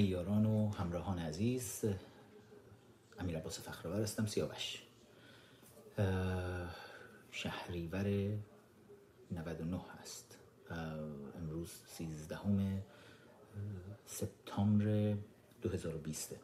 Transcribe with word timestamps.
یاران 0.00 0.46
و 0.46 0.70
همراهان 0.70 1.18
عزیز 1.18 1.84
امیر 3.18 3.38
عباس 3.38 3.60
فخرآور 3.60 4.02
هستم 4.02 4.26
سیاوش. 4.26 4.82
شهریور 7.30 8.04
99 9.30 9.80
هست. 10.00 10.38
امروز 11.36 11.70
13 11.86 12.82
سپتامبر 14.06 15.16
2020 15.62 16.36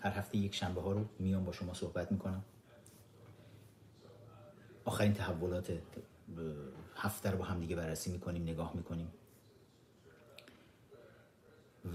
هر 0.00 0.10
هفته 0.10 0.38
یک 0.38 0.54
شنبه 0.54 0.80
ها 0.80 0.92
رو 0.92 1.04
میام 1.18 1.44
با 1.44 1.52
شما 1.52 1.74
صحبت 1.74 2.12
می‌کنم. 2.12 2.44
آخرین 4.84 5.12
تحولات 5.12 5.78
هفته 6.96 7.30
رو 7.30 7.38
با 7.38 7.44
هم 7.44 7.60
دیگه 7.60 7.76
بررسی 7.76 8.12
می‌کنیم 8.12 8.42
نگاه 8.42 8.76
می‌کنیم. 8.76 9.12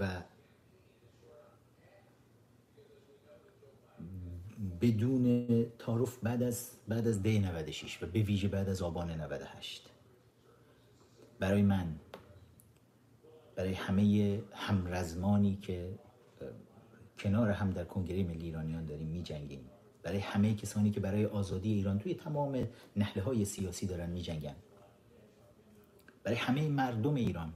و 0.00 0.22
بدون 4.80 5.46
تعارف 5.78 6.18
بعد 6.22 6.42
از 6.42 6.70
بعد 6.88 7.08
از 7.08 7.22
دی 7.22 7.38
96 7.38 8.02
و 8.02 8.06
به 8.06 8.22
ویژه 8.22 8.48
بعد 8.48 8.68
از 8.68 8.82
آبان 8.82 9.10
98 9.10 9.90
برای 11.38 11.62
من 11.62 11.96
برای 13.56 13.72
همه 13.72 14.42
همرزمانی 14.52 15.56
که 15.56 15.98
کنار 17.18 17.50
هم 17.50 17.70
در 17.70 17.84
کنگره 17.84 18.22
ملی 18.22 18.44
ایرانیان 18.44 18.86
داریم 18.86 19.08
می 19.08 19.22
جنگیم 19.22 19.70
برای 20.02 20.18
همه 20.18 20.54
کسانی 20.54 20.90
که 20.90 21.00
برای 21.00 21.26
آزادی 21.26 21.72
ایران 21.72 21.98
توی 21.98 22.14
تمام 22.14 22.68
نحله 22.96 23.22
های 23.22 23.44
سیاسی 23.44 23.86
دارن 23.86 24.10
می 24.10 24.22
جنگن 24.22 24.56
برای 26.22 26.38
همه 26.38 26.68
مردم 26.68 27.14
ایران. 27.14 27.52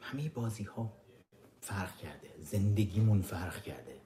همه 0.00 0.28
بازی 0.28 0.64
ها 0.64 0.92
فرق 1.60 1.96
کرده. 1.96 2.28
زندگیمون 2.38 3.22
فرق 3.22 3.62
کرده. 3.62 4.00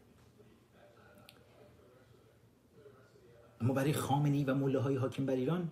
اما 3.61 3.75
برای 3.75 3.93
خامنی 3.93 4.45
و 4.45 4.55
موله 4.55 4.79
های 4.79 4.97
حاکم 4.97 5.27
بر 5.27 5.35
ایران 5.35 5.71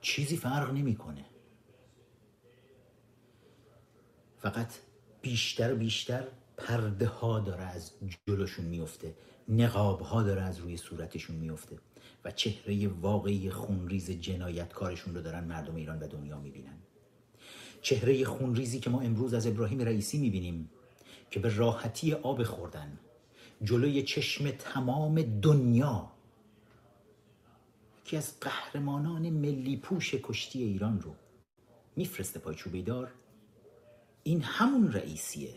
چیزی 0.00 0.36
فرق 0.36 0.72
نمی‌کنه. 0.72 1.24
فقط 4.38 4.74
بیشتر 5.22 5.74
بیشتر 5.74 6.28
پرده 6.56 7.06
ها 7.06 7.40
داره 7.40 7.62
از 7.62 7.92
جلوشون 8.28 8.64
میفته 8.64 9.14
نقاب 9.48 10.00
ها 10.00 10.22
داره 10.22 10.42
از 10.42 10.58
روی 10.58 10.76
صورتشون 10.76 11.36
میفته 11.36 11.78
و 12.24 12.30
چهره 12.30 12.88
واقعی 12.88 13.50
خونریز 13.50 14.10
جنایتکارشون 14.10 15.14
رو 15.14 15.22
دارن 15.22 15.44
مردم 15.44 15.74
ایران 15.74 15.98
و 15.98 16.08
دنیا 16.08 16.38
می‌بینن. 16.38 16.78
چهره 17.82 18.24
خونریزی 18.24 18.80
که 18.80 18.90
ما 18.90 19.00
امروز 19.00 19.34
از 19.34 19.46
ابراهیم 19.46 19.80
رئیسی 19.80 20.18
می‌بینیم 20.18 20.70
که 21.30 21.40
به 21.40 21.56
راحتی 21.56 22.12
آب 22.12 22.42
خوردن 22.42 22.98
جلوی 23.62 24.02
چشم 24.02 24.50
تمام 24.50 25.22
دنیا 25.22 26.12
یکی 28.06 28.16
از 28.16 28.40
قهرمانان 28.40 29.30
ملی 29.30 29.76
پوش 29.76 30.14
کشتی 30.14 30.62
ایران 30.62 31.00
رو 31.00 31.14
میفرسته 31.96 32.38
پای 32.38 32.54
چوبیدار. 32.54 33.12
این 34.22 34.42
همون 34.42 34.92
رئیسیه. 34.92 35.54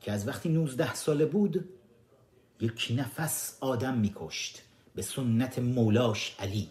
که 0.00 0.12
از 0.12 0.28
وقتی 0.28 0.48
19 0.48 0.94
ساله 0.94 1.26
بود 1.26 1.68
یک 2.60 2.92
نفس 2.96 3.58
آدم 3.60 3.98
میکشت 3.98 4.62
به 4.94 5.02
سنت 5.02 5.58
مولاش 5.58 6.36
علی. 6.38 6.68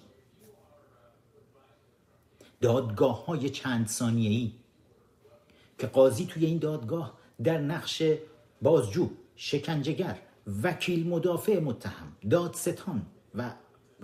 دادگاه 2.62 3.26
های 3.26 3.50
چند 3.50 3.88
ثانیه‌ای 3.88 4.52
که 5.78 5.88
قاضی 5.88 6.26
توی 6.26 6.46
این 6.46 6.58
دادگاه 6.58 7.18
در 7.44 7.58
نقش 7.58 8.04
بازجو 8.62 9.10
شکنجهگر 9.36 10.20
وکیل 10.64 11.08
مدافع 11.08 11.60
متهم 11.60 12.16
دادستان 12.30 13.06
و 13.36 13.52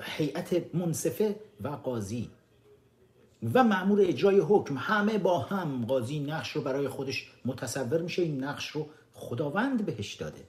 هیئت 0.02 0.76
منصفه 0.76 1.40
و 1.62 1.68
قاضی. 1.68 2.30
و 3.54 3.64
معمور 3.64 4.02
اجرای 4.02 4.40
حکم 4.40 4.78
همه 4.78 5.18
با 5.18 5.40
هم 5.40 5.86
قاضی 5.86 6.20
نقش 6.20 6.52
رو 6.52 6.62
برای 6.62 6.88
خودش 6.88 7.32
متصور 7.46 8.02
میشه 8.02 8.22
این 8.22 8.44
نقش 8.44 8.68
رو 8.70 8.90
خداوند 9.16 9.86
بهش 9.86 10.14
داده. 10.14 10.48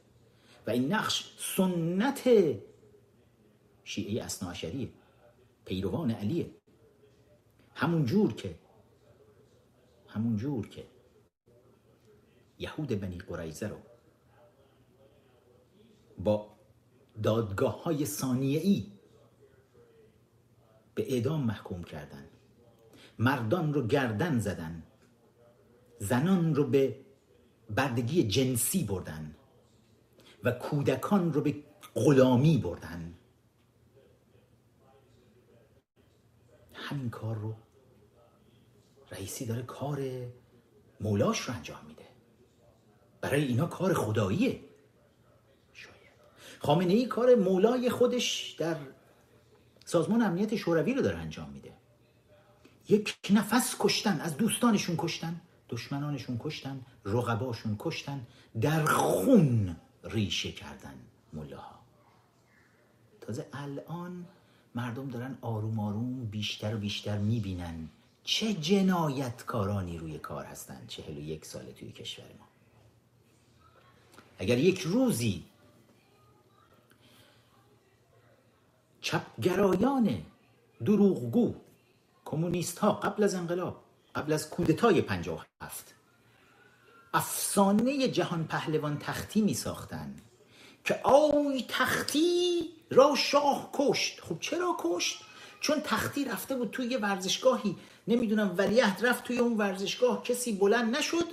و 0.66 0.70
این 0.70 0.92
نقش 0.92 1.34
سنت 1.38 2.28
شیعه 3.84 4.24
اصناعشریه 4.24 4.88
پیروان 5.64 6.10
علیه. 6.10 6.50
همون 7.74 8.04
جور 8.04 8.34
که 8.34 8.58
همون 10.08 10.36
جور 10.36 10.68
که 10.68 10.86
یهود 12.58 12.88
بنی 13.00 13.18
قریزه 13.18 13.68
رو 13.68 13.76
با 16.18 16.56
دادگاه 17.22 17.82
های 17.82 18.06
ثانیه 18.06 18.60
ای 18.60 18.92
به 20.94 21.12
اعدام 21.12 21.40
محکوم 21.40 21.84
کردن. 21.84 22.28
مردان 23.18 23.74
رو 23.74 23.86
گردن 23.86 24.38
زدن. 24.38 24.82
زنان 25.98 26.54
رو 26.54 26.64
به 26.64 27.05
بردگی 27.70 28.22
جنسی 28.22 28.84
بردن 28.84 29.34
و 30.44 30.50
کودکان 30.50 31.32
رو 31.32 31.40
به 31.40 31.54
غلامی 31.94 32.58
بردن. 32.58 33.14
همین 36.72 37.10
کار 37.10 37.36
رو 37.36 37.54
رئیسی 39.10 39.46
داره 39.46 39.62
کار 39.62 40.02
مولاش 41.00 41.40
رو 41.40 41.54
انجام 41.54 41.86
میده. 41.86 42.06
برای 43.20 43.44
اینا 43.44 43.66
کار 43.66 43.94
خداییه. 43.94 44.60
شاید. 45.72 45.96
خامنه 46.58 46.92
ای 46.92 47.06
کار 47.06 47.34
مولای 47.34 47.90
خودش 47.90 48.56
در 48.58 48.76
سازمان 49.84 50.22
امنیت 50.22 50.56
شوروی 50.56 50.94
رو 50.94 51.02
داره 51.02 51.16
انجام 51.16 51.50
میده. 51.50 51.72
یک 52.88 53.18
نفس 53.30 53.76
کشتن 53.78 54.20
از 54.20 54.36
دوستانشون 54.36 54.96
کشتن. 54.98 55.40
دشمنانشون 55.68 56.36
کشتن 56.40 56.80
رقباشون 57.04 57.76
کشتن 57.78 58.26
در 58.60 58.84
خون 58.84 59.76
ریشه 60.04 60.52
کردن 60.52 60.94
ملاها. 61.32 61.78
تازه 63.20 63.46
الان 63.52 64.26
مردم 64.74 65.08
دارن 65.08 65.38
آروم 65.40 65.80
آروم 65.80 66.24
بیشتر 66.24 66.74
و 66.74 66.78
بیشتر 66.78 67.18
می‌بینن 67.18 67.88
چه 68.24 68.54
جنایتکارانی 68.54 69.98
روی 69.98 70.18
کار 70.18 70.44
هستن 70.44 70.84
چهل 70.88 71.16
و 71.16 71.20
یک 71.20 71.44
ساله 71.44 71.72
توی 71.72 71.92
کشور 71.92 72.24
ما. 72.24 72.46
اگر 74.38 74.58
یک 74.58 74.80
روزی 74.80 75.44
چپگرایان 79.00 80.22
دروغگو 80.84 81.54
کمونیست 82.24 82.78
ها 82.78 82.92
قبل 82.92 83.22
از 83.22 83.34
انقلاب 83.34 83.85
قبل 84.16 84.32
از 84.32 84.50
کودتای 84.50 85.02
57 85.02 85.94
افسانه 87.14 88.08
جهان 88.08 88.44
پهلوان 88.44 88.98
تختی 88.98 89.40
می 89.40 89.54
ساختن 89.54 90.14
که 90.84 91.00
آی 91.04 91.64
تختی 91.68 92.68
را 92.90 93.14
شاه 93.16 93.70
کشت. 93.72 94.20
خب 94.20 94.40
چرا 94.40 94.76
کشت؟ 94.78 95.18
چون 95.60 95.80
تختی 95.80 96.24
رفته 96.24 96.56
بود 96.56 96.70
توی 96.70 96.86
یه 96.86 96.98
ورزشگاهی. 96.98 97.76
نمی‌دونم 98.08 98.54
ولیعهد 98.58 99.06
رفت 99.06 99.24
توی 99.24 99.38
اون 99.38 99.56
ورزشگاه 99.56 100.22
کسی 100.22 100.52
بلند 100.52 100.96
نشد. 100.96 101.26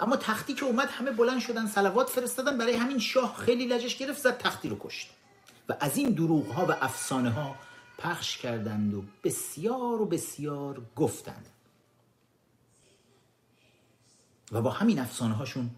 اما 0.00 0.16
تختی 0.16 0.54
که 0.54 0.64
اومد 0.64 0.88
همه 0.88 1.10
بلند 1.10 1.40
شدن 1.40 1.66
سلوات 1.66 2.10
فرستادن 2.10 2.58
برای 2.58 2.74
همین 2.74 2.98
شاه 2.98 3.36
خیلی 3.36 3.66
لجش 3.66 3.96
گرفت 3.96 4.20
زد 4.20 4.38
تختی 4.38 4.68
رو 4.68 4.76
کشت. 4.80 5.10
و 5.68 5.76
از 5.80 5.96
این 5.96 6.10
دروغ 6.10 6.46
ها 6.46 6.66
و 6.66 6.72
افسانه 6.80 7.30
ها 7.30 7.56
پخش 7.98 8.38
کردند 8.38 8.94
و 8.94 9.02
بسیار 9.24 10.02
و 10.02 10.06
بسیار 10.06 10.82
گفتند. 10.96 11.46
و 14.52 14.62
با 14.62 14.70
همین 14.70 14.98
افسانه 14.98 15.34
هاشون 15.34 15.70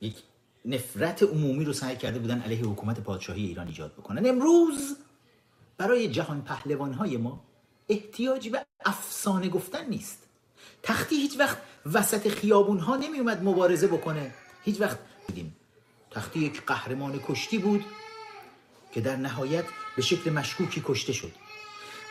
یک 0.00 0.22
نفرت 0.64 1.22
عمومی 1.22 1.64
رو 1.64 1.72
سعی 1.72 1.96
کرده 1.96 2.18
بودن 2.18 2.40
علیه 2.40 2.64
حکومت 2.64 3.00
پادشاهی 3.00 3.46
ایران 3.46 3.66
ایجاد 3.66 3.92
بکنن. 3.92 4.26
امروز 4.26 4.96
برای 5.76 6.08
جهان 6.08 6.42
پهلوان 6.42 6.92
های 6.92 7.16
ما 7.16 7.44
احتیاجی 7.88 8.50
به 8.50 8.66
افسانه 8.84 9.48
گفتن 9.48 9.88
نیست. 9.88 10.18
تختی 10.82 11.16
هیچ 11.16 11.38
وقت 11.38 11.58
وسط 11.92 12.28
خیابون 12.28 12.78
ها 12.78 12.96
نمی 12.96 13.18
اومد 13.18 13.44
مبارزه 13.44 13.86
بکنه. 13.86 14.34
هیچ 14.64 14.80
وقت. 14.80 14.98
دیدیم 15.26 15.56
تختی 16.10 16.40
یک 16.40 16.66
قهرمان 16.66 17.20
کشتی 17.28 17.58
بود 17.58 17.84
که 18.92 19.00
در 19.00 19.16
نهایت 19.16 19.64
به 19.96 20.02
شکل 20.02 20.30
مشکوکی 20.30 20.82
کشته 20.84 21.12
شد. 21.12 21.32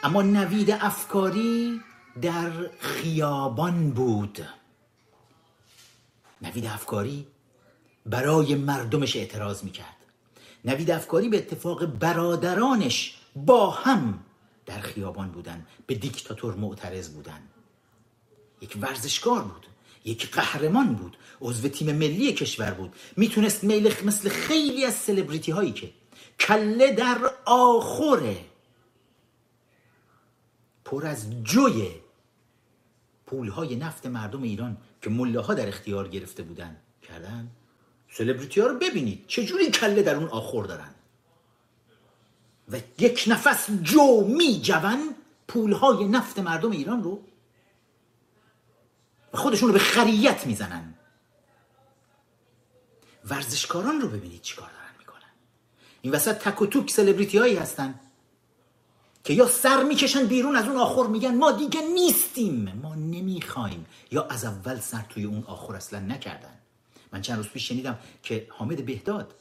اما 0.04 0.22
نوید 0.22 0.72
افکاری 0.72 1.82
در 2.22 2.52
خیابان 2.80 3.90
بود. 3.90 4.46
نوید 6.44 6.66
افکاری 6.66 7.28
برای 8.06 8.56
مردمش 8.56 9.16
اعتراض 9.16 9.64
می‌کرد. 9.64 9.98
نوید 10.66 10.92
افکاری 10.92 11.30
به 11.30 11.38
اتفاق 11.38 11.86
برادرانش 11.86 13.18
با 13.36 13.70
هم 13.70 14.20
در 14.66 14.80
خیابان 14.80 15.32
بودن 15.32 15.68
به 15.88 15.96
دیکتاتور 15.96 16.56
معترض 16.56 17.10
بودن. 17.10 17.42
یک 18.62 18.78
ورزشکار 18.82 19.42
بود 19.42 19.68
یک 20.06 20.32
قهرمان 20.32 20.96
بود 20.96 21.18
عضو 21.42 21.68
تیم 21.68 21.96
ملی 21.96 22.34
کشور 22.34 22.72
بود. 22.72 22.96
می‌تونست 23.18 23.64
میل 23.64 23.94
مثل 24.06 24.30
خیلی 24.30 24.86
از 24.86 24.94
سلبریتی 24.94 25.52
هایی 25.52 25.72
که 25.72 25.92
کله 26.40 26.94
در 26.94 27.32
آخره 27.46 28.46
پر 30.86 31.06
از 31.06 31.44
جوی 31.44 31.90
پولهای 33.26 33.76
نفت 33.76 34.06
مردم 34.06 34.44
ایران 34.44 34.78
که 35.04 35.10
مله 35.10 35.40
ها 35.40 35.54
در 35.54 35.68
اختیار 35.68 36.08
گرفته 36.08 36.44
بودن. 36.44 36.78
کردن؟ 37.02 37.52
سلبریتی 38.12 38.62
ها 38.62 38.68
رو 38.68 38.80
ببینید. 38.80 39.26
چجوری 39.28 39.72
کله 39.72 40.04
در 40.04 40.16
اون 40.16 40.28
آخر 40.28 40.64
دارن؟ 40.64 40.90
و 42.72 42.80
یک 42.98 43.26
نفس 43.28 43.72
جو 43.72 44.28
می 44.28 44.62
جون 44.62 45.16
پولهای 45.48 46.06
نفت 46.06 46.40
مردم 46.40 46.72
ایران 46.72 47.04
رو 47.04 47.24
و 49.34 49.38
خودشون 49.38 49.68
رو 49.68 49.74
به 49.74 49.80
خریت 49.80 50.48
می‌زنن. 50.48 50.94
ورزشکاران 53.26 54.02
رو 54.02 54.08
ببینید 54.08 54.42
چیکار 54.42 54.70
دارن 54.70 54.96
می‌کنن. 55.00 55.32
این 56.02 56.14
وسط 56.14 56.38
تک 56.38 56.62
و 56.62 56.66
توک 56.66 56.92
سلبریتی 56.92 57.38
هایی 57.38 57.56
هستن. 57.56 58.00
که 59.24 59.34
یا 59.34 59.48
سر 59.48 59.84
می‌کشن 59.84 60.26
بیرون 60.26 60.56
از 60.56 60.68
اون 60.68 60.78
آخر 60.78 61.08
میگن 61.08 61.36
ما 61.36 61.52
دیگه 61.52 61.82
نیستیم 61.82 62.80
ما 62.82 62.96
نمی‌خوایم. 62.96 63.86
یا 64.12 64.24
از 64.24 64.46
اول 64.46 64.80
سر 64.80 65.06
توی 65.10 65.24
اون 65.24 65.44
آخر 65.48 65.76
اصلا 65.76 66.00
نکردن. 66.00 66.58
من 67.12 67.22
چند 67.22 67.38
روز 67.38 67.48
پیش 67.48 67.68
شنیدم 67.68 68.00
که 68.24 68.48
حامد 68.50 68.86
بهداد 68.86 69.36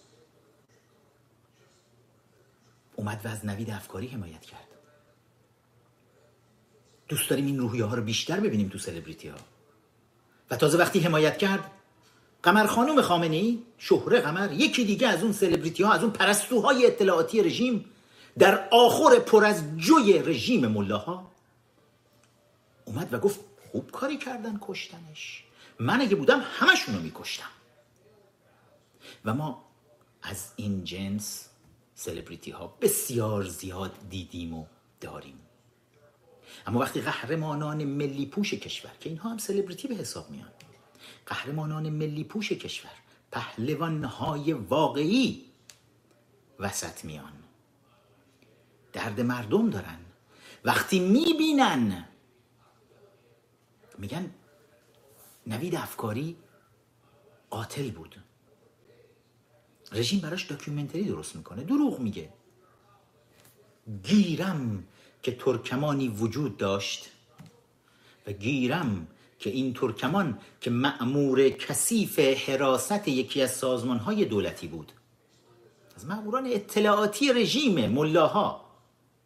اومد 2.97 3.21
و 3.25 3.29
از 3.29 3.47
نوید 3.47 3.71
افکاری 3.71 4.07
حمایت 4.07 4.41
کرد. 4.41 4.69
دوست 7.09 7.31
داریم 7.31 7.47
این 7.47 7.59
روحیه 7.59 7.85
ها 7.85 7.95
رو 7.95 8.03
بیشتر 8.03 8.41
ببینیم 8.41 8.69
تو 8.69 8.79
سلبریتی 8.79 9.29
ها 9.29 9.37
و 10.51 10.57
تازه 10.57 10.79
وقتی 10.79 11.01
حمایت 11.01 11.39
کرد 11.39 11.71
قمر 12.43 12.67
خانوم 12.67 13.03
خامنه 13.03 13.37
ای 13.37 13.59
شهره 13.79 14.21
قمر 14.21 14.53
یکی 14.53 14.85
دیگه 14.85 15.09
از 15.09 15.23
اون 15.23 15.33
سلبریتی 15.33 15.83
ها 15.83 15.93
از 15.93 16.03
اون 16.03 16.13
پرستوهای 16.13 16.87
اطلاعاتی 16.87 17.43
رژیم 17.43 17.85
در 18.39 18.69
آخر 18.73 19.19
پر 19.19 19.45
از 19.45 19.77
جوی 19.77 20.19
رژیم 20.19 20.67
ملاها 20.67 21.31
اومد 22.85 23.15
و 23.15 23.19
گفت 23.19 23.41
خوب 23.73 23.91
کاری 23.91 24.17
کردن 24.17 24.59
کشتنش. 24.61 25.45
من 25.79 26.01
اگه 26.01 26.17
بودم 26.17 26.41
همشونو 26.45 27.01
میکشتم. 27.01 27.51
و 29.25 29.35
ما 29.35 29.65
از 30.23 30.53
این 30.57 30.85
جنس 30.85 31.49
سلبریتی 31.95 32.51
ها 32.51 32.77
بسیار 32.81 33.45
زیاد 33.45 33.93
دیدیم 34.11 34.55
و 34.55 34.67
داریم. 35.01 35.39
اما 36.67 36.81
وقتی 36.81 37.01
قهرمانان 37.01 37.85
ملی 37.85 38.27
پوش 38.27 38.55
کشور 38.55 38.91
که 39.01 39.09
اینها 39.09 39.31
هم 39.31 39.39
سلبریتی 39.39 39.89
به 39.89 39.95
حساب 39.95 40.31
میان 40.31 40.49
قهرمانان 41.27 41.91
ملی 41.91 42.25
پوش 42.25 42.53
کشور 42.53 42.91
پهلوان 43.31 44.05
های 44.05 44.53
واقعی 44.53 45.45
وسط 46.59 47.05
میان. 47.05 47.42
درد 48.93 49.21
مردم 49.21 49.71
دارن. 49.71 49.99
وقتی 50.65 51.01
می‌بینن 51.01 52.09
میگن 53.99 54.35
نوید 55.47 55.75
افکاری 55.75 56.37
قاتل 57.51 57.91
بود. 57.91 58.17
رژیم 59.93 60.21
براش 60.21 60.45
داکیومنتری 60.45 61.05
درست 61.05 61.37
می‌کنه 61.37 61.65
دروغ 61.65 62.01
میگه. 62.01 62.33
گیرم 64.03 64.85
که 65.23 65.37
ترکمانی 65.37 66.09
وجود 66.09 66.57
داشت 66.57 67.11
و 68.27 68.33
گیرم 68.33 69.07
که 69.39 69.51
این 69.51 69.75
ترکمان 69.75 70.39
که 70.61 70.71
معمور 70.71 71.49
کثیف 71.49 72.19
حراست 72.19 73.09
یکی 73.09 73.43
از 73.43 73.51
سازمان 73.51 73.99
های 73.99 74.25
دولتی 74.25 74.67
بود. 74.67 74.93
از 75.97 76.07
معموران 76.07 76.47
اطلاعاتی 76.47 77.33
رژیم 77.33 77.89
ملاها. 77.89 78.62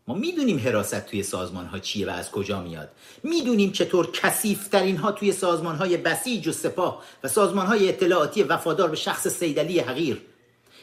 ما 0.08 0.14
می‌دونیم 0.14 0.58
حراست 0.58 1.06
توی 1.06 1.22
سازمان 1.22 1.66
ها 1.66 1.78
چیه 1.78 2.06
و 2.06 2.10
از 2.10 2.30
کجا 2.30 2.62
میاد. 2.62 2.88
می‌دونیم 3.22 3.72
چطور 3.72 4.10
کسیفترین 4.12 4.96
ها 4.96 5.12
توی 5.12 5.32
سازمان 5.32 5.76
های 5.76 5.96
بسیج 5.96 6.48
و 6.48 6.52
سپاه 6.52 7.02
و 7.24 7.28
سازمان 7.28 7.66
های 7.66 7.88
اطلاعاتی 7.88 8.42
وفادار 8.42 8.90
به 8.90 8.96
شخص 8.96 9.28
سیدلی 9.28 9.80
حقیر. 9.80 10.22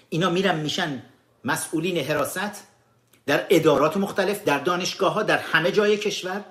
اینا 0.10 0.30
میرن 0.30 0.60
میشن 0.60 1.04
مسئولین 1.44 1.98
حراست 1.98 2.68
در 3.26 3.46
ادارات 3.50 3.98
مختلف 3.98 4.44
در 4.44 4.60
دانشگاه 4.60 5.14
ها 5.14 5.24
در 5.24 5.38
همه 5.38 5.72
جای 5.72 5.98
کشور 5.98 6.46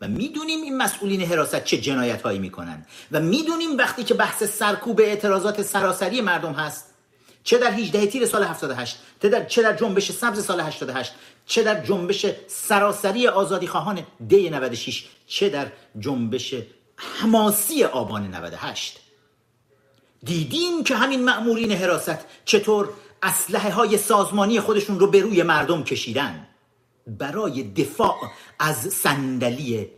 و 0.00 0.08
می‌دونیم 0.08 0.62
این 0.62 0.76
مسئولین 0.76 1.20
حراست 1.20 1.64
چه 1.64 1.78
جنایت 1.78 2.22
هایی 2.22 2.38
می‌کنن 2.38 2.86
و 3.12 3.20
می‌دونیم 3.20 3.76
وقتی 3.76 4.04
که 4.04 4.14
بحث 4.14 4.42
سرکوب 4.42 5.00
اعتراضات 5.00 5.62
سراسری 5.62 6.20
مردم 6.20 6.52
هست 6.52 6.94
چه 7.44 7.58
در 7.58 7.70
18 7.70 8.06
تیر 8.06 8.26
سال 8.26 8.44
78 8.44 8.98
چه 9.22 9.28
در 9.28 9.44
چه 9.44 9.62
در 9.62 9.76
جنبش 9.76 10.12
سبز 10.12 10.44
سال 10.44 10.60
88 10.60 11.12
چه 11.48 11.62
در 11.62 11.84
جنبش 11.84 12.26
سراسری 12.46 13.28
آزادی 13.28 13.66
خواهان 13.66 14.06
دی 14.28 14.50
96 14.50 15.04
چه 15.26 15.48
در 15.48 15.72
جنبش 15.98 16.54
حماسی 16.96 17.84
آبان 17.84 18.34
98 18.34 19.00
دیدیم 20.24 20.84
که 20.84 20.96
همین 20.96 21.24
مأمورین 21.24 21.72
حراست 21.72 22.18
چطور 22.44 22.88
اسلحه 23.22 23.70
های 23.70 23.98
سازمانی 23.98 24.60
خودشون 24.60 25.00
رو 25.00 25.06
به 25.06 25.20
روی 25.20 25.42
مردم 25.42 25.84
کشیدن. 25.84 26.46
برای 27.06 27.62
دفاع 27.62 28.16
از 28.58 28.76
صندلی 28.76 29.90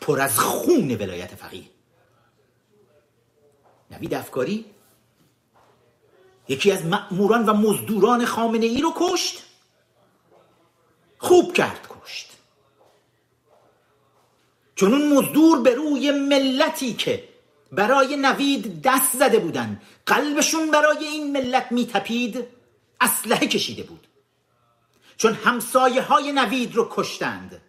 پر 0.00 0.20
از 0.20 0.38
خون 0.38 0.94
ولایت 0.94 1.34
فقیه. 1.34 1.64
نوید 3.90 4.14
افکاری؟ 4.14 4.64
یکی 6.48 6.72
از 6.72 6.86
مأموران 6.86 7.46
و 7.46 7.54
مزدوران 7.54 8.24
خامنه 8.24 8.66
ای 8.66 8.80
رو 8.80 8.92
کشت؟ 8.96 9.42
خوب 11.22 11.52
کرد 11.52 11.88
کشت. 11.90 12.30
چون 14.74 15.08
مزدور 15.08 15.60
به 15.60 15.74
روی 15.74 16.10
ملتی 16.10 16.94
که 16.94 17.28
برای 17.72 18.16
نوید 18.16 18.82
دست 18.82 19.16
زده 19.16 19.38
بودن 19.38 19.80
قلبشون 20.06 20.70
برای 20.70 21.04
این 21.04 21.32
ملت 21.32 21.72
میتپید 21.72 22.44
اسلحه 23.00 23.46
کشیده 23.46 23.82
بود. 23.82 24.06
چون 25.16 25.32
همسایه 25.32 26.02
های 26.02 26.32
نوید 26.32 26.74
رو 26.74 26.88
کشتند. 26.90 27.62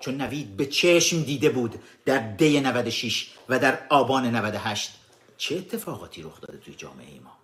چون 0.00 0.20
نوید 0.20 0.56
به 0.56 0.66
چشم 0.66 1.22
دیده 1.22 1.50
بود 1.50 1.74
در 2.04 2.18
دی 2.18 2.60
96 2.60 3.30
و 3.48 3.58
در 3.58 3.86
آبان 3.90 4.36
98 4.36 4.92
چه 5.36 5.56
اتفاقاتی 5.56 6.22
رخ 6.22 6.40
داده 6.40 6.58
توی 6.58 6.74
جامعه 6.74 7.20
ما؟ 7.20 7.38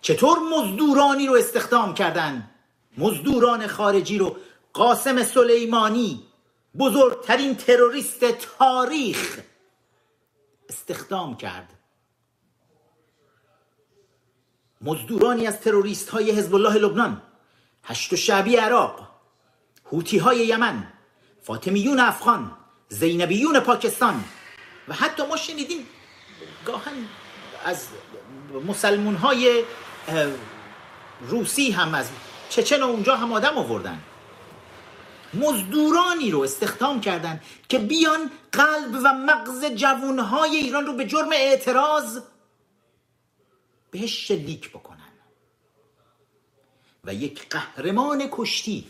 چطور 0.00 0.38
مزدورانی 0.38 1.26
رو 1.26 1.34
استخدام 1.34 1.94
کردن؟ 1.94 2.53
مزدوران 2.98 3.66
خارجی 3.66 4.18
رو 4.18 4.36
قاسم 4.72 5.22
سلیمانی 5.22 6.22
بزرگترین 6.78 7.56
تروریست 7.56 8.24
تاریخ 8.24 9.40
استخدام 10.68 11.36
کرد. 11.36 11.74
مزدورانی 14.80 15.46
از 15.46 15.60
تروریست 15.60 16.08
های 16.08 16.30
حزب 16.30 16.54
الله 16.54 16.74
لبنان 16.74 17.22
هشت 17.84 18.12
و 18.12 18.16
شعبی 18.16 18.56
عراق 18.56 19.08
هوتی 19.92 20.18
های 20.18 20.46
یمن 20.46 20.92
فاطمیون 21.42 22.00
افغان 22.00 22.56
زینبیون 22.88 23.60
پاکستان 23.60 24.24
و 24.88 24.94
حتی 24.94 25.26
ما 25.26 25.36
شنیدیم 25.36 25.86
گاهن 26.66 27.08
از 27.64 27.86
مسلمون 28.66 29.14
های 29.14 29.64
روسی 31.20 31.70
هم 31.70 31.94
از 31.94 32.10
چچن 32.48 32.82
اونجا 32.82 33.16
هم 33.16 33.32
آدم 33.32 33.58
آوردن. 33.58 34.02
مزدورانی 35.34 36.30
رو 36.30 36.40
استخدام 36.40 37.00
کردن 37.00 37.40
که 37.68 37.78
بیان 37.78 38.30
قلب 38.52 39.00
و 39.04 39.12
مغز 39.12 39.64
جوانهای 39.64 40.56
ایران 40.56 40.86
رو 40.86 40.92
به 40.92 41.06
جرم 41.06 41.32
اعتراض 41.32 42.20
بهش 43.90 44.28
شلیک 44.28 44.70
بکنن. 44.70 45.00
و 47.04 47.14
یک 47.14 47.48
قهرمان 47.48 48.28
کشتی 48.30 48.86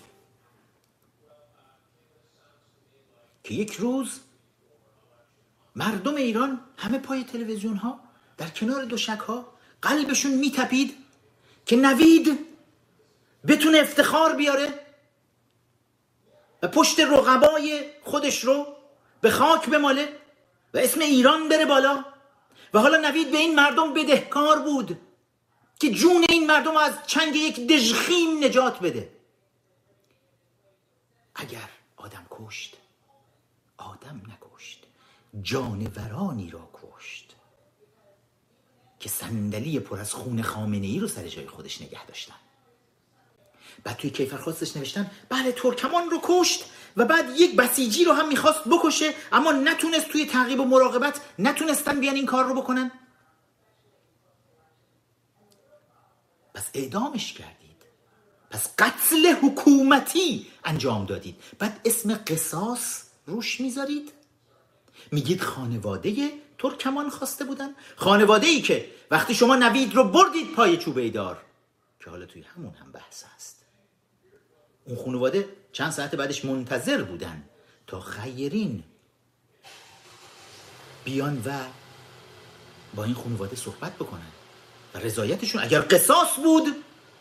که 3.44 3.54
یک 3.54 3.72
روز 3.72 4.20
مردم 5.76 6.14
ایران 6.14 6.60
همه 6.76 6.98
پای 6.98 7.24
تلویزیون 7.24 7.76
ها 7.76 8.00
در 8.36 8.48
کنار 8.48 8.84
دوشک 8.84 9.18
ها 9.18 9.46
قلبشون 9.82 10.34
میتپید 10.34 10.96
که 11.66 11.76
نوید 11.76 12.38
بتونه 13.48 13.78
افتخار 13.78 14.36
بیاره 14.36 14.80
و 16.62 16.68
پشت 16.68 17.00
رقبای 17.00 17.90
خودش 18.02 18.44
رو 18.44 18.76
به 19.20 19.30
خاک 19.30 19.68
بماله 19.68 20.20
و 20.74 20.78
اسم 20.78 21.00
ایران 21.00 21.48
بره 21.48 21.66
بالا. 21.66 22.04
و 22.74 22.78
حالا 22.78 22.96
نوید 23.10 23.30
به 23.30 23.36
این 23.38 23.54
مردم 23.54 23.94
بدهکار 23.94 24.58
بود 24.58 25.00
که 25.80 25.90
جون 25.90 26.24
این 26.28 26.46
مردم 26.46 26.76
از 26.76 26.94
چنگ 27.06 27.36
یک 27.36 27.66
دژخیم 27.66 28.44
نجات 28.44 28.80
بده. 28.80 29.12
اگر 31.34 31.70
آدم 31.96 32.26
کشت 32.30 32.76
آدم 33.78 34.22
نکشت 34.28 34.86
جانورانی 35.42 36.50
را 36.50 36.70
کشت 36.72 37.34
که 39.00 39.08
صندلی 39.08 39.80
پر 39.80 40.00
از 40.00 40.14
خون 40.14 40.42
خامنه 40.42 40.86
ای 40.86 40.98
رو 40.98 41.08
سر 41.08 41.28
جای 41.28 41.46
خودش 41.48 41.82
نگه 41.82 42.06
داشتن. 42.06 42.43
بعد 43.84 43.96
توی 43.96 44.10
کیفرخواستش 44.10 44.76
نوشتن 44.76 45.10
بله 45.28 45.52
ترکمان 45.52 46.10
رو 46.10 46.20
کشت 46.22 46.64
و 46.96 47.04
بعد 47.04 47.40
یک 47.40 47.56
بسیجی 47.56 48.04
رو 48.04 48.12
هم 48.12 48.28
می‌خواست 48.28 48.68
بکشه 48.68 49.14
اما 49.32 49.52
نتونست 49.52 50.08
توی 50.08 50.26
تعقیب 50.26 50.60
و 50.60 50.64
مراقبت 50.64 51.20
نتونستن 51.38 52.00
بیان 52.00 52.14
این 52.14 52.26
کار 52.26 52.44
رو 52.44 52.54
بکنن. 52.54 52.90
پس 56.54 56.70
اعدامش 56.74 57.32
کردید. 57.32 57.82
پس 58.50 58.68
قتل 58.78 59.34
حکومتی 59.42 60.46
انجام 60.64 61.06
دادید. 61.06 61.36
بعد 61.58 61.80
اسم 61.84 62.14
قصاص 62.14 63.02
روش 63.26 63.60
می‌ذارید. 63.60 64.12
میگید 65.12 65.40
خانواده 65.40 66.32
ترکمان 66.58 67.10
خواسته 67.10 67.44
بودن. 67.44 67.74
خانواده 67.96 68.46
ای 68.46 68.60
که 68.62 68.90
وقتی 69.10 69.34
شما 69.34 69.56
نوید 69.56 69.94
رو 69.94 70.04
بردید 70.04 70.52
پای 70.52 70.76
چوبه 70.76 71.10
دار 71.10 71.42
که 72.00 72.10
حالا 72.10 72.26
توی 72.26 72.42
همون 72.42 72.74
هم 72.74 72.92
بحث 72.92 73.24
هست. 73.34 73.53
اون 74.84 75.04
خانواده 75.04 75.48
چند 75.72 75.92
ساعت 75.92 76.14
بعدش 76.14 76.44
منتظر 76.44 77.02
بودن 77.02 77.44
تا 77.86 78.00
خیرین 78.00 78.82
بیان 81.04 81.42
و 81.46 81.50
با 82.94 83.04
این 83.04 83.14
خانواده 83.14 83.56
صحبت 83.56 83.92
بکنن 83.92 84.32
و 84.94 84.98
رضایتشون 84.98 85.62
اگر 85.62 85.80
قصاص 85.80 86.36
بود 86.36 86.76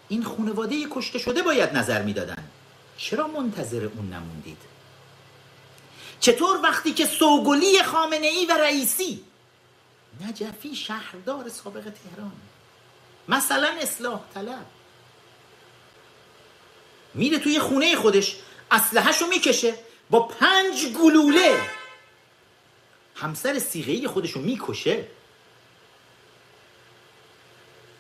این 0.10 0.24
خانواده 0.24 0.88
کشته 0.92 1.20
شده 1.20 1.42
باید 1.42 1.78
نظر 1.78 2.02
می‌دادن. 2.02 2.44
چرا 2.98 3.28
منتظر 3.28 3.86
اون 3.86 4.14
نموندید؟ 4.14 4.58
چطور 6.20 6.60
وقتی 6.64 6.94
که 6.94 7.06
سوگلی 7.06 7.84
خامنه 7.84 8.28
ای 8.28 8.46
و 8.46 8.58
رئیسی؟ 8.58 9.24
نجفی 10.22 10.76
شهردار 10.76 11.50
سابق 11.50 11.82
تهران. 11.82 12.32
مثلا 13.28 13.76
اصلاح 13.82 14.22
طلب. 14.34 14.66
میره 17.14 17.40
توی 17.40 17.60
خونه 17.60 17.96
خودش 17.96 18.36
اسلحهشو 18.72 19.28
می‌کشه 19.28 19.74
با 20.10 20.20
پنج 20.20 20.86
گلوله. 20.86 21.62
همسر 23.16 23.60
سیغهی 23.60 24.08
خودشو 24.08 24.40
می‌کشه. 24.40 25.08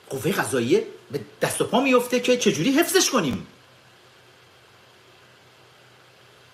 قوه 0.10 0.32
قضاییه 0.32 0.88
به 1.12 1.20
دست 1.41 1.62
و 1.62 1.63
پا 1.65 1.79
میفته 1.79 2.20
که 2.20 2.38
چجوری 2.38 2.72
حفظش 2.72 3.10
کنیم. 3.10 3.48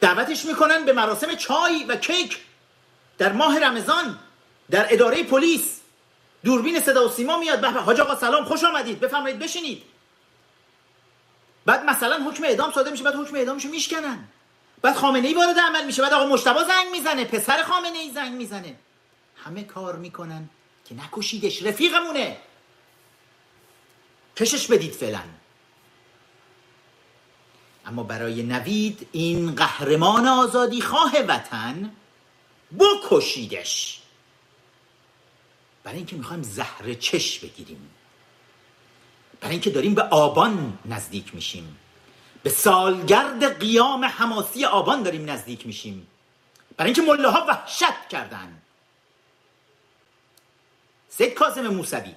دعوتش 0.02 0.46
می‌کنن 0.46 0.86
به 0.86 0.94
مراسم 0.94 1.36
چای 1.36 1.84
و 1.84 1.96
کیک. 1.96 2.38
در 3.18 3.32
ماه 3.32 3.60
رمضان 3.60 4.20
در 4.72 4.94
اداره 4.94 5.24
پلیس. 5.24 5.80
دوربین 6.44 6.80
صدا 6.80 7.08
و 7.08 7.12
سیما 7.12 7.40
میاد. 7.40 7.62
به 7.62 7.70
حاج 7.70 8.00
آقا 8.00 8.16
سلام 8.16 8.46
خوش 8.46 8.64
آمدید. 8.64 9.00
بفرمایید 9.00 9.40
بشینید. 9.40 9.84
بعد 11.70 11.86
مثلا 11.86 12.30
حکم 12.30 12.44
اعدام 12.44 12.72
صادر 12.72 12.92
میشه 12.92 13.04
بعد 13.04 13.16
حکم 13.16 13.36
اعدامشو 13.36 13.70
میشکنن. 13.70 14.28
بعد 14.82 14.96
خامنه 14.96 15.28
ای 15.28 15.34
وارد 15.34 15.60
عمل 15.60 15.86
میشه 15.86 16.02
بعد 16.02 16.14
آقا 16.14 16.26
مشتبا 16.26 16.64
زنگ 16.64 16.92
می‌زنه 16.92 17.26
پسر 17.26 17.64
خامنه 17.64 17.98
ای 17.98 18.12
زنگ 18.12 18.34
می‌زنه. 18.34 18.76
همه 19.36 19.64
کار 19.64 19.96
می‌کنن 19.96 20.50
که 20.86 20.96
نکشیدش 20.96 21.64
رفیقمونه. 21.64 22.38
کشش 24.38 24.68
بدید 24.68 24.92
فعلا. 24.92 25.22
اما 27.86 28.04
برای 28.04 28.44
نوید 28.44 29.08
این 29.12 29.56
قهرمان 29.56 30.28
آزادی 30.28 30.82
خواه 30.82 31.14
وطن 31.28 31.92
بکشیدش. 32.80 34.02
برای 35.84 35.98
اینکه 35.98 36.16
می‌خوایم 36.16 36.44
زهر 36.44 36.94
چش 36.94 37.40
بگیریم. 37.40 37.90
برای 39.42 39.52
اینکه 39.52 39.70
داریم 39.70 39.96
به 39.96 40.02
آبان 40.02 40.80
نزدیک 40.86 41.36
میشیم. 41.36 41.78
به 42.44 42.50
سالگرد 42.50 43.60
قیام 43.60 44.06
حماسی 44.06 44.66
آبان 44.66 45.04
داریم 45.04 45.30
نزدیک 45.30 45.66
میشیم. 45.66 46.08
برای 46.78 46.94
اینکه 46.94 47.12
مله 47.12 47.30
ها 47.30 47.46
وحشت 47.46 48.08
کردن. 48.10 48.62
سید 51.10 51.34
کازم 51.34 51.68
موسوی 51.68 52.16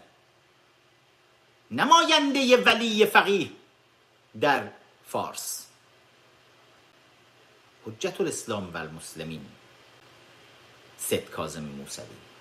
نماینده 1.71 2.57
ولی 2.57 3.07
فقیه 3.07 3.51
در 4.41 4.69
فارس. 5.07 5.67
حجت 7.87 8.21
الاسلام 8.21 8.75
و 8.75 8.77
المسلمین 8.77 9.47
سید 10.99 11.31
کازم 11.31 11.63
موسوی. 11.63 12.32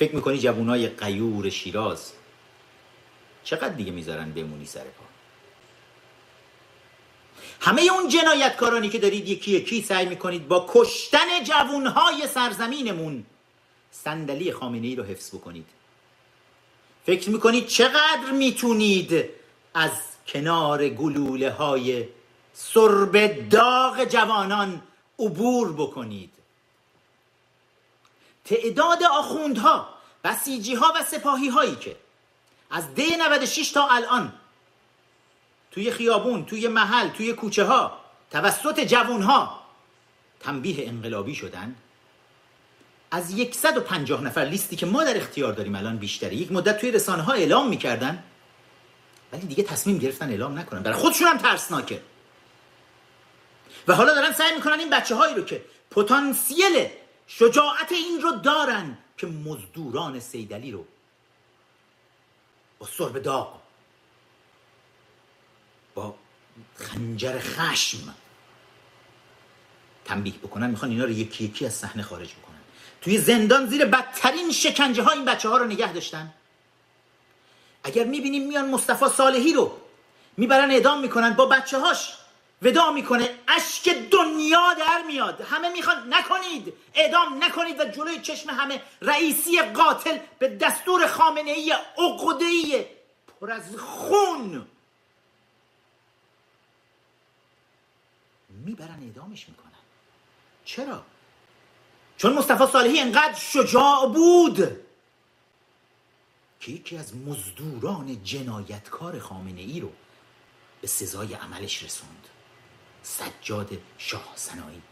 فکر 0.00 0.14
می‌کنی 0.14 0.38
جوانای 0.38 0.88
قیور 0.88 1.50
شیراز 1.50 2.12
چقدر 3.44 3.68
دیگه 3.68 3.92
می‌ذارن 3.92 4.32
بمونی 4.32 4.66
سر 4.66 4.80
پا؟ 4.80 5.04
همه 7.60 7.82
اون 7.82 8.08
جنایتکارانی 8.08 8.88
که 8.88 8.98
دارید 8.98 9.28
یکی 9.28 9.50
یکی 9.50 9.82
سعی 9.82 10.06
می‌کنید 10.06 10.48
با 10.48 10.66
کشتن 10.68 11.44
جوانهای 11.44 12.26
سرزمینمون 12.26 13.26
صندلی 13.90 14.52
خامنه 14.52 14.86
ای 14.86 14.96
رو 14.96 15.04
حفظ 15.04 15.34
بکنید. 15.34 15.66
فکر 17.06 17.30
می‌کنید 17.30 17.66
چقدر 17.66 18.30
می‌تونید 18.32 19.24
از 19.74 19.90
کنار 20.26 20.88
گلوله 20.88 21.50
های 21.50 22.04
سرب 22.52 23.48
داغ 23.48 24.04
جوانان 24.04 24.82
عبور 25.18 25.72
بکنید؟ 25.72 26.39
تعداد 28.44 29.02
آخوندها 29.02 29.88
بسیجی 30.24 30.74
ها 30.74 30.92
و 30.96 31.04
سپاهی 31.04 31.48
هایی 31.48 31.76
که 31.76 31.96
از 32.70 32.94
ده 32.94 33.16
96 33.16 33.70
تا 33.70 33.88
الان 33.88 34.32
توی 35.70 35.90
خیابون 35.90 36.44
توی 36.44 36.68
محل 36.68 37.08
توی 37.08 37.32
کوچه 37.32 37.64
ها 37.64 38.00
توسط 38.30 38.80
جوون 38.80 39.22
ها 39.22 39.60
تنبیه 40.40 40.88
انقلابی 40.88 41.34
شدن 41.34 41.76
از 43.10 43.34
150 43.52 44.22
نفر 44.22 44.40
لیستی 44.40 44.76
که 44.76 44.86
ما 44.86 45.04
در 45.04 45.16
اختیار 45.16 45.52
داریم 45.52 45.74
الان 45.74 45.96
بیشتری 45.96 46.36
یک 46.36 46.52
مدت 46.52 46.80
توی 46.80 46.90
رسانه 46.90 47.22
ها 47.22 47.32
اعلام 47.32 47.68
می‌کردن 47.68 48.22
ولی 49.32 49.46
دیگه 49.46 49.62
تصمیم 49.62 49.98
گرفتن 49.98 50.30
اعلام 50.30 50.58
نکنن. 50.58 50.82
برای 50.82 50.96
خودشون 50.96 51.28
هم 51.28 51.38
ترسناکه. 51.38 52.00
و 53.88 53.94
حالا 53.94 54.14
دارن 54.14 54.32
سعی 54.32 54.54
می‌کنن 54.54 54.78
این 54.80 54.90
بچه 54.90 55.14
هایی 55.14 55.34
رو 55.34 55.44
که 55.44 55.64
پتانسیل 55.90 56.88
شجاعت 57.32 57.92
این 57.92 58.22
رو 58.22 58.32
دارن 58.32 58.98
که 59.16 59.26
مزدوران 59.26 60.20
سیدلی 60.20 60.70
رو 60.70 60.84
با 62.78 62.86
سرب 62.86 63.18
داغ 63.18 63.60
با 65.94 66.14
خنجر 66.76 67.38
خشم 67.38 68.14
تنبیه 70.04 70.34
بکنن. 70.34 70.70
می‌خوان 70.70 70.90
اینا 70.90 71.04
رو 71.04 71.10
یکی 71.10 71.44
یکی 71.44 71.66
از 71.66 71.74
صحنه 71.74 72.02
خارج 72.02 72.34
بکنن. 72.34 72.58
توی 73.00 73.18
زندان 73.18 73.66
زیر 73.66 73.84
بدترین 73.84 74.52
شکنجه 74.52 75.02
ها 75.02 75.10
این 75.10 75.24
بچه 75.24 75.48
ها 75.48 75.56
رو 75.56 75.64
نگه 75.64 75.92
داشتن. 75.92 76.34
اگر 77.84 78.04
می‌بینیم 78.04 78.48
میان 78.48 78.70
مصطفی 78.70 79.08
صالحی 79.08 79.52
رو 79.52 79.80
می‌برن 80.36 80.70
اعدام 80.70 81.00
می‌کنن 81.00 81.34
با 81.34 81.46
بچه 81.46 81.78
هاش 81.78 82.14
ودا 82.62 82.92
می‌کنه 82.92 83.38
اشک 83.48 83.88
دنیا 83.88 84.74
در 84.74 85.02
میاد. 85.06 85.40
همه 85.40 85.68
می‌خوان 85.68 86.14
نکنید 86.14 86.72
اعدام 86.94 87.44
نکنید 87.44 87.80
و 87.80 87.84
جلوی 87.84 88.20
چشم 88.20 88.50
همه 88.50 88.82
رئیسی 89.02 89.62
قاتل 89.62 90.18
به 90.38 90.48
دستور 90.48 91.06
خامنه 91.06 91.50
ای 91.50 91.74
عقده‌ای 91.98 92.84
پر 93.40 93.50
از 93.50 93.76
خون 93.76 94.66
می‌برن 98.48 99.02
اعدامش 99.02 99.48
می‌کنن. 99.48 99.70
چرا؟ 100.64 101.02
چون 102.16 102.32
مصطفی 102.32 102.66
صالحی 102.72 103.00
انقدر 103.00 103.34
شجاع 103.34 104.06
بود 104.06 104.86
که 106.60 106.72
یکی 106.72 106.96
از 106.96 107.16
مزدوران 107.16 108.24
جنایتکار 108.24 109.18
خامنه 109.18 109.60
ای 109.60 109.80
رو 109.80 109.92
به 110.80 110.86
سزای 110.86 111.34
عملش 111.34 111.82
رسوند. 111.82 112.28
سجاد 113.02 113.78
شاه 113.98 114.32
سنایی 114.34 114.82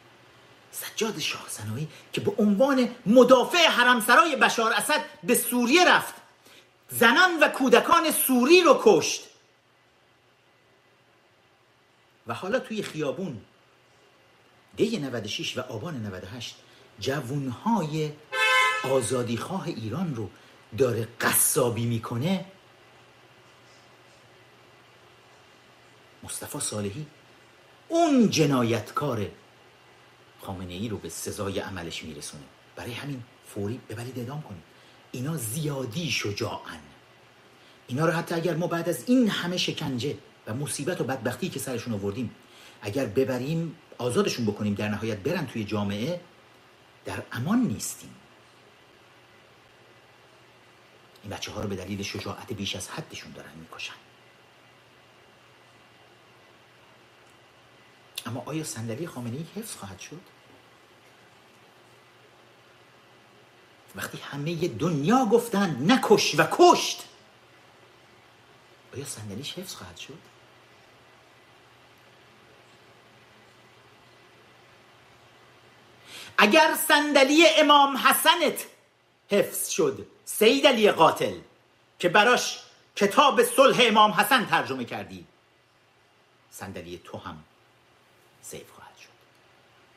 سجاد 0.70 1.18
شاه 1.18 1.44
سنایی 1.48 1.88
که 2.12 2.20
به 2.20 2.32
عنوان 2.38 2.94
مدافع 3.06 3.66
حرمسرای 3.66 4.36
بشار 4.36 4.72
اسد 4.72 5.04
به 5.22 5.34
سوریه 5.34 5.88
رفت. 5.88 6.14
زنان 6.88 7.38
و 7.42 7.48
کودکان 7.48 8.10
سوری 8.10 8.60
رو 8.60 8.80
کشت. 8.82 9.28
و 12.26 12.34
حالا 12.34 12.58
توی 12.58 12.82
خیابون 12.82 13.40
دی 14.76 14.98
96 14.98 15.58
و 15.58 15.60
آبان 15.60 16.06
98 16.06 16.56
جوونهای 17.00 18.12
آزادی 18.84 19.36
خواه 19.36 19.66
ایران 19.66 20.14
رو 20.14 20.30
داره 20.78 21.08
قصابی 21.20 21.86
می‌کنه. 21.86 22.44
مصطفی 26.22 26.60
صالحی 26.60 27.06
اون 27.88 28.30
جنایتکار 28.30 29.30
خامنه 30.40 30.72
ای 30.72 30.88
رو 30.88 30.98
به 30.98 31.08
سزای 31.08 31.58
عملش 31.58 32.04
میرسونه. 32.04 32.44
برای 32.76 32.92
همین 32.92 33.22
فوری 33.46 33.80
ببرید 33.88 34.18
اعدام 34.18 34.42
کنید. 34.42 34.62
اینا 35.12 35.36
زیادی 35.36 36.10
شجاعن. 36.10 36.80
اینا 37.86 38.06
رو 38.06 38.12
حتی 38.12 38.34
اگر 38.34 38.54
ما 38.54 38.66
بعد 38.66 38.88
از 38.88 39.04
این 39.06 39.28
همه 39.28 39.56
شکنجه 39.56 40.18
و 40.46 40.54
مصیبت 40.54 41.00
و 41.00 41.04
بدبختی 41.04 41.48
که 41.48 41.58
سرشون 41.58 41.94
آوردیم 41.94 42.34
اگر 42.82 43.06
ببریم 43.06 43.76
آزادشون 43.98 44.46
بکنیم 44.46 44.74
در 44.74 44.88
نهایت 44.88 45.18
برن 45.18 45.46
توی 45.46 45.64
جامعه 45.64 46.20
در 47.04 47.22
امان 47.32 47.58
نیستیم. 47.58 48.14
این 51.22 51.32
بچه 51.32 51.52
ها 51.52 51.60
رو 51.60 51.68
به 51.68 51.76
دلیل 51.76 52.02
شجاعت 52.02 52.52
بیش 52.52 52.76
از 52.76 52.88
حدشون 52.88 53.32
دارن 53.32 53.50
می‌کشن. 53.60 53.94
اما 58.28 58.42
آیا 58.46 58.64
صندلی 58.64 59.06
خامنه 59.06 59.36
ای 59.36 59.46
حفظ 59.56 59.76
خواهد 59.76 60.00
شد؟ 60.00 60.20
وقتی 63.96 64.18
همه 64.18 64.68
دنیا 64.68 65.24
گفتند 65.24 65.92
نکش 65.92 66.34
و 66.38 66.48
کشت 66.50 67.04
آیا 68.94 69.04
صندلیش 69.04 69.58
حفظ 69.58 69.74
خواهد 69.74 69.96
شد؟ 69.96 70.18
اگر 76.38 76.74
صندلی 76.88 77.46
امام 77.56 77.96
حسنت 77.96 78.66
حفظ 79.30 79.68
شد 79.68 80.06
سید 80.24 80.66
علی 80.66 80.90
قاتل 80.90 81.38
که 81.98 82.08
براش 82.08 82.60
کتاب 82.96 83.42
صلح 83.42 83.76
امام 83.80 84.10
حسن 84.10 84.46
ترجمه 84.46 84.84
کردی 84.84 85.26
صندلی 86.50 87.00
تو 87.04 87.18
هم 87.18 87.44
سیف 88.50 88.70
خواهد 88.70 88.96
شد. 89.02 89.08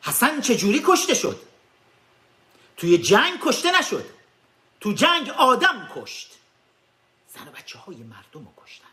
حسن 0.02 0.40
چجوری 0.40 0.82
کشته 0.86 1.14
شد؟ 1.14 1.40
توی 2.76 2.98
جنگ 2.98 3.38
کشته 3.42 3.78
نشد. 3.78 4.04
تو 4.80 4.92
جنگ 4.92 5.30
آدم 5.30 5.88
کشت. 5.96 6.38
زن 7.34 7.48
و 7.48 7.50
بچه 7.50 7.78
های 7.78 7.96
مردم 7.96 8.44
رو 8.44 8.52
کشتن. 8.64 8.84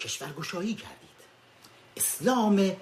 کشورگشایی 0.00 0.74
کردید. 0.74 1.10
اسلام 1.96 2.76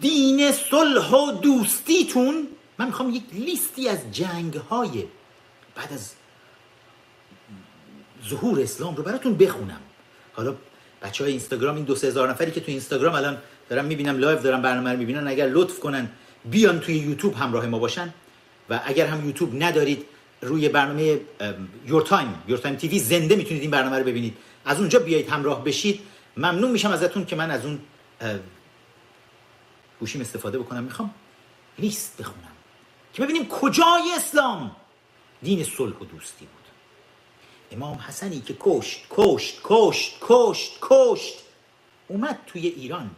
دین 0.00 0.52
صلح 0.52 1.10
و 1.10 1.32
دوستیتون 1.32 2.48
من 2.78 2.86
می‌خوام 2.86 3.10
یک 3.10 3.24
لیستی 3.32 3.88
از 3.88 4.12
جنگ 4.12 4.54
های 4.54 5.06
بعد 5.74 5.92
از 5.92 6.12
ظهور 8.28 8.60
اسلام 8.60 8.96
رو 8.96 9.02
براتون 9.02 9.36
بخونم. 9.36 9.80
حالا 10.32 10.56
بچه 11.02 11.24
های 11.24 11.30
اینستاگرام 11.30 11.76
این 11.76 11.84
دو 11.84 11.94
سه 11.94 12.06
هزار 12.06 12.30
نفری 12.30 12.50
که 12.50 12.60
تو 12.60 12.70
اینستاگرام 12.70 13.14
الان 13.14 13.42
دارم 13.70 13.84
می‌بینم 13.84 14.18
live 14.18 14.42
دارم 14.42 14.62
برنامه 14.62 14.92
رو 14.92 14.98
می‌بینن. 14.98 15.28
اگر 15.28 15.46
لطف 15.46 15.78
کنن 15.78 16.10
بیان 16.44 16.80
توی 16.80 16.94
یوتیوب 16.94 17.34
همراه 17.34 17.66
ما 17.66 17.78
باشن. 17.78 18.14
و 18.70 18.80
اگر 18.84 19.06
هم 19.06 19.26
یوتیوب 19.26 19.62
ندارید 19.62 20.04
روی 20.42 20.68
برنامه 20.68 21.20
YourTime 21.86 22.42
YourTime 22.48 22.76
TV 22.76 22.98
زنده 22.98 23.36
می‌تونید 23.36 23.62
این 23.62 23.70
برنامه 23.70 23.98
رو 23.98 24.04
ببینید. 24.04 24.36
از 24.64 24.78
اونجا 24.78 24.98
بیایید 24.98 25.28
همراه 25.28 25.64
بشید. 25.64 26.00
ممنون 26.36 26.70
میشم 26.70 26.90
ازتون 26.90 27.24
که 27.24 27.36
من 27.36 27.50
از 27.50 27.64
اون 27.66 27.78
گوشیم 30.00 30.20
استفاده 30.20 30.58
بکنم. 30.58 30.84
می‌خوام 30.84 31.14
لیست 31.78 32.16
بخونم. 32.18 32.52
که 33.14 33.22
ببینیم 33.22 33.48
کجای 33.48 34.02
اسلام. 34.16 34.76
دین 35.42 35.64
صلح 35.64 35.96
و 35.96 36.04
دوستی 36.04 36.46
بود. 36.46 36.64
امام 37.72 37.96
حسنی 38.08 38.40
که 38.40 38.56
کشت 38.60 39.06
کشت 39.10 39.60
کشت 39.64 40.16
کشت 40.20 40.72
کشت 40.82 41.34
اومد 42.08 42.38
توی 42.46 42.66
ایران. 42.66 43.10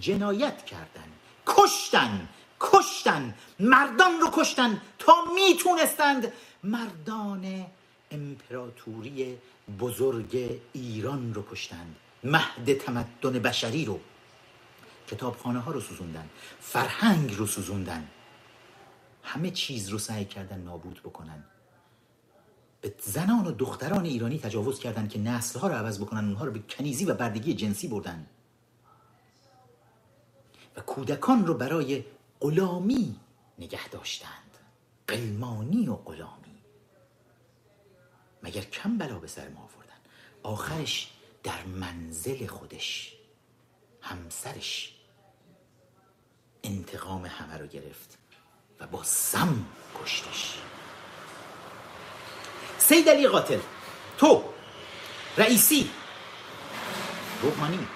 جنایت 0.00 0.66
کردن. 0.66 1.08
کشتن. 1.46 2.28
کشتن. 2.60 3.34
مردان 3.60 4.20
رو 4.20 4.30
کشتن 4.32 4.82
تا 4.98 5.14
می‌تونستند 5.34 6.32
مردان 6.64 7.66
امپراتوری 8.10 9.38
بزرگ 9.80 10.60
ایران 10.72 11.34
رو 11.34 11.44
کشتند. 11.50 11.96
مهد 12.24 12.78
تمدن 12.78 13.32
بشری 13.38 13.84
رو. 13.84 14.00
کتابخانه 15.08 15.60
ها 15.60 15.72
رو 15.72 15.80
سوزوندن. 15.80 16.28
فرهنگ 16.60 17.34
رو 17.36 17.46
سوزوندن. 17.46 18.08
همه 19.24 19.50
چیز 19.50 19.88
رو 19.88 19.98
سعی 19.98 20.24
کردن 20.24 20.60
نابود 20.60 21.00
بکنن. 21.04 21.44
به 22.80 22.94
زنان 23.02 23.46
و 23.46 23.52
دختران 23.52 24.04
ایرانی 24.04 24.38
تجاوز 24.38 24.80
کردن 24.80 25.08
که 25.08 25.18
نسل 25.18 25.58
ها 25.60 25.68
رو 25.68 25.74
عوض 25.74 26.00
بکنن 26.00 26.24
اونها 26.24 26.44
رو 26.44 26.52
به 26.52 26.58
کنیزی 26.58 27.04
و 27.04 27.14
بردگی 27.14 27.54
جنسی 27.54 27.88
بردن. 27.88 28.26
کودکان 30.80 31.46
رو 31.46 31.54
برای 31.54 32.04
غلامی 32.40 33.20
نگه 33.58 33.88
داشتند. 33.88 34.58
قلمانی 35.06 35.88
و 35.88 35.94
غلامی. 35.94 36.62
مگر 38.42 38.62
کم 38.62 38.98
بلا 38.98 39.18
به 39.18 39.26
سر 39.28 39.48
ما 39.48 39.60
آوردن؟ 39.60 40.00
آخرش 40.42 41.10
در 41.42 41.64
منزل 41.64 42.46
خودش 42.46 43.14
همسرش 44.02 44.94
انتقام 46.64 47.26
همه 47.26 47.58
رو 47.58 47.66
گرفت 47.66 48.18
و 48.80 48.86
با 48.86 49.02
سم 49.02 49.64
کشتش. 50.02 50.58
سید 52.78 53.08
علی 53.08 53.28
قاتل 53.28 53.58
تو 54.18 54.44
رئیسی 55.36 55.90
روحانی 57.42 57.86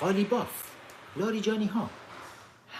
قالیباف 0.00 0.62
لاریجانی 1.16 1.66
ها 1.66 1.90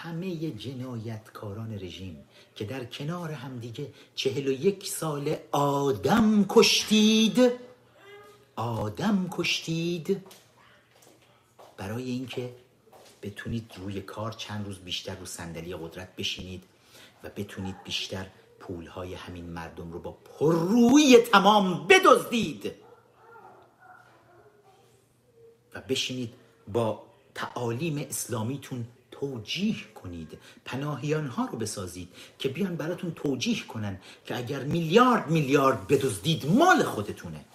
همه 0.03 0.51
جنایتکاران 0.51 1.73
رژیم 1.73 2.25
که 2.55 2.65
در 2.65 2.85
کنار 2.85 3.31
همدیگه 3.31 3.93
چهل 4.15 4.47
و 4.47 4.51
یک 4.51 4.87
سال 4.87 5.35
آدم 5.51 6.45
کشتید 6.49 7.51
آدم 8.55 9.27
کشتید 9.31 10.23
برای 11.77 12.09
اینکه 12.09 12.55
بتونید 13.21 13.71
روی 13.77 14.01
کار 14.01 14.31
چند 14.31 14.65
روز 14.65 14.79
بیشتر 14.79 15.15
رو 15.15 15.25
صندلی 15.25 15.75
قدرت 15.75 16.15
بشینید 16.15 16.63
و 17.23 17.29
بتونید 17.29 17.83
بیشتر 17.83 18.25
پولهای 18.59 19.13
همین 19.13 19.45
مردم 19.45 19.91
رو 19.91 19.99
با 19.99 20.11
پررویی 20.11 21.17
تمام 21.17 21.87
بدزدید 21.87 22.71
و 25.73 25.81
بشینید 25.81 26.33
با 26.67 27.03
تعالیم 27.35 27.97
اسلامیتون 27.97 28.85
توجیه 29.19 29.83
کنید. 29.95 30.37
پناهیان 30.65 31.27
ها 31.27 31.45
رو 31.45 31.57
بسازید 31.57 32.09
که 32.39 32.49
بیان 32.49 32.75
براتون 32.75 33.11
توجیه 33.11 33.63
کنن 33.63 33.99
که 34.25 34.37
اگر 34.37 34.63
میلیارد 34.63 35.27
میلیارد 35.27 35.87
بدزدید 35.87 36.45
مال 36.45 36.83
خودتونه. 36.83 37.45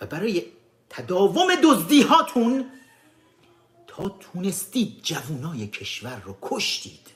و 0.00 0.06
برای 0.06 0.46
تداوم 0.90 1.46
دزدی 1.62 2.02
هاتون 2.02 2.70
تا 3.86 4.08
تونستید 4.08 5.02
جوانای 5.02 5.66
کشور 5.66 6.20
رو 6.20 6.36
کشتید. 6.42 7.08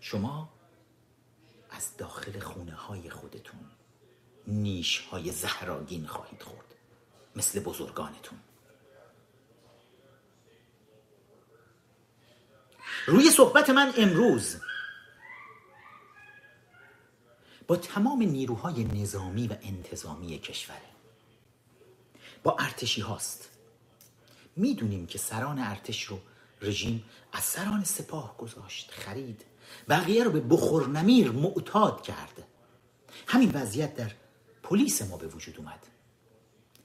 شما 0.00 0.48
از 1.70 1.96
داخل 1.96 2.40
خونه 2.40 2.74
های 2.74 3.10
خودتون 3.10 3.60
نیش 4.46 4.98
های 4.98 5.30
زهراگین 5.32 6.06
خواهید 6.06 6.42
خورد. 6.42 6.74
مثل 7.36 7.60
بزرگانتون. 7.60 8.38
روی 13.06 13.30
صحبت 13.30 13.70
من 13.70 13.92
امروز 13.96 14.56
با 17.66 17.76
تمام 17.76 18.22
نیروهای 18.22 18.84
نظامی 18.84 19.48
و 19.48 19.56
انتظامی 19.62 20.38
کشور 20.38 20.80
با 22.42 22.56
ارتشی 22.58 23.00
هاست. 23.00 23.48
می‌دونیم 24.56 25.06
که 25.06 25.18
سران 25.18 25.58
ارتش 25.58 26.02
رو 26.02 26.18
رژیم 26.62 27.04
از 27.32 27.42
سران 27.42 27.84
سپاه 27.84 28.36
گذاشت 28.38 28.90
خرید. 28.90 29.44
بقیه 29.88 30.24
رو 30.24 30.30
به 30.30 30.40
بخور 30.40 30.88
نمیر 30.88 31.30
معتاد 31.30 32.02
کرد. 32.02 32.44
همین 33.26 33.50
وضعیت 33.54 33.94
در 33.94 34.10
پلیس 34.62 35.02
ما 35.02 35.16
به 35.16 35.26
وجود 35.26 35.58
اومد. 35.58 35.86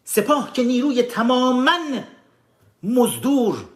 سپاه 0.04 0.54
که 0.54 0.64
نیروی 0.64 1.04
تماما 1.04 1.80
مزدور 2.84 3.70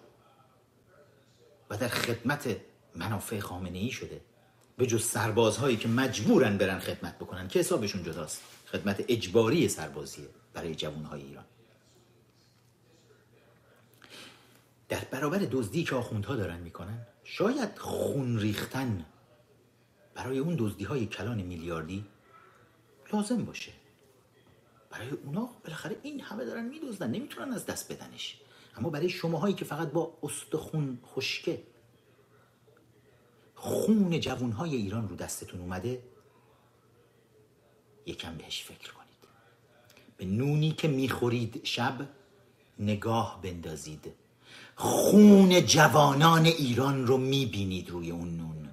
در 1.78 1.88
خدمت 1.88 2.58
منافع 2.96 3.40
خامنه 3.40 3.78
ای 3.78 3.92
شده. 3.92 4.22
به 4.78 4.86
جز 4.88 5.04
سربازهایی 5.04 5.78
که 5.78 5.88
مجبورن 5.88 6.58
برن 6.58 6.80
خدمت 6.80 7.20
بکنن 7.20 7.48
که 7.48 7.60
حسابشون 7.60 8.04
جداست. 8.04 8.42
خدمت 8.72 9.06
اجباری 9.08 9.68
سربازیه 9.68 10.26
برای 10.54 10.76
جوانهای 10.76 11.22
ایران. 11.22 11.46
در 14.90 15.04
برابر 15.12 15.38
دزدی 15.38 15.84
که 15.84 15.96
آخوندها 15.96 16.36
دارن 16.36 16.60
می‌کنن 16.60 17.08
شاید 17.24 17.78
خون 17.78 18.40
ریختن 18.40 19.06
برای 20.16 20.40
اون 20.40 20.56
دزدی 20.60 20.84
های 20.84 21.06
کلان 21.06 21.42
میلیاردی 21.42 22.06
لازم 23.14 23.46
باشه. 23.46 23.72
برای 24.90 25.10
اونا 25.10 25.50
بالاخره 25.64 25.96
این 26.04 26.22
همه 26.22 26.46
دارن 26.46 26.66
میدزدن 26.66 27.12
نمی‌تونن 27.12 27.54
از 27.54 27.66
دست 27.66 27.92
بدنش. 27.92 28.38
اما 28.78 28.90
برای 28.90 29.10
شماهایی 29.10 29.56
که 29.56 29.66
فقط 29.66 29.92
با 29.92 30.18
استخون 30.24 31.00
خشکه 31.16 31.64
خون 33.56 34.20
جوانهای 34.20 34.76
ایران 34.76 35.10
رو 35.10 35.16
دستتون 35.16 35.60
اومده 35.60 36.04
یکم 38.06 38.38
بهش 38.38 38.64
فکر 38.64 38.94
کنید. 38.94 39.04
به 40.18 40.26
نونی 40.26 40.72
که 40.72 40.88
می‌خورید 40.88 41.62
شب 41.64 42.10
نگاه 42.80 43.40
بندازید. 43.44 44.14
خون 44.76 45.66
جوانان 45.66 46.46
ایران 46.46 47.08
رو 47.08 47.18
می‌بینید 47.18 47.90
روی 47.90 48.12
اون 48.12 48.38
نون. 48.38 48.70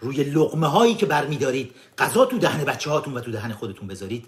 روی 0.00 0.24
لغمه 0.24 0.66
هایی 0.66 0.94
که 0.94 1.06
برمیدارید 1.06 1.74
غذا 1.98 2.24
تو 2.24 2.38
دهن 2.38 2.64
بچه 2.64 2.90
هاتون 2.90 3.14
و 3.14 3.20
تو 3.20 3.32
دهن 3.32 3.52
خودتون 3.52 3.88
بذارید. 3.88 4.26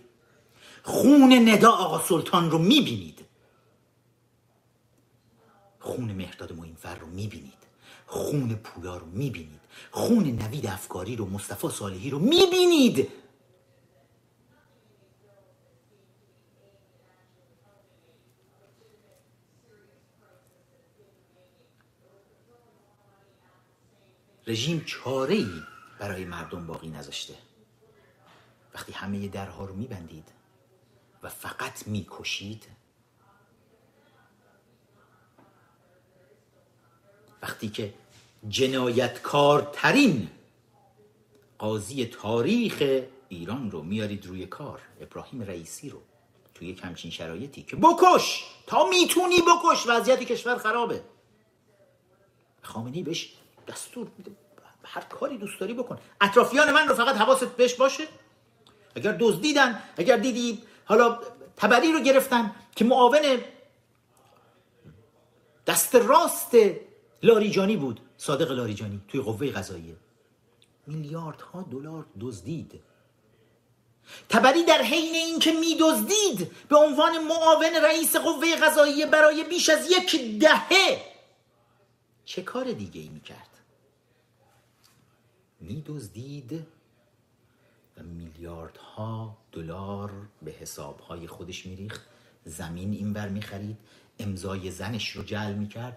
خون 0.83 1.49
ندا 1.49 1.71
آقا 1.71 2.01
سلطان 2.09 2.51
رو 2.51 2.59
می‌بینید. 2.59 3.24
خون 5.85 6.13
مهداد 6.13 6.53
موینفر 6.53 6.95
رو 6.95 7.07
می‌بینید. 7.07 7.65
خون 8.07 8.55
پویا 8.55 8.97
رو 8.97 9.07
می‌بینید. 9.07 9.61
خون 9.91 10.25
نوید 10.25 10.67
افکاری 10.67 11.17
رو 11.17 11.27
مصطفی 11.27 11.69
صالحی 11.69 12.11
رو 12.11 12.19
می‌بینید. 12.19 13.09
رژیم 24.47 24.85
چاره 24.87 25.35
ای 25.35 25.63
برای 25.99 26.25
مردم 26.25 26.67
باقی 26.67 26.89
نذاشته. 26.89 27.35
وقتی 28.75 28.93
همه 28.93 29.29
درها 29.29 29.65
رو 29.65 29.75
میبندید 29.75 30.29
و 31.23 31.29
فقط 31.29 31.87
می‌کشید 31.87 32.67
وقتی 37.45 37.69
که 37.69 37.95
جنایتکارترین 38.49 40.29
قاضی 41.59 42.07
تاریخ 42.07 43.03
ایران 43.29 43.71
رو 43.71 43.83
میارید 43.83 44.27
روی 44.27 44.47
کار 44.47 44.81
ابراهیم 45.01 45.43
رئیسی 45.43 45.91
رو 45.91 46.01
توی 46.55 46.69
یک 46.69 46.81
همچین 46.85 47.11
شرایطی 47.11 47.63
که 47.63 47.77
بکش! 47.77 48.45
تا 48.67 48.87
می‌تونی 48.89 49.41
بکش! 49.41 49.87
وضعیت 49.87 50.23
کشور 50.23 50.59
خرابه. 50.59 51.03
خامنی 52.63 53.03
بهش 53.03 53.33
دستور 53.69 54.07
میده. 54.19 54.31
هر 54.85 55.01
کاری 55.01 55.39
دوست 55.39 55.61
داری 55.61 55.75
بکن. 55.75 55.99
اطرافیان 56.21 56.73
من 56.73 56.89
رو 56.89 56.95
فقط 56.95 57.17
حواست 57.17 57.57
بهش 57.57 57.75
باشه. 57.75 58.05
اگر 58.95 59.17
دزدیدن 59.21 59.83
اگر 59.97 60.17
دیدی 60.17 60.63
حالا 60.85 61.19
تبری 61.57 61.93
رو 61.93 62.01
گرفتن 62.01 62.55
که 62.77 62.85
معاون 62.85 63.41
دست 65.67 65.95
راست 65.95 66.57
لاریجانی 67.25 67.77
بود. 67.77 68.01
صادق 68.17 68.51
لاریجانی 68.51 69.01
توی 69.09 69.21
قوه 69.21 69.51
قضاییه. 69.51 69.97
میلیاردها 70.87 71.63
دلار 71.63 72.07
دزدید. 72.21 72.81
تبری 74.29 74.65
در 74.65 74.83
حین 74.83 75.15
اینکه 75.15 75.53
میدزدید 75.53 76.53
به 76.69 76.77
عنوان 76.77 77.25
معاون 77.25 77.75
رئیس 77.85 78.17
قوه 78.17 78.57
قضاییه 78.57 79.07
برای 79.07 79.45
بیش 79.45 79.69
از 79.69 79.91
یک 79.91 80.41
دهه. 80.41 81.03
چه 82.25 82.43
کار 82.43 82.73
دیگه 82.73 83.01
ای 83.01 83.09
می‌کرد؟ 83.09 83.51
میدزدید 85.61 86.67
و 87.97 88.03
میلیاردها 88.03 89.37
دلار 89.53 90.13
به 90.43 90.51
حسابهای 90.51 91.27
خودش 91.27 91.67
میریخت. 91.67 92.01
زمین 92.45 92.93
اینور 92.93 93.29
می‌خرید 93.29 93.77
امضای 94.19 94.71
زنش 94.71 95.11
رو 95.11 95.23
جل 95.23 95.55
می‌کرد. 95.55 95.97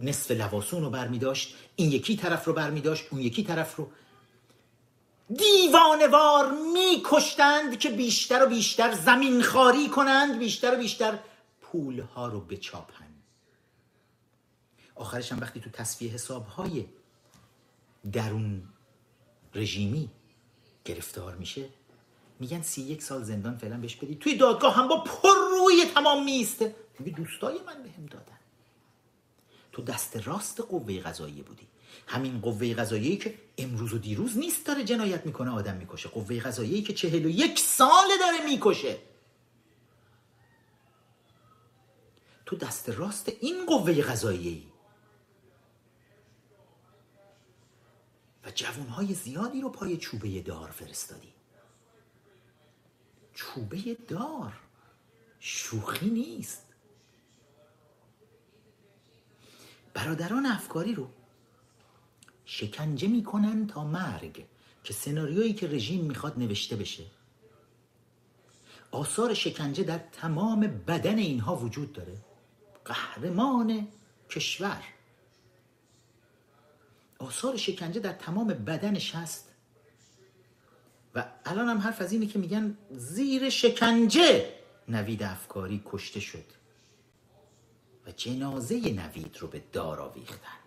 نصف 0.00 0.30
لواسون 0.30 0.82
رو 0.82 0.90
برمیداشت 0.90 1.54
این 1.76 1.92
یکی 1.92 2.16
طرف 2.16 2.44
رو 2.44 2.52
برمیداشت 2.52 3.06
اون 3.10 3.20
یکی 3.20 3.44
طرف 3.44 3.76
رو. 3.76 3.90
دیوانوار 5.36 6.52
میکشتند 6.74 7.78
که 7.78 7.90
بیشتر 7.90 8.44
و 8.44 8.48
بیشتر 8.48 8.94
زمین 8.94 9.42
خاری 9.42 9.88
کنند 9.88 10.38
بیشتر 10.38 10.74
و 10.74 10.78
بیشتر 10.78 11.18
پولها 11.60 12.28
رو 12.28 12.40
بچاپند. 12.40 13.22
آخرش 14.94 15.32
هم 15.32 15.40
وقتی 15.40 15.60
تو 15.60 15.70
تصفیه 15.70 16.12
حسابهای 16.12 16.86
درون 18.12 18.62
رژیمی 19.54 20.10
گرفتار 20.84 21.36
میشه 21.36 21.68
میگن 22.40 22.62
سی 22.62 22.82
یک 22.82 23.02
سال 23.02 23.22
زندان 23.22 23.56
فعلا 23.56 23.76
بهش 23.76 23.96
بدید. 23.96 24.18
توی 24.18 24.36
دادگاه 24.36 24.74
هم 24.74 24.88
با 24.88 25.00
پر 25.00 25.34
روی 25.50 25.84
تمام 25.94 26.24
میسته 26.24 26.74
میگه 26.98 27.16
دوستای 27.16 27.58
من 27.66 27.82
بهم 27.82 28.06
دادن. 28.06 28.39
تو 29.72 29.82
دست 29.82 30.16
راست 30.16 30.60
قوه 30.60 31.00
قضاییه 31.00 31.42
بودی. 31.42 31.66
همین 32.06 32.40
قوه 32.40 32.74
قضاییه 32.74 33.16
که 33.16 33.38
امروز 33.58 33.94
و 33.94 33.98
دیروز 33.98 34.38
نیست 34.38 34.66
داره 34.66 34.84
جنایت 34.84 35.26
می‌کنه 35.26 35.50
آدم 35.50 35.76
می‌کشه. 35.76 36.08
قوه 36.08 36.40
قضاییه 36.40 36.82
که 36.82 36.94
چهل 36.94 37.24
و 37.24 37.28
یک 37.28 37.58
ساله 37.58 38.18
داره 38.20 38.44
می‌کشه. 38.44 38.98
تو 42.46 42.56
دست 42.56 42.88
راست 42.88 43.28
این 43.40 43.66
قوه 43.66 44.02
قضاییه 44.02 44.62
و 48.44 48.50
جوانهای 48.50 49.14
زیادی 49.14 49.60
رو 49.60 49.68
پای 49.68 49.96
چوبه 49.96 50.40
دار 50.40 50.70
فرستادی. 50.70 51.32
چوبه 53.34 53.96
دار 54.08 54.52
شوخی 55.38 56.10
نیست. 56.10 56.69
برادران 60.00 60.46
افکاری 60.46 60.94
رو 60.94 61.08
شکنجه 62.44 63.08
می‌کنن 63.08 63.66
تا 63.66 63.84
مرگ 63.84 64.46
که 64.84 64.92
سناریویی 64.92 65.52
که 65.52 65.68
رژیم 65.68 66.04
می‌خواد 66.04 66.38
نوشته 66.38 66.76
بشه. 66.76 67.04
آثار 68.90 69.34
شکنجه 69.34 69.84
در 69.84 69.98
تمام 69.98 70.60
بدن 70.60 71.18
اینها 71.18 71.56
وجود 71.56 71.92
داره. 71.92 72.16
قهرمان 72.84 73.88
کشور. 74.30 74.82
آثار 77.18 77.56
شکنجه 77.56 78.00
در 78.00 78.12
تمام 78.12 78.46
بدنش 78.46 79.14
هست 79.14 79.48
و 81.14 81.24
الان 81.44 81.68
هم 81.68 81.78
حرف 81.78 82.00
از 82.00 82.12
اینه 82.12 82.26
که 82.26 82.38
میگن 82.38 82.78
زیر 82.90 83.50
شکنجه 83.50 84.52
نوید 84.88 85.22
افکاری 85.22 85.82
کشته 85.86 86.20
شد. 86.20 86.59
جنازه 88.10 88.92
نوید 88.92 89.36
رو 89.38 89.48
به 89.48 89.62
دار 89.72 90.00
آویختن. 90.00 90.60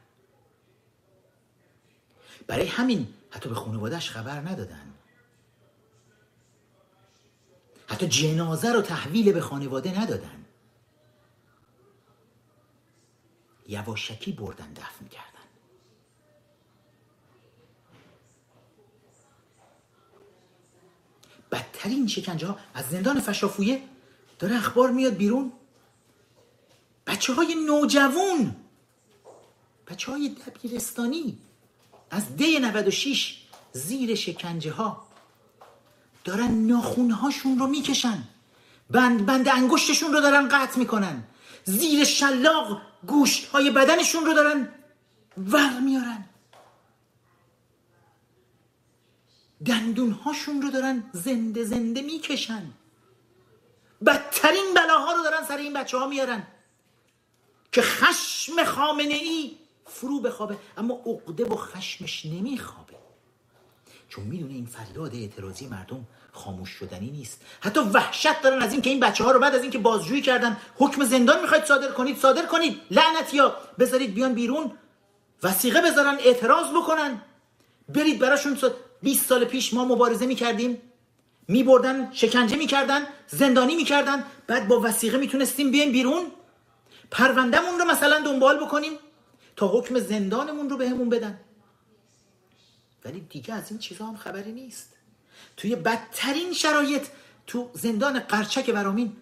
برای 2.48 2.68
همین 2.68 3.14
حتی 3.30 3.50
به 3.50 3.56
خانوادهش 3.56 4.10
خبر 4.10 4.40
ندادن. 4.40 4.94
حتی 7.88 8.08
جنازه 8.08 8.72
رو 8.72 8.82
تحویل 8.82 9.32
به 9.32 9.42
خانواده 9.42 10.02
ندادن. 10.02 10.46
یواشکی 13.68 14.32
بردن 14.32 14.74
دفن 14.74 15.08
کردن. 15.08 15.28
بدترین 21.52 22.08
شکنجه 22.08 22.48
ها 22.48 22.58
از 22.74 22.90
زندان 22.90 23.20
فشافویه 23.20 23.84
داره 24.40 24.56
اخبار 24.56 24.92
میاد 24.92 25.14
بیرون. 25.14 25.52
بچه 27.14 27.34
های 27.34 27.56
نوجوون 27.56 28.56
بچه 29.88 30.12
های 30.12 30.30
دبیرستانی 30.30 31.38
از 32.12 32.36
دی 32.36 32.60
96 32.60 33.42
زیر 33.72 34.16
شکنجه 34.16 34.72
ها 34.72 35.08
دارن 36.24 36.52
ناخونهاشون 36.52 37.60
رو 37.60 37.68
می‌کشن. 37.68 38.24
بند 38.90 39.26
بند 39.26 39.48
انگشتشون 39.48 40.14
رو 40.14 40.22
دارن 40.22 40.48
قطع 40.48 40.80
می‌کنن. 40.80 41.24
زیر 41.64 42.04
شلاق 42.04 42.82
گوشت 43.08 43.46
های 43.46 43.72
بدنشون 43.72 44.26
رو 44.26 44.34
دارن 44.34 44.70
ور 45.38 45.80
میارن. 45.80 46.26
دندونهاشون 49.66 50.62
رو 50.62 50.70
دارن 50.70 51.04
زنده 51.14 51.64
زنده 51.64 52.02
می‌کشن. 52.02 52.72
بدترین 54.06 54.74
بلاها 54.76 55.14
رو 55.14 55.24
دارن 55.24 55.46
سر 55.46 55.58
این 55.58 55.74
بچه 55.74 55.98
ها 55.98 56.08
میارن. 56.08 56.48
که 57.74 57.82
خشم 57.82 58.64
خامنه 58.64 59.14
ای 59.14 59.52
فرو 59.86 60.20
بخوابه. 60.20 60.58
اما 60.78 60.94
عقده 61.06 61.46
و 61.46 61.56
خشمش 61.56 62.26
نمیخوابه. 62.26 62.94
چون 64.10 64.24
می‌دونه 64.24 64.54
این 64.54 64.66
فریاد 64.66 65.16
اعتراضی 65.16 65.68
مردم 65.68 66.06
خاموش 66.32 66.70
شدنی 66.70 67.12
نیست. 67.12 67.42
حتی 67.62 67.80
وحشت 67.80 68.42
دارن 68.42 68.62
از 68.62 68.72
اینکه 68.72 68.90
این 68.90 69.00
بچه 69.00 69.24
ها 69.24 69.32
رو 69.32 69.40
بعد 69.40 69.56
از 69.56 69.62
اینکه 69.62 69.78
بازجویی 69.78 70.22
کردن 70.22 70.58
حکم 70.76 71.04
زندان 71.04 71.42
می‌خواید 71.42 71.66
صادر 71.66 71.92
کنید 71.92 72.18
صادر 72.18 72.46
کنید. 72.46 72.82
لعنت 72.92 73.34
یا 73.34 73.58
بذارید 73.80 74.14
بیان 74.14 74.34
بیرون. 74.34 74.72
وسیقه 75.44 75.82
بذارن 75.82 76.18
اعتراض 76.20 76.68
بکنن. 76.68 77.22
برید 77.90 78.20
براشون 78.20 78.58
20 79.02 79.26
سال 79.26 79.46
پیش 79.46 79.74
ما 79.74 79.86
مبارزه 79.86 80.26
می‌کردیم. 80.26 80.82
میبردن 81.48 82.10
شکنجه 82.14 82.56
می‌کردن 82.56 83.08
زندانی 83.28 83.76
می‌کردن. 83.76 84.26
بعد 84.48 84.68
با 84.68 84.80
وسیقه 84.80 85.18
می‌تونستیم 85.18 85.72
بیایم 85.72 85.92
بیرون. 85.92 86.32
پروندهمون 87.12 87.80
رو 87.80 87.86
مثلا 87.86 88.20
دنبال 88.20 88.66
بکنیم 88.66 88.98
تا 89.56 89.68
حکم 89.68 90.00
زندانمون 90.00 90.70
رو 90.70 90.78
بهمون 90.78 91.10
بدن. 91.10 91.40
ولی 93.06 93.20
دیگه 93.20 93.54
از 93.54 93.72
این 93.72 93.80
چیزها 93.80 94.08
هم 94.08 94.16
خبری 94.16 94.52
نیست. 94.52 94.94
توی 95.58 95.76
بدترین 95.76 96.54
شرایط 96.54 97.08
تو 97.48 97.70
زندان 97.74 98.20
قرچک 98.20 98.70
برامین 98.70 99.16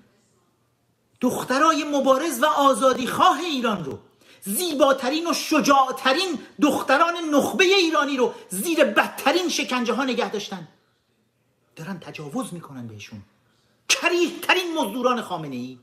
دخترای 1.22 1.84
مبارز 1.84 2.44
و 2.44 2.46
آزادی 2.46 3.08
خواه 3.08 3.39
ایران 3.39 3.86
رو 3.86 4.00
زیباترین 4.41 5.30
و 5.30 5.34
شجاعترین 5.34 6.39
دختران 6.62 7.13
نخبه 7.32 7.63
ایرانی 7.63 8.17
رو 8.17 8.34
زیر 8.50 8.84
بدترین 8.84 9.50
شکنجه 9.50 9.94
ها 9.94 10.04
نگه 10.04 10.32
داشتن. 10.32 10.67
دارن 11.76 12.00
تجاوز 12.00 12.54
می‌کنن 12.54 12.88
بهشون. 12.88 13.22
کریه 13.89 14.39
ترین 14.39 14.74
مزدوران 14.78 15.22
خامنه 15.22 15.56
ای 15.56 15.80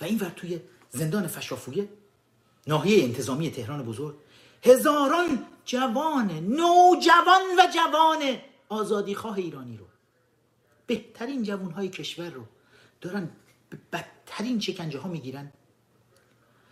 و 0.00 0.04
این 0.04 0.18
ور 0.18 0.32
توی 0.36 0.60
زندان 0.90 1.26
فشافویه 1.26 1.88
ناحیه 2.66 3.04
انتظامی 3.04 3.50
تهران 3.50 3.82
بزرگ. 3.82 4.14
هزاران 4.62 5.46
جوان 5.64 6.30
نوجوان 6.30 7.42
و 7.58 7.66
جوان 7.74 8.38
آزادیخواه 8.68 9.36
ایرانی 9.36 9.76
رو. 9.76 9.84
بهترین 10.86 11.42
جوان 11.42 11.70
های 11.70 11.88
کشور 11.88 12.30
رو 12.30 12.44
دارن 13.00 13.30
به 13.70 13.78
بدترین 13.92 14.60
شکنجه 14.60 14.98
ها 14.98 15.08
می‌گیرن. 15.08 15.52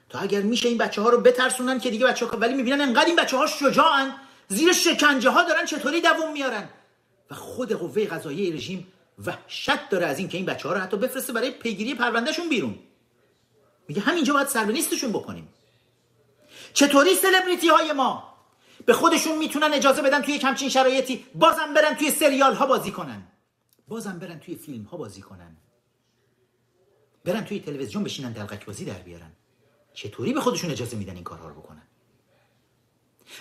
تا 0.09 0.19
اگر 0.19 0.43
میشه 0.43 0.69
این 0.69 0.79
بچه 0.79 1.03
ها 1.03 1.09
رو 1.09 1.21
بترسونن 1.21 1.81
که 1.81 1.91
دیگه 1.91 2.07
بچه 2.07 2.27
ها 2.27 2.37
ولی 2.37 2.55
می‌بینن 2.55 2.81
انقدر 2.81 3.07
این 3.07 3.17
بچه 3.17 3.37
ها 3.37 3.47
شجاعن 3.47 4.15
زیر 4.49 4.73
شکنجه 4.73 5.31
ها 5.31 5.43
دارن 5.43 5.65
چطوری 5.65 6.01
دووم 6.01 6.33
میارن. 6.33 6.69
و 7.31 7.35
خود 7.35 7.73
قوه 7.73 8.05
قضاییه 8.05 8.55
رژیم 8.55 8.87
وحشت 9.27 9.89
داره 9.91 10.07
از 10.07 10.19
این 10.19 10.29
که 10.29 10.37
این 10.37 10.47
بچه 10.47 10.69
ها 10.69 10.75
رو 10.75 10.81
حتی 10.81 10.97
بفرسته 10.97 11.33
برای 11.33 11.51
پیگیری 11.51 11.95
پروندهشون 11.95 12.49
بیرون. 12.49 12.79
میگه 13.89 14.01
همینجا 14.01 14.33
باید 14.33 14.47
سربنیستشون 14.47 15.13
بکنیم. 15.13 15.49
چطوری 16.73 17.15
سلبریتی 17.15 17.69
های 17.69 17.93
ما؟ 17.93 18.35
به 18.87 18.93
خودشون 18.93 19.39
می‌تونن 19.39 19.73
اجازه 19.73 20.03
بدن 20.03 20.23
توی 20.23 20.39
کمچین 20.39 20.69
شرایطی 20.69 21.27
بازم 21.35 21.75
برن 21.75 21.95
توی 21.95 22.11
سریال 22.11 22.55
ها 22.55 22.67
بازی 22.67 22.91
کنن. 22.91 23.23
بازم 23.89 24.19
برن 24.19 24.41
توی 24.41 24.55
فیلم 24.55 24.85
ها 24.85 24.97
بازی 24.97 25.21
کنن. 25.21 25.57
برن 27.25 27.45
توی 27.45 27.61
تلویزیون 27.61 28.05
بشینن 28.05 28.33
دلقک 28.33 28.67
بازی 28.67 28.85
در 28.85 28.99
بیارن. 28.99 29.33
چطوری 29.95 30.33
به 30.33 30.41
خودشون 30.41 30.71
اجازه 30.71 30.97
میدن 30.97 31.15
این 31.15 31.25
کارها 31.25 31.49
رو 31.49 31.55
بکنن؟ 31.55 31.83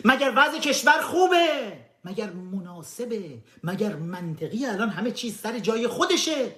مگر 0.06 0.34
وضع 0.36 0.60
کشور 0.60 1.02
خوبه؟ 1.02 1.78
مگر 2.06 2.30
مناسبه؟ 2.30 3.38
مگر 3.64 3.96
منطقی 3.96 4.66
الان 4.66 4.90
همه 4.90 5.12
چیز 5.12 5.40
سر 5.40 5.60
جای 5.60 5.88
خودشه؟ 5.88 6.56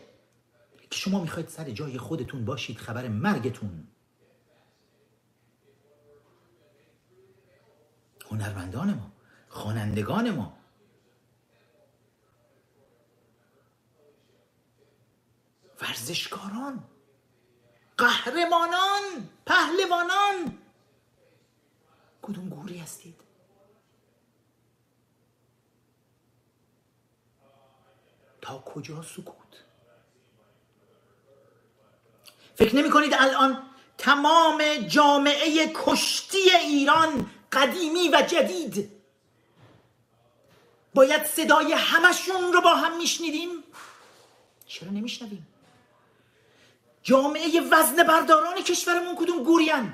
که 0.90 0.98
شما 0.98 1.22
می‌خواید 1.22 1.50
سر 1.50 1.70
جای 1.70 1.98
خودتون 1.98 2.46
باشید 2.46 2.78
خبر 2.78 3.08
مرگتون. 3.08 3.88
هنرمندان 8.32 8.94
ما 8.94 9.12
خوانندگان 9.50 10.32
ما. 10.32 10.58
ورزشکاران 15.82 16.84
قهرمانان 17.98 19.30
پهلوانان. 19.46 20.58
کدوم 22.22 22.50
گوری 22.50 22.78
هستید؟ 22.78 23.22
تا 28.42 28.60
کجا 28.60 29.02
سکوت؟ 29.02 29.39
فکر 32.60 32.76
نمی 32.76 32.90
کنید 32.90 33.14
الان 33.18 33.64
تمام 33.98 34.64
جامعه 34.88 35.72
کشتی 35.76 36.52
ایران 36.62 37.30
قدیمی 37.52 38.10
و 38.10 38.22
جدید 38.28 38.92
باید 40.94 41.26
صدای 41.26 41.74
همشون 41.74 42.54
رو 42.54 42.62
با 42.62 42.76
هم 42.76 42.98
میشنیدیم؟ 42.98 43.50
چرا 44.68 44.90
نمیشنویم؟ 44.90 45.48
جامعه 47.04 47.62
وزن 47.72 48.04
برداران 48.04 48.56
کشورمون 48.56 49.16
کدوم 49.16 49.44
گورین؟ 49.44 49.94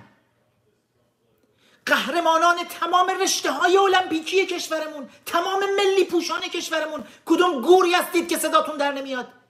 قهرمانان 1.85 2.55
تمام 2.63 3.09
رشته 3.09 3.51
های 3.51 3.77
المپیکی 3.77 4.45
کشورمون 4.45 5.09
تمام 5.25 5.59
ملی 5.59 6.05
پوشان 6.05 6.41
کشورمون 6.41 7.03
کدوم 7.25 7.61
گوری 7.61 7.93
هستید 7.93 8.29
که 8.29 8.37
صداتون 8.37 8.77
در 8.77 8.91
نمیاد؟ 8.91 9.44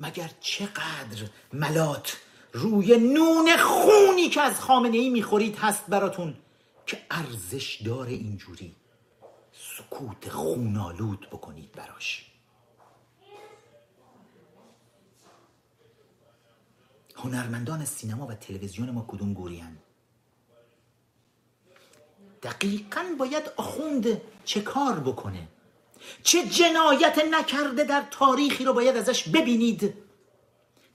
مگر 0.00 0.30
چقدر 0.40 1.28
ملات 1.52 2.16
روی 2.52 2.96
نون 2.96 3.56
خونی 3.56 4.28
که 4.28 4.40
از 4.40 4.60
خامنه 4.60 4.96
ای 4.96 5.10
می‌خورید 5.10 5.56
هست 5.56 5.86
براتون 5.86 6.34
که 6.86 7.06
ارزش 7.10 7.82
داره 7.84 8.12
اینجوری 8.12 8.76
سکوت 9.52 10.28
خونالود 10.28 11.28
بکنید 11.30 11.72
براش؟ 11.72 12.26
هنرمندان 17.16 17.84
سینما 17.84 18.26
و 18.26 18.34
تلویزیون 18.34 18.90
ما 18.90 19.04
کدوم 19.08 19.32
گورین 19.32 19.76
دقیقا 22.42 23.04
باید 23.18 23.50
آخوند 23.56 24.20
چه 24.44 24.60
کار 24.60 25.00
بکنه؟ 25.00 25.48
چه 26.22 26.46
جنایت 26.46 27.18
نکرده 27.30 27.84
در 27.84 28.04
تاریخی 28.10 28.64
رو 28.64 28.72
باید 28.72 28.96
ازش 28.96 29.28
ببینید 29.28 29.94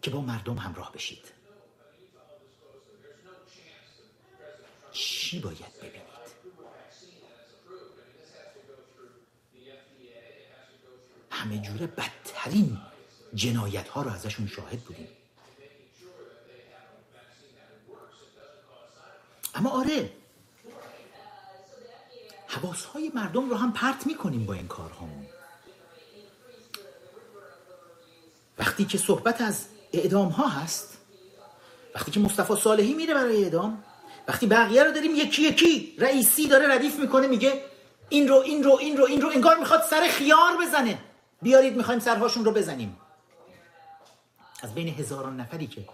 که 0.02 0.12
با 0.12 0.22
مردم 0.22 0.56
همراه 0.58 0.92
بشید. 0.92 1.26
چی 4.92 5.40
باید 5.40 5.78
ببینید؟ 5.78 6.02
همه 11.30 11.58
جوره 11.58 11.88
بدترین 11.88 12.78
جنایت 13.34 13.88
ها 13.88 14.02
رو 14.02 14.12
ازشون 14.12 14.48
شاهد 14.48 14.80
بودیم. 14.80 15.08
اما 19.56 19.70
آره 19.70 20.21
حواس 22.52 22.86
های 22.86 23.12
مردم 23.16 23.50
رو 23.50 23.56
هم 23.56 23.74
پرت 23.74 24.08
می‌کنیم 24.08 24.46
با 24.46 24.54
این 24.54 24.68
کارهامون. 24.68 25.26
وقتی 28.60 28.86
که 28.86 28.98
صحبت 28.98 29.42
از 29.42 29.66
اعدام 29.94 30.30
ها 30.30 30.48
هست 30.48 30.98
وقتی 31.96 32.12
که 32.12 32.20
مصطفی 32.20 32.56
صالحی 32.56 32.94
میره 32.94 33.14
برای 33.14 33.44
اعدام 33.44 33.84
وقتی 34.28 34.48
بقیه 34.48 34.84
رو 34.84 34.92
داریم 34.92 35.16
یکی 35.16 35.42
یکی 35.42 35.96
رئیسی 35.98 36.48
داره 36.48 36.76
ردیف 36.76 37.00
می‌کنه 37.00 37.28
میگه 37.28 37.66
این 38.10 38.28
رو 38.28 38.36
این 38.36 38.64
رو 38.64 38.78
این 38.80 38.98
رو 38.98 39.06
این 39.06 39.22
رو 39.22 39.30
انگار 39.30 39.58
می‌خواد 39.58 39.82
سر 39.82 40.08
خیار 40.08 40.58
بزنه. 40.62 40.98
بیارید 41.42 41.78
می‌خوایم 41.78 42.00
سرهاشون 42.00 42.46
رو 42.46 42.52
بزنیم. 42.52 42.98
از 44.64 44.74
بین 44.74 44.88
هزاران 44.88 45.40
نفری 45.40 45.68
که 45.68 45.86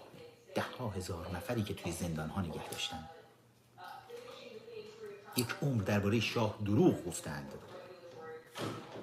ده 0.54 0.64
ها 0.78 0.88
هزار 0.88 1.26
نفری 1.34 1.62
که 1.62 1.74
توی 1.74 1.92
زندان 1.92 2.28
ها 2.28 2.40
نگه 2.40 2.68
داشتن. 2.70 3.08
یک 5.38 5.48
عمر 5.62 5.82
درباره 5.82 6.20
شاه 6.20 6.58
دروغ 6.64 7.04
گفتند. 7.06 7.52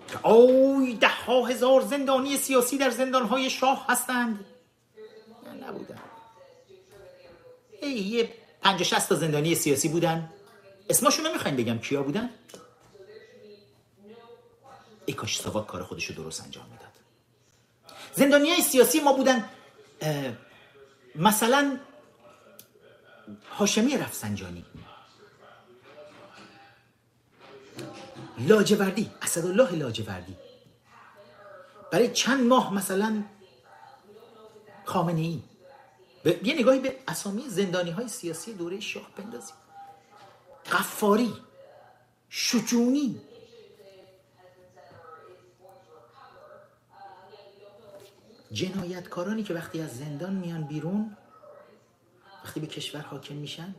که 0.07 0.17
ده 0.99 1.07
ها 1.07 1.45
هزار 1.45 1.81
زندانی 1.81 2.37
سیاسی 2.37 2.77
در 2.77 2.89
زندان 2.89 3.25
های 3.25 3.49
شاه 3.49 3.85
هستند. 3.89 4.45
نبودن 5.61 5.99
ای 7.81 7.91
یه 7.91 8.33
پنج 8.61 8.89
تا 8.89 9.15
زندانی 9.15 9.55
سیاسی 9.55 9.89
بودن. 9.89 10.29
اسمشون 10.89 11.27
نمی‌خوایم 11.27 11.57
بگم. 11.57 11.79
کیا 11.79 12.03
بودن؟ 12.03 12.29
ای 15.05 15.13
کاش 15.13 15.41
ساواک 15.41 15.67
کار 15.67 15.83
خودش 15.83 16.05
رو 16.05 16.15
درست 16.15 16.43
انجام 16.43 16.65
می‌داد. 16.65 16.95
زندانی 18.13 18.49
های 18.49 18.61
سیاسی 18.61 18.99
ما 18.99 19.13
بودن 19.13 19.49
مثلا 21.15 21.79
هاشمی 23.57 23.97
رفسنجانی. 23.97 24.65
لاجوردی 28.37 29.11
اسدالله 29.21 29.71
لاجوردی. 29.71 30.35
برای 31.91 32.11
چند 32.11 32.47
ماه 32.47 32.73
مثلا 32.73 33.23
خامنه 34.85 35.19
ای. 35.19 35.41
یه 36.43 36.59
نگاهی 36.59 36.79
به 36.79 36.95
اسامی 37.07 37.49
زندانی 37.49 37.91
های 37.91 38.07
سیاسی 38.07 38.53
دوره 38.53 38.79
شاه 38.79 39.11
بندازیم. 39.17 39.55
قفاری 40.71 41.33
شجونی. 42.29 43.21
جنایتکارانی 48.51 49.43
که 49.43 49.53
وقتی 49.53 49.81
از 49.81 49.97
زندان 49.97 50.33
میان 50.33 50.63
بیرون 50.63 51.17
وقتی 52.43 52.59
به 52.59 52.67
کشور 52.67 53.01
حاکم 53.01 53.35
میشن 53.35 53.75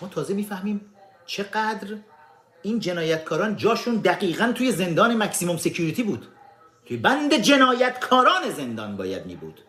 ما 0.00 0.08
تازه 0.08 0.34
می‌فهمیم 0.34 0.94
چقدر 1.26 1.96
این 2.62 2.78
جنایتکاران 2.78 3.56
جاشون 3.56 3.96
دقیقا 3.96 4.52
توی 4.52 4.72
زندان 4.72 5.22
مکسیموم 5.22 5.56
سکیوریتی 5.56 6.02
بود. 6.02 6.28
توی 6.86 6.96
بند 6.96 7.34
جنایتکاران 7.34 8.50
زندان 8.50 8.96
باید 8.96 9.26
می 9.26 9.36
بود. 9.36 9.60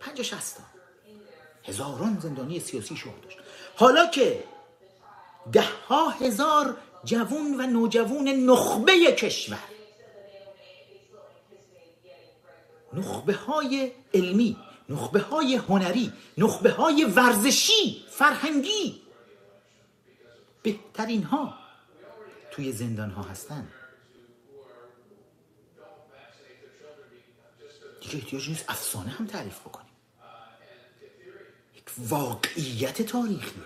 پنج 0.00 0.22
شستا 0.22 0.62
هزاران 1.64 2.18
زندانی 2.22 2.60
سیاسی 2.60 2.96
شما 2.96 3.12
داشت. 3.22 3.38
حالا 3.76 4.06
که 4.06 4.44
ده 5.52 5.64
ها 5.88 6.08
هزار 6.08 6.76
جوون 7.04 7.60
و 7.60 7.66
نوجوون 7.66 8.28
نخبه 8.28 9.12
کشور. 9.12 9.58
نخبه 12.92 13.34
های 13.34 13.92
علمی 14.14 14.56
نخبه 14.88 15.20
های 15.20 15.54
هنری 15.54 16.12
نخبه 16.38 16.70
های 16.70 17.04
ورزشی 17.04 18.04
فرهنگی 18.10 19.01
بهترین 20.62 21.22
ها 21.22 21.58
توی 22.50 22.72
زندان 22.72 23.10
ها 23.10 23.22
هستن. 23.22 23.68
دیگه 28.00 28.16
احتیاج 28.16 28.48
نیست 28.48 28.64
افسانه 28.68 29.10
هم 29.10 29.26
تعریف 29.26 29.60
بکنیم. 29.60 29.92
یک 31.76 31.84
واقعیت 31.98 33.02
تاریخیه 33.02 33.62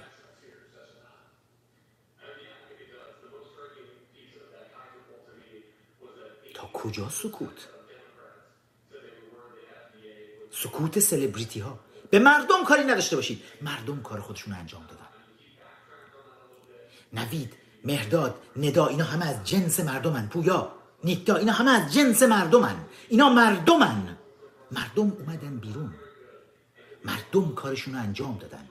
تا 6.55 6.67
کجا 6.73 7.09
سکوت؟ 7.09 7.69
سکوت 10.51 10.99
سلبریتی 10.99 11.61
ها 11.61 11.79
به 12.11 12.19
مردم 12.19 12.65
کاری 12.65 12.83
نداشته 12.85 13.17
باشید. 13.17 13.43
مردم 13.63 14.03
کار 14.03 14.21
خودشون 14.21 14.55
انجام 14.55 14.87
دادن. 14.87 15.06
نوید 17.17 17.53
مهرداد 17.85 18.35
ندا 18.57 18.87
اینا 18.87 19.05
همه 19.05 19.27
از 19.27 19.45
جنس 19.45 19.81
مردمن 19.81 20.29
پویا 20.29 20.73
نیکتا 21.05 21.37
اینا 21.37 21.53
همه 21.53 21.71
از 21.71 21.95
جنس 21.95 22.23
مردمن. 22.23 22.77
اینا 23.09 23.29
مردمن. 23.29 24.17
مردم 24.71 25.13
اومدن 25.13 25.57
بیرون. 25.59 25.95
مردم 27.05 27.55
کارشون 27.55 27.95
رو 27.95 28.01
انجام 28.01 28.39
دادن. 28.39 28.69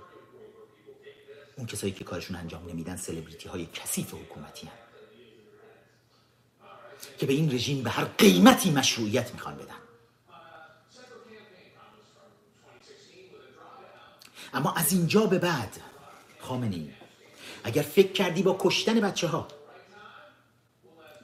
اون 1.58 1.68
کسایی 1.68 1.94
که 1.94 2.04
کارشون 2.04 2.36
انجام 2.36 2.70
نمیدن 2.70 2.96
سلبریتی 2.96 3.50
های 3.50 3.66
کثیف 3.66 4.14
حکومتی 4.14 4.68
هن. 4.68 4.74
که 7.18 7.26
به 7.26 7.34
این 7.34 7.52
رژیم 7.52 7.84
به 7.84 7.90
هر 7.90 8.04
قیمتی 8.04 8.72
مشروعیت 8.72 9.34
می‌خوان 9.34 9.56
بدن. 9.56 9.76
اما 14.54 14.74
از 14.74 14.94
اینجا 14.94 15.26
به 15.26 15.40
بعد 15.40 15.78
خامنه 16.40 17.05
اگر 17.66 17.82
فکر 17.82 18.12
کردی 18.12 18.44
با 18.44 18.58
کشتن 18.60 19.00
بچه 19.00 19.28
ها 19.28 19.48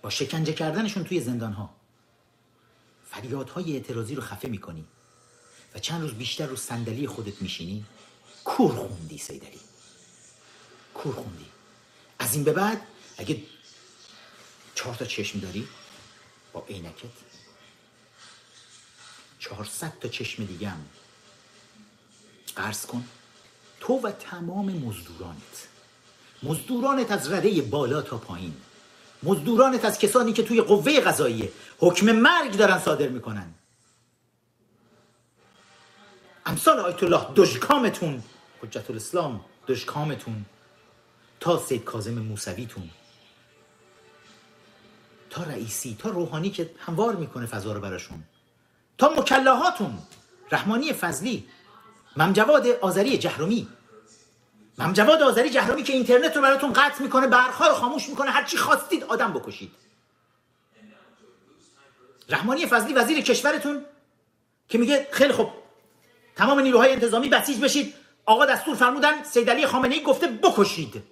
با 0.02 0.10
شکنجه 0.10 0.54
کردنشون 0.54 1.04
توی 1.04 1.22
زندان 1.22 1.54
ها 1.54 1.70
فریادهای 3.10 3.74
اعتراضی 3.74 4.16
رو 4.16 4.22
خفه 4.22 4.48
می‌کنی 4.48 4.86
و 5.76 5.80
چند 5.80 6.02
روز 6.02 6.14
بیشتر 6.14 6.46
رو 6.46 6.56
صندلی 6.56 7.08
خودت 7.08 7.42
میشینی. 7.42 7.86
کور 8.44 8.76
خوندی 8.76 9.18
سیدلی. 9.18 9.60
کور 10.94 11.14
خوندی. 11.14 11.46
از 12.20 12.36
این 12.36 12.44
به 12.44 12.52
بعد 12.54 12.82
اگه 13.18 13.44
چهار 14.76 14.96
تا 14.96 15.06
چشم 15.06 15.40
داری 15.40 15.68
با 16.54 16.66
عینکت 16.70 17.10
چهارصد 19.40 19.94
تا 20.00 20.08
چشم 20.10 20.46
دیگه 20.46 20.70
هم 20.70 20.86
قرض 22.56 22.86
کن. 22.86 23.08
تو 23.80 23.94
و 23.94 24.12
تمام 24.12 24.72
مزدورانت. 24.72 25.68
مزدورانت 26.44 27.12
از 27.12 27.32
رده 27.32 27.62
بالا 27.62 28.02
تا 28.02 28.18
پایین. 28.18 28.54
مزدورانت 29.24 29.86
از 29.86 30.00
کسانی 30.00 30.34
که 30.34 30.44
توی 30.44 30.62
قوه 30.62 31.00
قضاییه. 31.00 31.52
حکم 31.80 32.12
مرگ 32.12 32.58
دارن 32.58 32.80
صادر 32.80 33.08
می‌کنن. 33.08 33.54
امثال 36.46 36.80
آیت 36.80 37.04
الله 37.04 37.28
دشکامتون. 37.36 38.24
حجت 38.62 38.90
الاسلام 38.90 39.46
دشکامتون. 39.68 40.46
تا 41.40 41.60
سید 41.60 41.84
کازم 41.84 42.14
موسویتون. 42.14 42.90
تا 45.30 45.44
رئیسی 45.44 45.98
تا 46.00 46.10
روحانی 46.10 46.50
که 46.50 46.70
هموار 46.80 47.16
می‌کنه 47.16 47.46
فضا 47.46 47.74
رو 47.74 47.82
براشون. 47.82 48.24
تا 48.98 49.10
مکلاهاتون 49.18 49.98
رحمانی 50.52 50.94
فضلی. 50.94 51.48
ممجواد 52.18 52.68
آذری 52.68 53.18
جهرومی. 53.18 53.68
ممجواد 54.78 55.22
آذری 55.22 55.50
جهرومی 55.50 55.84
که 55.84 55.94
اینترنت 55.94 56.36
رو 56.36 56.42
براتون 56.42 56.74
قطع 56.74 57.04
می‌کنه 57.04 57.28
برخا 57.28 57.68
رو 57.68 57.74
خاموش 57.74 58.10
می‌کنه 58.10 58.32
هرچی 58.32 58.58
خواستید 58.58 59.04
آدم 59.04 59.34
بکشید. 59.34 59.72
رحمانی 62.30 62.66
فضلی 62.66 62.94
وزیر 62.94 63.22
کشورتون 63.22 63.86
که 64.70 64.78
میگه 64.78 65.08
خیلی 65.12 65.34
خوب 65.34 65.50
تمام 66.36 66.60
نیروهای 66.60 66.92
انتظامی 66.92 67.30
بسیج 67.30 67.60
بشید. 67.60 67.94
آقا 68.26 68.46
دستور 68.46 68.76
فرمودن 68.76 69.24
سید 69.24 69.50
علی 69.50 69.66
خامنه 69.68 69.96
ای 69.96 70.04
گفته 70.04 70.28
بکشید. 70.28 71.04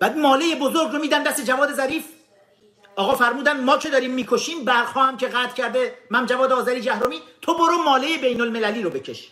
بعد 0.00 0.16
ماله 0.16 0.54
بزرگ 0.54 0.92
رو 0.92 0.98
میدن 0.98 1.22
دست 1.22 1.44
جواد 1.44 1.74
ظریف. 1.74 2.04
آقا 2.96 3.14
فرمودن 3.14 3.60
ما 3.60 3.78
که 3.78 3.90
داریم 3.90 4.10
می‌کشیم 4.10 4.64
برخوا 4.64 5.06
هم 5.06 5.16
که 5.16 5.28
قطع 5.28 5.54
کرده 5.54 5.98
من 6.10 6.26
جواد 6.26 6.52
آذری 6.52 6.80
جهرومی 6.80 7.22
تو 7.42 7.54
برو 7.54 7.78
ماله 7.78 8.18
بین 8.18 8.40
المللی 8.40 8.82
رو 8.82 8.90
بکش. 8.90 9.28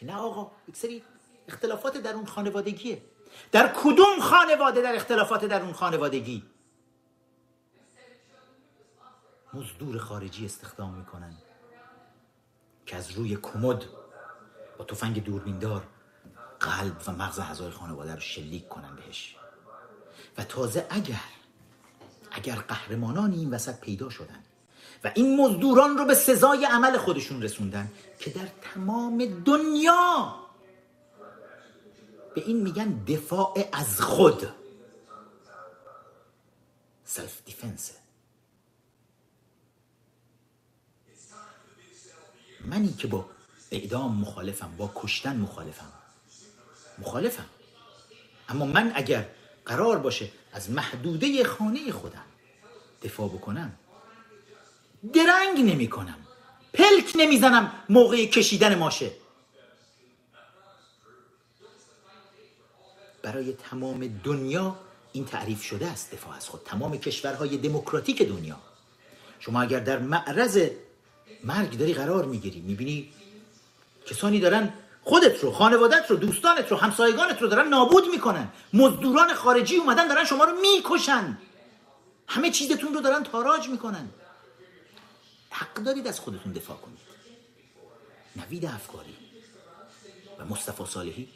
که 0.00 0.06
نه 0.06 0.16
آقا 0.16 0.50
یک 0.68 0.76
سری 0.76 1.02
اختلافات 1.48 1.96
در 1.96 2.12
اون 2.12 2.26
خانوادگیه. 2.26 3.02
در 3.52 3.72
کدوم 3.76 4.20
خانواده 4.20 4.82
در 4.82 4.94
اختلافات 4.94 5.44
در 5.44 5.62
اون 5.62 5.72
خانوادگی؟ 5.72 6.42
مزدور 9.54 9.98
خارجی 9.98 10.44
استخدام 10.44 10.94
می‌کنن. 10.94 11.36
که 12.86 12.96
از 12.96 13.10
روی 13.10 13.36
کمد 13.36 13.84
با 14.78 14.84
تفنگ 14.84 15.24
دوربیندار 15.24 15.86
قلب 16.60 17.02
و 17.06 17.12
مغز 17.12 17.38
اعضای 17.38 17.70
خانواده 17.70 18.14
رو 18.14 18.20
شلیک 18.20 18.68
کنن 18.68 18.96
بهش. 18.96 19.36
و 20.38 20.44
تازه 20.44 20.86
اگر 20.90 21.20
اگر 22.30 22.54
قهرمانانی 22.54 23.38
این 23.38 23.50
وسط 23.50 23.80
پیدا 23.80 24.10
شدن 24.10 24.44
و 25.04 25.12
این 25.14 25.40
مزدوران 25.40 25.98
رو 25.98 26.04
به 26.04 26.14
سزای 26.14 26.64
عمل 26.64 26.98
خودشون 26.98 27.42
رسوندن 27.42 27.92
که 28.18 28.30
در 28.30 28.48
تمام 28.62 29.42
دنیا. 29.44 30.34
به 32.34 32.42
این 32.46 32.56
میگن 32.56 33.04
دفاع 33.04 33.68
از 33.72 34.00
خود. 34.00 34.48
self 37.04 37.42
defense 37.44 37.92
منی 42.64 42.92
که 42.92 43.06
با 43.06 43.26
اعدام 43.70 44.14
مخالفم 44.20 44.74
با 44.76 44.92
کشتن 44.94 45.36
مخالفم. 45.36 45.92
مخالفم. 46.98 47.46
اما 48.48 48.66
من 48.66 48.92
اگر 48.94 49.28
قرار 49.66 49.98
باشه 49.98 50.30
از 50.52 50.70
محدوده 50.70 51.44
خانه 51.44 51.92
خودم 51.92 52.24
دفاع 53.02 53.28
بکنم 53.28 53.72
درنگ 55.12 55.60
نمی 55.60 55.88
کنم 55.88 56.18
پلک 56.74 57.12
نمی‌زنم 57.14 57.72
موقع 57.88 58.26
کشیدن 58.26 58.74
ماشه. 58.74 59.10
برای 63.22 63.52
تمام 63.52 64.20
دنیا 64.24 64.76
این 65.12 65.24
تعریف 65.24 65.62
شده 65.62 65.86
است 65.86 66.14
دفاع 66.14 66.36
از 66.36 66.48
خود. 66.48 66.60
تمام 66.64 66.98
کشورهای 66.98 67.56
دموکراتیک 67.56 68.22
دنیا. 68.22 68.56
شما 69.40 69.62
اگر 69.62 69.80
در 69.80 69.98
معرض 69.98 70.68
مرگ 71.44 71.78
داری 71.78 71.94
قرار 71.94 72.24
می‌گیری 72.24 72.60
می‌بینی 72.60 73.12
کسانی 74.06 74.40
دارن 74.40 74.72
خودت 75.02 75.44
رو 75.44 75.52
خانوادت 75.52 76.04
رو 76.08 76.16
دوستانت 76.16 76.70
رو 76.70 76.76
همسایگانت 76.76 77.42
رو 77.42 77.48
دارن 77.48 77.68
نابود 77.68 78.04
می‌کنن. 78.10 78.48
مزدوران 78.72 79.34
خارجی 79.34 79.76
اومدن 79.76 80.08
دارن 80.08 80.24
شما 80.24 80.44
رو 80.44 80.60
می‌کشن. 80.60 81.38
همه 82.26 82.50
چیزتون 82.50 82.94
رو 82.94 83.00
دارن 83.00 83.22
تاراج 83.22 83.68
می‌کنن. 83.68 84.08
حق 85.58 85.74
دارید 85.74 86.06
از 86.06 86.20
خودتون 86.20 86.52
دفاع 86.52 86.76
کنید. 86.76 86.98
نوید 88.36 88.66
افکاری 88.66 89.16
و 90.38 90.44
مصطفی 90.44 90.86
صالحی 90.86 91.28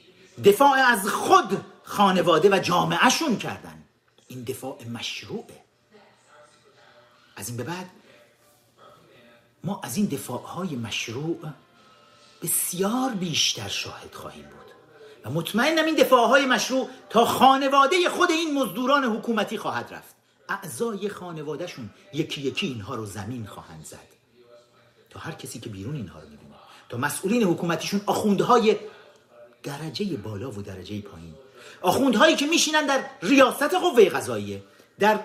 دفاع 0.44 0.78
از 0.78 1.08
خود 1.08 1.64
خانواده 1.82 2.56
و 2.56 2.58
جامعهشون 2.58 3.38
کردن. 3.38 3.82
این 4.28 4.42
دفاع 4.42 4.84
مشروعه. 4.84 5.64
از 7.36 7.48
این 7.48 7.56
به 7.56 7.64
بعد 7.64 7.90
ما 9.64 9.80
از 9.84 9.96
این 9.96 10.06
دفاعهای 10.06 10.76
مشروع 10.76 11.40
بسیار 12.42 13.10
بیشتر 13.10 13.68
شاهد 13.68 14.14
خواهیم 14.14 14.44
بود. 14.44 14.72
و 15.24 15.30
مطمئنم 15.30 15.84
این 15.84 15.94
دفاعهای 15.94 16.46
مشروع 16.46 16.88
تا 17.10 17.24
خانواده 17.24 18.08
خود 18.08 18.30
این 18.30 18.58
مزدوران 18.58 19.04
حکومتی 19.04 19.58
خواهد 19.58 19.94
رفت. 19.94 20.14
اعضای 20.48 21.08
خانوادهشون 21.08 21.90
یکی 22.12 22.40
یکی 22.40 22.66
اینها 22.66 22.94
رو 22.94 23.06
زمین 23.06 23.46
خواهند 23.46 23.84
زد. 23.84 24.11
تا 25.12 25.20
هر 25.20 25.32
کسی 25.32 25.60
که 25.60 25.68
بیرون 25.68 25.96
اینها 25.96 26.20
رو 26.20 26.28
می‌بینه. 26.28 26.54
تا 26.88 26.96
مسئولین 26.96 27.42
حکومتیشون 27.42 28.00
آخوندهای 28.06 28.76
درجه 29.62 30.16
بالا 30.16 30.50
و 30.50 30.62
درجه 30.62 31.00
پایین. 31.00 31.34
آخوندهایی 31.82 32.36
که 32.36 32.46
میشینن 32.46 32.86
در 32.86 33.04
ریاست 33.22 33.74
قوه 33.74 34.08
قضاییه 34.08 34.62
در 34.98 35.20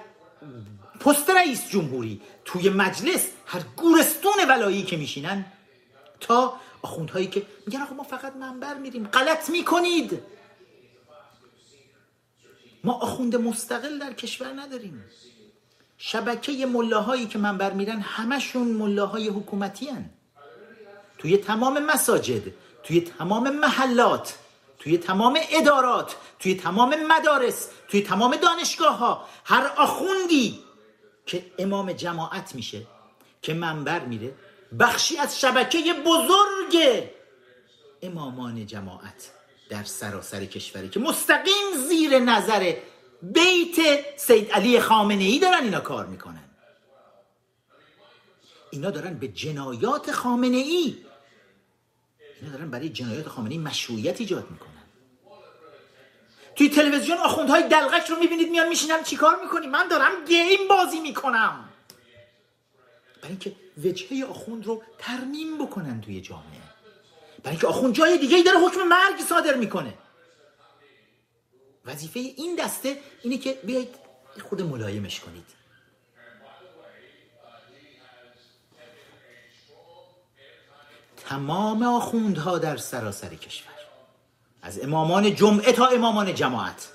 پست 1.00 1.30
رئیس 1.30 1.70
جمهوری 1.70 2.22
توی 2.46 2.70
مجلس 2.70 3.28
هر 3.46 3.62
گورستون 3.78 4.34
ولایی 4.50 4.84
که 4.84 4.98
میشینن 4.98 5.46
تا 6.20 6.54
آخوندهایی 6.82 7.28
که 7.28 7.46
میگن 7.66 7.82
آقا 7.82 7.96
ما 7.96 8.04
فقط 8.04 8.36
منبر 8.36 8.74
میریم 8.78 9.08
غلط 9.08 9.50
می‌کنید. 9.50 10.22
ما 12.84 12.94
آخوند 12.94 13.36
مستقل 13.36 14.00
در 14.00 14.14
کشور 14.14 14.54
نداریم. 14.62 15.04
شبکه 15.98 16.66
ملاهایی 16.66 17.28
که 17.28 17.40
منبر 17.40 17.74
میرن 17.74 18.00
همشون 18.00 18.68
ملاهای 18.68 19.28
حکومتی 19.28 19.90
هن. 19.90 20.10
توی 21.18 21.38
تمام 21.38 21.80
مساجد 21.80 22.42
توی 22.84 23.02
تمام 23.02 23.50
محلات 23.50 24.36
توی 24.80 24.98
تمام 24.98 25.40
ادارات 25.52 26.16
توی 26.40 26.56
تمام 26.56 26.96
مدارس 27.08 27.70
توی 27.88 28.02
تمام 28.02 28.36
دانشگاه 28.36 28.98
ها 28.98 29.26
هر 29.46 29.72
آخوندی 29.78 30.60
که 31.26 31.46
امام 31.60 31.92
جماعت 31.92 32.56
میشه 32.56 32.82
که 33.42 33.54
منبر 33.54 34.00
میره 34.00 34.34
بخشی 34.80 35.18
از 35.18 35.40
شبکه 35.40 35.94
بزرگ 35.94 37.04
امامان 38.02 38.66
جماعت 38.66 39.32
در 39.70 39.84
سراسر 39.84 40.46
کشوری 40.46 40.90
که 40.90 41.00
مستقیم 41.00 41.88
زیر 41.90 42.20
نظر 42.20 42.74
بیت 43.22 43.76
سید 44.18 44.52
علی 44.52 44.80
خامنه 44.80 45.24
ای 45.24 45.40
دارن 45.40 45.64
اینا 45.64 45.80
کار 45.80 46.06
می‌کنن. 46.06 46.44
اینا 48.72 48.92
دارن 48.92 49.14
به 49.14 49.28
جنایات 49.28 50.12
خامنه 50.12 50.58
ای 50.58 50.98
اینا 52.42 52.52
دارن 52.52 52.70
برای 52.70 52.90
جنایات 52.90 53.28
خامنه 53.28 53.52
ای 53.52 53.58
مشروعیت 53.58 54.20
ایجاد 54.22 54.52
می‌کنن. 54.52 54.72
توی 56.56 56.70
تلویزیون 56.70 57.18
آخوندهای 57.18 57.64
دلغک 57.68 58.08
رو 58.08 58.16
می‌بینید 58.16 58.50
میان 58.50 58.68
میشینن 58.70 59.04
چیکار 59.04 59.40
می‌کنی؟ 59.44 59.68
من 59.68 59.88
دارم 59.88 60.26
گیم 60.26 60.68
بازی 60.70 61.00
می‌کنم. 61.00 61.70
برای 63.22 63.30
اینکه 63.30 63.56
وجهه 63.84 64.26
آخوند 64.30 64.66
رو 64.66 64.84
ترمیم 64.98 65.66
بکنن 65.66 66.02
توی 66.02 66.22
جامعه. 66.22 66.62
برای 67.44 67.52
اینکه 67.52 67.68
آخوند 67.68 67.94
جای 67.94 68.18
دیگه 68.18 68.38
ای 68.38 68.44
داره 68.44 68.60
حکم 68.60 68.84
مرگ 68.84 69.20
صادر 69.30 69.56
می‌کنه. 69.56 69.94
وظیفه 71.88 72.20
این 72.20 72.56
دسته 72.56 72.98
اینه 73.24 73.38
که 73.38 73.54
بیایید 73.64 73.96
خود 74.50 74.62
ملایمش 74.62 75.20
کنید. 75.20 75.46
تمام 81.18 81.84
آخوندها 81.84 82.58
در 82.58 82.78
سراسر 82.78 83.36
کشور. 83.36 83.74
از 84.62 84.80
امامان 84.80 85.36
جمعه 85.36 85.72
تا 85.72 85.86
امامان 85.86 86.36
جماعت. 86.36 86.90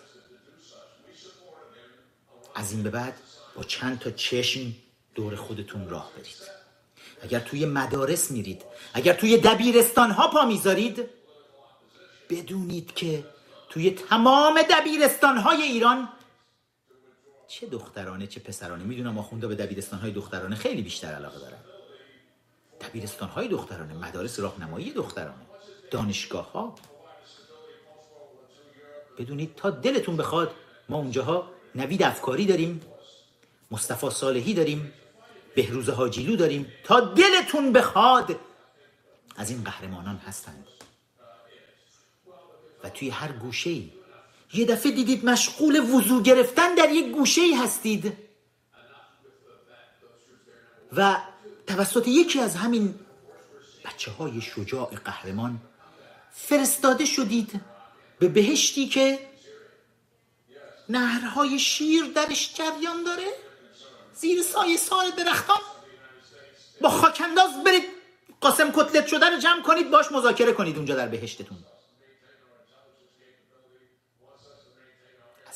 از 2.54 2.72
این 2.72 2.82
به 2.82 2.90
بعد 2.90 3.14
با 3.56 3.64
چند 3.64 3.98
تا 3.98 4.10
چشم 4.10 4.72
دور 5.14 5.36
خودتون 5.36 5.88
راه 5.88 6.12
برید. 6.16 6.62
اگر 7.22 7.40
توی 7.40 7.66
مدارس 7.66 8.30
میرید 8.30 8.62
اگر 8.94 9.12
توی 9.12 9.38
دبیرستان 9.38 10.10
ها 10.10 10.28
پا 10.28 10.44
می‌ذارید 10.44 11.08
بدونید 12.30 12.94
که 12.94 13.24
توی 13.72 13.90
تمام 13.90 14.62
دبیرستان 14.70 15.36
های 15.36 15.62
ایران. 15.62 16.08
چه 17.48 17.66
دخترانه 17.66 18.26
چه 18.26 18.40
پسرانه. 18.40 18.84
می‌دونم 18.84 19.18
آخونده 19.18 19.46
به 19.46 19.54
دبیرستان 19.54 20.00
های 20.00 20.10
دخترانه 20.10 20.56
خیلی 20.56 20.82
بیشتر 20.82 21.08
علاقه 21.08 21.38
دارن. 21.38 21.58
دبیرستان 22.80 23.28
های 23.28 23.48
دخترانه 23.48 23.94
مدارس 23.94 24.40
راهنمایی 24.40 24.92
دخترانه 24.92 25.46
دانشگاه 25.90 26.52
ها 26.52 26.74
بدونید 29.18 29.54
تا 29.56 29.70
دلتون 29.70 30.16
بخواد 30.16 30.54
ما 30.88 30.96
اونجاها 30.96 31.50
نوید 31.74 32.02
افکاری 32.02 32.46
داریم 32.46 32.80
مصطفی 33.70 34.10
صالحی 34.10 34.54
داریم 34.54 34.92
بهروز 35.54 35.90
حاجیلو 35.90 36.36
داریم. 36.36 36.72
تا 36.84 37.00
دلتون 37.00 37.72
بخواد 37.72 38.36
از 39.36 39.50
این 39.50 39.64
قهرمانان 39.64 40.16
هستند. 40.16 40.66
و 42.84 42.90
توی 42.90 43.10
هر 43.10 43.32
گوشه 43.32 43.70
ای 43.70 43.90
یه 44.54 44.64
دفعه 44.64 44.92
دیدید 44.92 45.24
مشغول 45.24 45.80
وضوع 45.94 46.22
گرفتن 46.22 46.74
در 46.74 46.90
یک 46.90 47.12
گوشه 47.12 47.40
ای 47.40 47.54
هستید. 47.54 48.12
و 50.92 51.16
توسط 51.66 52.08
یکی 52.08 52.40
از 52.40 52.56
همین 52.56 52.94
بچه 53.84 54.10
های 54.10 54.40
شجاع 54.40 54.90
قهرمان 55.04 55.60
فرستاده 56.32 57.04
شدید 57.04 57.60
به 58.18 58.28
بهشتی 58.28 58.88
که 58.88 59.18
نهرهای 60.88 61.58
شیر 61.58 62.04
درش 62.04 62.54
جریان 62.54 63.04
داره. 63.04 63.28
زیر 64.14 64.42
سایه 64.42 64.76
سال 64.76 65.10
درختان. 65.10 65.60
با 66.80 66.88
خاکنداز 66.88 67.64
برید 67.64 67.84
قاسم 68.40 68.72
کتلت 68.72 69.06
شده 69.06 69.26
رو 69.26 69.38
جمع 69.38 69.62
کنید 69.62 69.90
باش 69.90 70.12
مذاکره 70.12 70.52
کنید 70.52 70.76
اونجا 70.76 70.94
در 70.94 71.08
بهشتتون. 71.08 71.58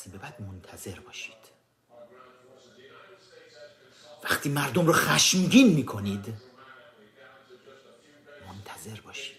این 0.06 0.12
به 0.12 0.18
بعد 0.18 0.40
منتظر 0.40 1.00
باشید. 1.00 1.34
وقتی 4.24 4.48
مردم 4.48 4.86
رو 4.86 4.92
خشمگین 4.92 5.72
می‌کنید 5.72 6.34
منتظر 8.48 9.00
باشید. 9.00 9.36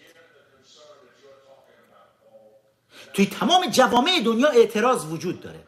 توی 3.14 3.26
تمام 3.26 3.70
جوامع 3.70 4.22
دنیا 4.24 4.48
اعتراض 4.48 5.04
وجود 5.04 5.40
داره. 5.40 5.64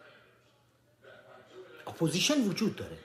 opposition 1.86 2.48
وجود 2.48 2.76
داره. 2.76 2.98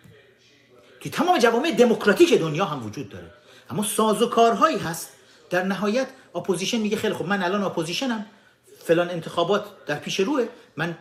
توی 0.99 1.11
تمام 1.11 1.37
جوامع 1.37 1.71
دموکراتیک 1.71 2.33
دنیا 2.33 2.65
هم 2.65 2.85
وجود 2.85 3.09
داره. 3.09 3.31
اما 3.69 3.83
ساز 3.83 4.21
و 4.21 4.29
کارهایی 4.29 4.77
هست. 4.77 5.09
در 5.49 5.63
نهایت 5.63 6.07
opposition 6.35 6.77
میگه 6.77 6.97
خیلی 6.97 7.13
خب 7.13 7.25
من 7.25 7.43
الان 7.43 7.63
opposition 7.63 8.15
م. 8.15 8.25
فلان 8.85 9.09
انتخابات 9.09 9.85
در 9.85 9.95
پیش 9.95 10.19
روه. 10.19 10.47
من 10.77 10.97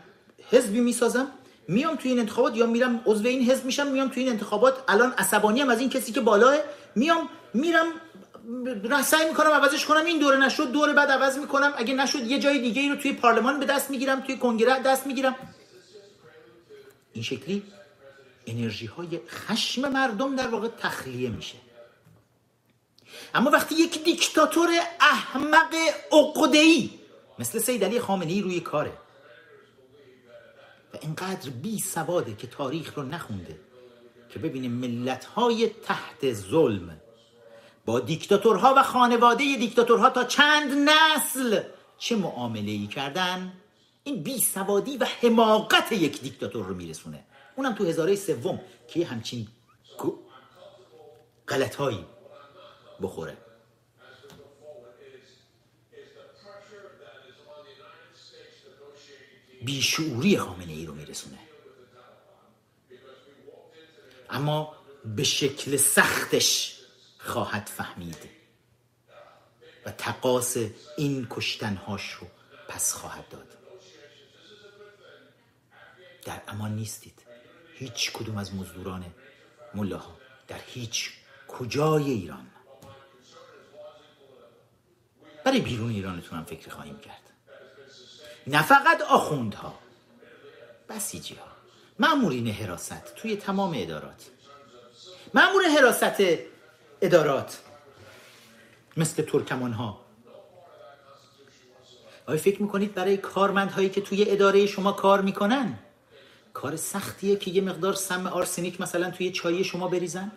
حزبی 0.50 0.80
می‌سازم 0.80 1.28
میام 1.68 1.96
توی 1.96 2.10
این 2.10 2.20
انتخابات 2.20 2.56
یا 2.56 2.66
میرم 2.66 3.02
عضو 3.06 3.26
این 3.26 3.50
حزب 3.50 3.64
میشم 3.64 3.86
میام 3.86 4.08
توی 4.08 4.22
این 4.22 4.32
انتخابات. 4.32 4.84
الان 4.88 5.12
عصبانی 5.12 5.60
هم 5.60 5.68
از 5.68 5.80
این 5.80 5.90
کسی 5.90 6.12
که 6.12 6.20
بالاه 6.20 6.56
میام 6.94 7.28
میرم 7.54 7.86
سعی 9.04 9.28
می‌کنم 9.28 9.50
عوضش 9.50 9.86
کنم. 9.86 10.04
این 10.04 10.18
دوره 10.18 10.36
نشد 10.36 10.72
دوره 10.72 10.92
بعد 10.92 11.10
عوض 11.10 11.38
می‌کنم. 11.38 11.72
اگه 11.76 11.94
نشد 11.94 12.26
یه 12.26 12.38
جای 12.38 12.58
دیگه 12.58 12.82
ای 12.82 12.88
رو 12.88 12.96
توی 12.96 13.12
پارلمان 13.12 13.60
به 13.60 13.66
دست 13.66 13.90
می‌گیرم 13.90 14.20
توی 14.20 14.36
کنگره 14.36 14.82
دست 14.82 15.06
می‌گیرم. 15.06 15.36
این 17.12 17.24
شکلی 17.24 17.62
انرژی 18.46 18.86
های 18.86 19.20
خشم 19.28 19.88
مردم 19.88 20.36
در 20.36 20.48
واقع 20.48 20.68
تخلیه 20.68 21.30
میشه. 21.30 21.56
اما 23.34 23.50
وقتی 23.50 23.74
یک 23.74 24.04
دیکتاتور 24.04 24.70
احمق 25.00 25.74
عقده‌ای 26.12 26.90
مثل 27.38 27.58
سید 27.58 27.84
علی 27.84 28.00
خامنه‌ای 28.00 28.40
روی 28.40 28.60
کاره 28.60 28.92
و 30.94 30.96
اینقدر 31.02 31.50
بی 31.50 31.78
سواده 31.78 32.34
که 32.34 32.46
تاریخ 32.46 32.94
رو 32.94 33.02
نخونده 33.02 33.58
که 34.28 34.38
ببینه 34.38 34.68
ملت 34.68 35.24
های 35.24 35.68
تحت 35.68 36.32
ظلم 36.32 37.00
با 37.86 38.00
دیکتاتورها 38.00 38.74
و 38.76 38.82
خانواده 38.82 39.44
دیکتاتورها 39.44 40.10
تا 40.10 40.24
چند 40.24 40.88
نسل 40.88 41.60
چه 41.98 42.16
معامله 42.16 42.70
ای 42.70 42.86
کردن؟ 42.86 43.52
این 44.04 44.22
بی 44.22 44.38
سوادی 44.38 44.96
و 44.96 45.04
حماقت 45.22 45.92
یک 45.92 46.20
دیکتاتور 46.20 46.66
رو 46.66 46.74
میرسونه. 46.74 47.24
اونم 47.56 47.74
تو 47.74 47.84
هزاره 47.84 48.16
سوم 48.16 48.60
که 48.88 49.06
همچین 49.06 49.48
غلطهایی 51.48 52.04
بخوره. 53.02 53.36
بیشعوری 59.64 60.38
خامنه 60.38 60.72
ای 60.72 60.86
رو 60.86 60.94
میرسونه. 60.94 61.38
اما 64.30 64.76
به 65.16 65.24
شکل 65.24 65.76
سختش 65.76 66.80
خواهد 67.18 67.66
فهمید 67.66 68.30
و 69.86 69.90
تقاس 69.90 70.56
این 70.96 71.26
کشتنهاش 71.30 72.10
رو 72.12 72.26
پس 72.68 72.92
خواهد 72.92 73.28
داد. 73.28 73.48
در 76.24 76.42
امان 76.48 76.74
نیستید. 76.74 77.22
هیچ 77.74 78.12
کدوم 78.12 78.36
از 78.36 78.54
مزدوران 78.54 79.14
ملاها 79.74 80.18
در 80.48 80.60
هیچ 80.66 81.10
کجای 81.48 82.10
ایران. 82.10 82.50
برای 85.44 85.60
بیرون 85.60 85.90
ایرانتون 85.90 86.38
هم 86.38 86.44
فکر 86.44 86.70
خواهیم 86.70 86.98
کرد. 86.98 87.23
نه 88.46 88.62
فقط 88.62 89.02
آخوندها. 89.02 89.74
بسیجی 90.88 91.34
ها. 91.34 91.46
معمورین 91.98 92.48
حراست 92.48 93.14
توی 93.14 93.36
تمام 93.36 93.72
ادارات. 93.76 94.30
معمور 95.34 95.64
حراست 95.64 96.22
ادارات. 97.00 97.58
مثل 98.96 99.22
ترکمان 99.22 99.72
ها 99.72 100.00
آیا 102.26 102.38
فکر 102.38 102.62
می‌کنید 102.62 102.94
برای 102.94 103.16
کارمندهایی 103.16 103.88
که 103.88 104.00
توی 104.00 104.30
اداره 104.30 104.66
شما 104.66 104.92
کار 104.92 105.20
می‌کنن 105.20 105.78
کار 106.52 106.76
سختیه 106.76 107.36
که 107.36 107.50
یه 107.50 107.62
مقدار 107.62 107.92
سم 107.92 108.26
آرسنیک 108.26 108.80
مثلا 108.80 109.10
توی 109.10 109.32
چای 109.32 109.64
شما 109.64 109.88
بریزن؟ 109.88 110.32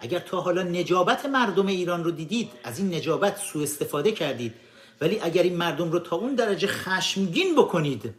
اگر 0.00 0.18
تا 0.18 0.40
حالا 0.40 0.62
نجابت 0.62 1.26
مردم 1.26 1.66
ایران 1.66 2.04
رو 2.04 2.10
دیدید 2.10 2.50
از 2.64 2.78
این 2.78 2.94
نجابت 2.94 3.36
سوء 3.36 3.62
استفاده 3.62 4.12
کردید 4.12 4.54
ولی 5.02 5.20
اگر 5.20 5.42
این 5.42 5.56
مردم 5.56 5.92
رو 5.92 5.98
تا 5.98 6.16
اون 6.16 6.34
درجه 6.34 6.66
خشمگین 6.66 7.54
بکنید 7.54 8.14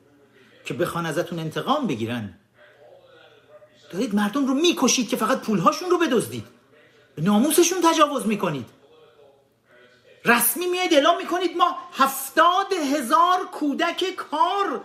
که 0.65 0.73
بخوان 0.73 1.05
ازتون 1.05 1.39
انتقام 1.39 1.87
بگیرن 1.87 2.33
دارید 3.91 4.15
مردم 4.15 4.47
رو 4.47 4.53
می‌کشید 4.53 5.09
که 5.09 5.17
فقط 5.17 5.41
پولهاشون 5.41 5.89
رو 5.89 5.97
بدزدید. 5.97 6.47
به 7.15 7.21
ناموسشون 7.21 7.77
تجاوز 7.83 8.27
می‌کنید. 8.27 8.69
رسمی 10.25 10.65
میاید 10.65 10.93
اعلام 10.93 11.17
می‌کنید 11.17 11.57
ما 11.57 11.77
هفتاد 11.93 12.73
هزار 12.73 13.45
کودک 13.51 14.15
کار 14.15 14.81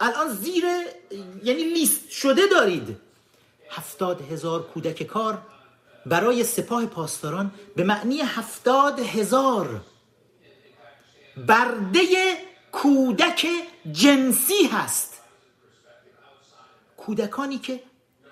الان 0.00 0.28
زیر 0.28 0.64
یعنی 1.42 1.64
لیست 1.64 2.10
شده 2.10 2.42
دارید. 2.46 2.96
هفتاد 3.70 4.20
هزار 4.32 4.62
کودک 4.62 5.02
کار 5.02 5.38
برای 6.06 6.44
سپاه 6.44 6.86
پاسداران 6.86 7.50
به 7.76 7.84
معنی 7.84 8.20
هفتاد 8.20 9.00
هزار 9.00 9.80
برده 11.36 12.06
کودک 12.72 13.46
جنسی 13.92 14.66
هست. 14.72 15.12
کودکانی 16.96 17.58
که 17.58 17.80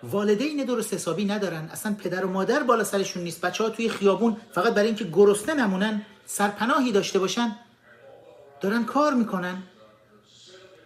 والدین 0.02 0.64
درست 0.64 0.94
حسابی 0.94 1.24
ندارن 1.24 1.68
اصلا 1.72 1.94
پدر 1.94 2.24
و 2.24 2.30
مادر 2.30 2.62
بالا 2.62 2.84
سرشون 2.84 3.22
نیست. 3.22 3.40
بچه 3.40 3.64
ها 3.64 3.70
توی 3.70 3.88
خیابون 3.88 4.36
فقط 4.52 4.74
برای 4.74 4.86
اینکه 4.86 5.04
گرسنه 5.04 5.54
نمونن 5.54 6.06
سرپناهی 6.26 6.92
داشته 6.92 7.18
باشن 7.18 7.56
دارن 8.60 8.84
کار 8.84 9.14
می‌کنن 9.14 9.62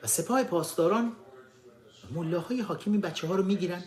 و 0.03 0.07
سپاه 0.07 0.45
پاسداران 0.45 1.13
ملاهای 2.15 2.61
حاکمی 2.61 2.99
بچه 2.99 3.27
ها 3.27 3.35
رو 3.37 3.45
می‌گیرن. 3.45 3.85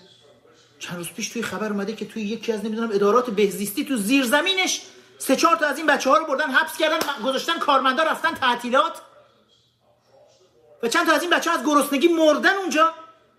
چند 0.80 0.98
روز 0.98 1.08
پیش 1.08 1.30
توی 1.30 1.42
خبر 1.42 1.72
اومده 1.72 1.94
که 1.94 2.06
توی 2.06 2.24
یکی 2.24 2.52
از 2.52 2.66
نمی‌دونم 2.66 2.90
ادارات 2.94 3.30
بهزیستی 3.30 3.86
تو 3.86 3.98
زیر 3.98 4.26
زمینش 4.26 4.82
سه 5.22 5.36
چهار 5.36 5.56
تا 5.56 5.66
از 5.66 5.78
این 5.78 5.88
بچه 5.88 6.10
ها 6.10 6.18
رو 6.18 6.26
بردن 6.26 6.52
حبس 6.52 6.78
کردن 6.78 7.00
گذاشتن 7.24 7.60
کارمندا 7.60 8.04
رفتن 8.04 8.34
تعطیلات. 8.34 9.02
و 10.84 10.88
چند 10.88 11.08
تا 11.08 11.14
از 11.14 11.22
این 11.22 11.30
بچه 11.32 11.50
ها 11.50 11.58
از 11.58 11.66
گرسنگی 11.66 12.08
مردن 12.08 12.54
اونجا. 12.54 12.94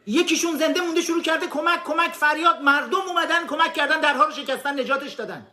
یکیشون 0.07 0.57
زنده 0.57 0.81
مونده 0.81 1.01
شروع 1.01 1.23
کرده 1.23 1.47
کمک 1.47 1.85
کمک 1.85 2.13
فریاد. 2.13 2.61
مردم 2.61 3.01
اومدن 3.01 3.47
کمک 3.47 3.75
کردن 3.75 4.01
درها 4.01 4.25
رو 4.25 4.33
شکستن 4.33 4.81
نجاتش 4.81 5.13
دادن. 5.13 5.47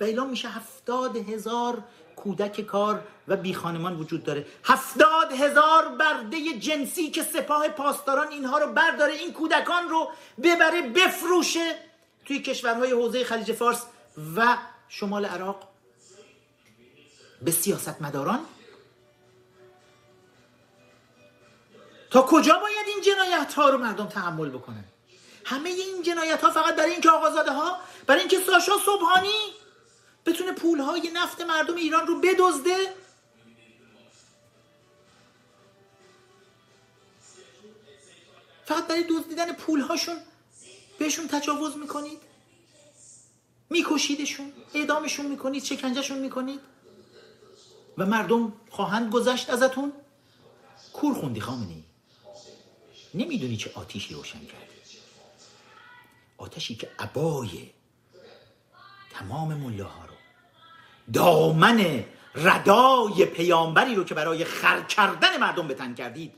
و 0.00 0.04
اعلام 0.04 0.30
میشه 0.30 0.48
هفتاد 0.48 1.16
هزار 1.16 1.78
کودک 2.16 2.60
کار 2.60 3.02
و 3.28 3.36
بی 3.36 3.54
خانمان 3.54 3.96
وجود 3.96 4.24
داره. 4.24 4.46
هفتاد 4.64 5.32
هزار 5.32 5.88
برده 5.88 6.58
جنسی 6.58 7.10
که 7.10 7.22
سپاه 7.22 7.68
پاسداران 7.68 8.28
اینها 8.28 8.58
رو 8.58 8.72
برداره 8.72 9.12
این 9.12 9.32
کودکان 9.32 9.88
رو 9.88 10.08
ببره 10.42 10.82
بفروشه 10.82 11.74
توی 12.24 12.42
کشورهای 12.42 12.90
حوزه 12.90 13.24
خلیج 13.24 13.52
فارس 13.52 13.82
و 14.36 14.56
شمال 14.90 15.24
عراق 15.24 15.68
به 17.42 17.50
سیاست 17.50 18.02
مداران 18.02 18.46
تا 22.10 22.22
کجا 22.22 22.58
باید 22.58 22.86
این 22.86 23.00
جنایت 23.00 23.54
ها 23.54 23.68
رو 23.68 23.78
مردم 23.78 24.06
تحمل 24.06 24.48
بکنن؟ 24.48 24.84
همه 25.44 25.68
این 25.70 26.02
جنایت 26.02 26.40
ها 26.40 26.50
فقط 26.50 26.76
برای 26.76 26.90
اینکه 26.90 27.10
آقازاده 27.10 27.52
ها 27.52 27.78
برای 28.06 28.20
اینکه 28.20 28.40
ساشا 28.40 28.72
صبحانی 28.86 29.54
بتونه 30.26 30.52
پول 30.52 30.80
های 30.80 31.10
نفت 31.14 31.40
مردم 31.40 31.76
ایران 31.76 32.06
رو 32.06 32.20
بدزده؟ 32.20 32.94
فقط 38.64 38.86
برای 38.86 39.04
دزدیدن 39.10 39.52
پول 39.52 39.80
هاشون 39.80 40.16
بهشون 40.98 41.28
تجاوز 41.28 41.76
می‌کنید؟ 41.76 42.29
میکشیدشون 43.70 44.52
اعدامشون 44.74 45.26
می‌کنید 45.26 45.64
شکنجهشون 45.64 46.18
می‌کنید. 46.18 46.60
و 47.98 48.06
مردم 48.06 48.52
خواهند 48.70 49.12
گذشت 49.12 49.50
ازتون. 49.50 49.92
کور 50.92 51.14
خوندی 51.14 51.40
خامنی 51.40 51.84
نمی‌دونی 53.14 53.56
چه 53.56 53.70
آتیشی 53.74 54.14
روشن 54.14 54.38
کردی. 54.38 54.74
آتشی 56.38 56.74
که 56.74 56.90
عبای 56.98 57.70
تمام 59.10 59.54
ملاها 59.54 60.04
رو 60.04 60.14
دامن 61.12 62.04
ردای 62.34 63.24
پیامبری 63.24 63.94
رو 63.94 64.04
که 64.04 64.14
برای 64.14 64.44
خر 64.44 64.82
کردن 64.82 65.36
مردم 65.36 65.68
بتن 65.68 65.94
کردید 65.94 66.34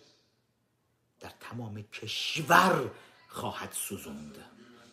در 1.21 1.33
تمام 1.41 1.83
کشور 1.83 2.91
خواهد 3.29 3.73
سوزوند. 3.73 4.45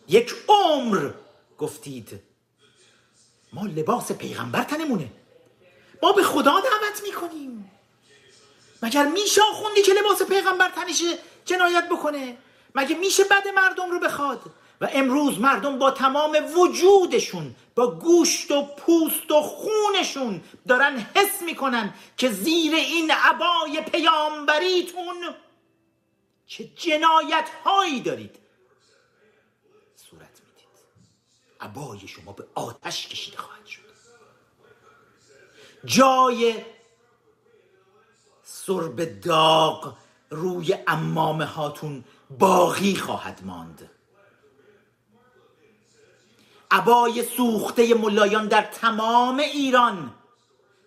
یک 0.08 0.34
عمر 0.48 1.10
گفتید 1.58 2.22
ما 3.52 3.66
لباس 3.66 4.12
پیغمبر 4.12 4.62
تنمونه. 4.62 5.12
ما 6.02 6.12
به 6.12 6.22
خدا 6.22 6.60
دعوت 6.60 7.02
می‌کنیم. 7.02 7.70
مگر 8.82 9.06
میشه 9.06 9.40
خوندی 9.40 9.82
که 9.82 9.92
لباس 9.92 10.22
پیغمبر 10.22 10.68
تنشه 10.68 11.18
جنایت 11.44 11.88
بکنه؟ 11.88 12.36
مگه 12.74 12.96
میشه 12.96 13.24
بد 13.24 13.48
مردم 13.48 13.90
رو 13.90 13.98
بخواد؟ 13.98 14.40
و 14.80 14.88
امروز 14.92 15.38
مردم 15.38 15.78
با 15.78 15.90
تمام 15.90 16.38
وجودشون 16.56 17.54
با 17.74 17.90
گوشت 17.90 18.50
و 18.50 18.62
پوست 18.62 19.30
و 19.30 19.42
خونشون 19.42 20.42
دارن 20.68 21.06
حس 21.14 21.42
می‌کنن 21.42 21.94
که 22.16 22.30
زیر 22.30 22.74
این 22.74 23.10
عبای 23.10 23.80
پیامبریتون 23.80 25.34
چه 26.46 26.64
جنایت 26.64 27.48
هایی 27.64 28.00
دارید 28.00 28.36
صورت 29.96 30.40
می‌دید 30.46 30.68
عبای 31.60 32.08
شما 32.08 32.32
به 32.32 32.46
آتش 32.54 33.08
کشیده 33.08 33.36
خواهد 33.36 33.66
شد. 33.66 33.80
جای 35.84 36.64
سرب 38.42 39.20
داغ 39.20 39.96
روی 40.30 40.78
امامه 40.86 41.44
هاتون 41.44 42.04
باقی 42.38 42.96
خواهد 42.96 43.40
ماند. 43.44 43.90
عبای 46.70 47.24
سوخته 47.36 47.94
ملایان 47.94 48.48
در 48.48 48.62
تمام 48.62 49.38
ایران 49.38 50.14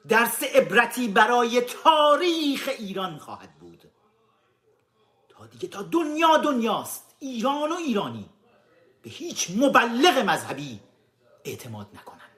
درس 0.08 0.44
عبرتی 0.44 1.08
برای 1.08 1.62
تاریخ 1.62 2.70
ایران 2.80 3.18
خواهد 3.18 3.60
بود. 3.60 3.92
تا 5.30 5.46
دیگه 5.46 5.68
تا 5.68 5.82
دنیا 5.82 6.38
دنیاست. 6.38 7.16
ایران 7.20 7.72
و 7.72 7.76
ایرانی. 7.76 8.30
به 9.04 9.10
هیچ 9.10 9.52
مبلغ 9.52 10.18
مذهبی 10.18 10.80
اعتماد 11.44 11.88
نکنن 11.94 12.30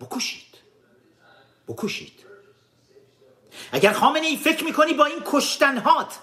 بکشید. 0.00 0.58
بکشید. 1.68 2.24
اگر 3.72 3.92
خامنه 3.92 4.26
ای 4.26 4.36
فکر 4.36 4.64
می‌کنی 4.64 4.94
با 4.94 5.04
این 5.04 5.22
کشتنهات 5.26 6.18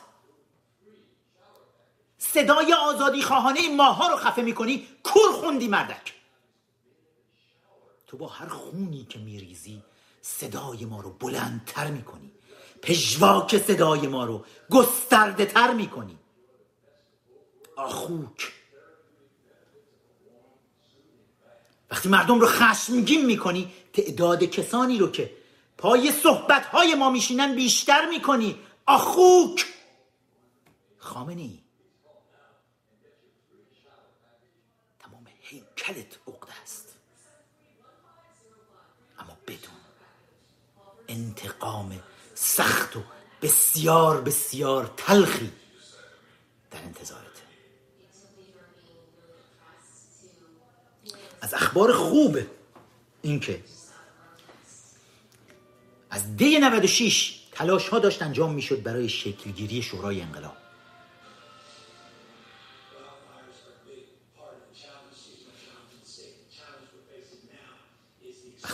صدای 2.17 2.74
آزادی 2.74 3.22
خواهانه 3.22 3.76
ماها 3.76 4.07
رو 4.07 4.15
خفه 4.17 4.41
می‌کنی 4.41 4.88
کور 5.03 5.32
خوندی 5.32 5.67
مردک. 5.67 6.13
تو 8.07 8.17
با 8.17 8.28
هر 8.28 8.47
خونی 8.47 9.05
که 9.05 9.19
میریزی 9.19 9.84
صدای 10.22 10.86
ما 10.86 11.01
رو 11.01 11.13
بلندتر 11.13 11.88
می‌کنی. 11.91 12.32
پژواک 12.82 13.57
صدای 13.57 14.07
ما 14.07 14.25
رو 14.25 14.45
گسترده 14.69 15.45
تر 15.45 15.73
می‌کنی. 15.73 16.17
آخوک. 17.75 18.53
وقتی 21.91 22.09
مردم 22.09 22.39
رو 22.39 22.47
خشمگین 22.47 23.25
می‌کنی 23.25 23.73
تعداد 23.93 24.43
کسانی 24.43 24.97
رو 24.97 25.11
که 25.11 25.38
پای 25.77 26.11
صحبت 26.11 26.65
های 26.65 26.95
ما 26.95 27.09
میشینن 27.09 27.55
بیشتر 27.55 28.09
می‌کنی. 28.09 28.59
آخوک. 28.86 29.65
خامنه 30.97 31.41
ای 31.41 31.59
تمام 34.99 35.27
هیکلت 35.39 36.19
عقده 36.27 36.61
است. 36.61 36.95
اما 39.19 39.38
بدون 39.47 39.82
انتقام 41.07 41.99
سخت 42.44 42.96
و 42.96 43.04
بسیار 43.42 44.22
بسیار 44.22 44.94
تلخی 44.98 45.52
در 46.72 46.80
انتظارته 46.84 47.42
از 51.42 51.54
اخبار 51.54 51.94
خوب 51.94 52.39
اینکه 53.22 53.64
از 56.10 56.36
دی 56.38 56.60
96 56.60 57.39
تلاش 57.52 57.89
ها 57.89 58.00
داشت 58.00 58.22
انجام 58.22 58.54
می‌شد 58.54 58.84
برای 58.84 59.10
شکلگیری 59.10 59.82
شورای 59.82 60.22
انقلاب. 60.22 60.58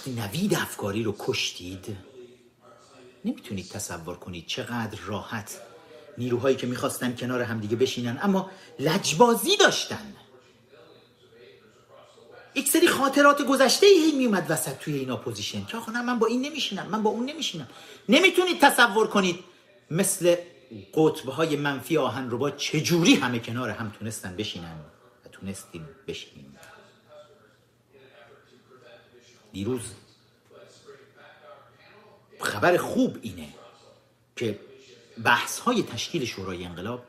نوید 0.07 0.53
افکاری 0.53 1.03
رو 1.03 1.15
کشتید 1.19 2.06
نمی‌تونید 3.27 3.69
تصور 3.69 4.15
کنید 4.15 4.45
چقدر 4.47 4.99
راحت 5.05 5.61
نیروهایی 6.17 6.55
که 6.55 6.67
می‌خواستن 6.67 7.15
کنار 7.15 7.41
همدیگه 7.41 7.75
بشینن 7.75 8.19
اما 8.21 8.51
لجبازی 8.79 9.57
داشتن. 9.57 10.13
یک 12.55 12.69
سری 12.69 12.87
خاطرات 12.87 13.41
گذشته 13.41 13.87
هی 13.87 14.11
میومد 14.11 14.45
وسط 14.49 14.77
توی 14.77 14.93
این 14.97 15.09
opposition 15.09 15.65
که 15.65 15.77
آخه 15.77 15.91
من 15.91 16.19
با 16.19 16.27
این 16.27 16.41
نمیشینم 16.41 16.87
من 16.87 17.03
با 17.03 17.09
اون 17.09 17.25
نمیشینم. 17.25 17.67
نمی‌تونید 18.09 18.61
تصور 18.61 19.07
کنید 19.07 19.39
مثل 19.91 20.35
قطب 20.93 21.31
های 21.31 21.55
منفی 21.55 21.97
آهن 21.97 22.29
ربا 22.29 22.51
چجوری 22.51 23.15
همه 23.15 23.39
کنار 23.39 23.69
هم 23.69 23.91
تونستن 23.99 24.35
بشینن 24.35 24.75
و 25.25 25.29
تونستیم 25.31 25.89
بشینیم. 26.07 26.55
دیروز 29.53 29.81
خبر 32.39 32.77
خوب 32.77 33.17
اینه 33.21 33.47
که 34.35 34.59
بحث 35.23 35.59
های 35.59 35.83
تشکیل 35.83 36.25
شورای 36.25 36.65
انقلاب 36.65 37.03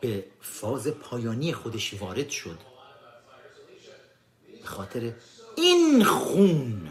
به 0.00 0.24
فاز 0.40 0.88
پایانی 0.88 1.52
خودش 1.52 1.94
وارد 2.00 2.28
شد. 2.28 2.58
به 4.62 4.66
خاطر 4.66 5.12
این 5.56 6.04
خون 6.04 6.90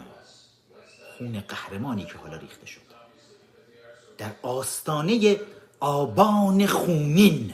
خون 1.18 1.43
قهرمانی 1.47 2.05
که 2.05 2.18
حالا 2.18 2.38
ریخته 2.38 2.66
شد. 2.66 2.82
در 4.18 4.32
آستانه 4.41 5.39
آبان 5.80 6.68
خونین. 6.68 7.53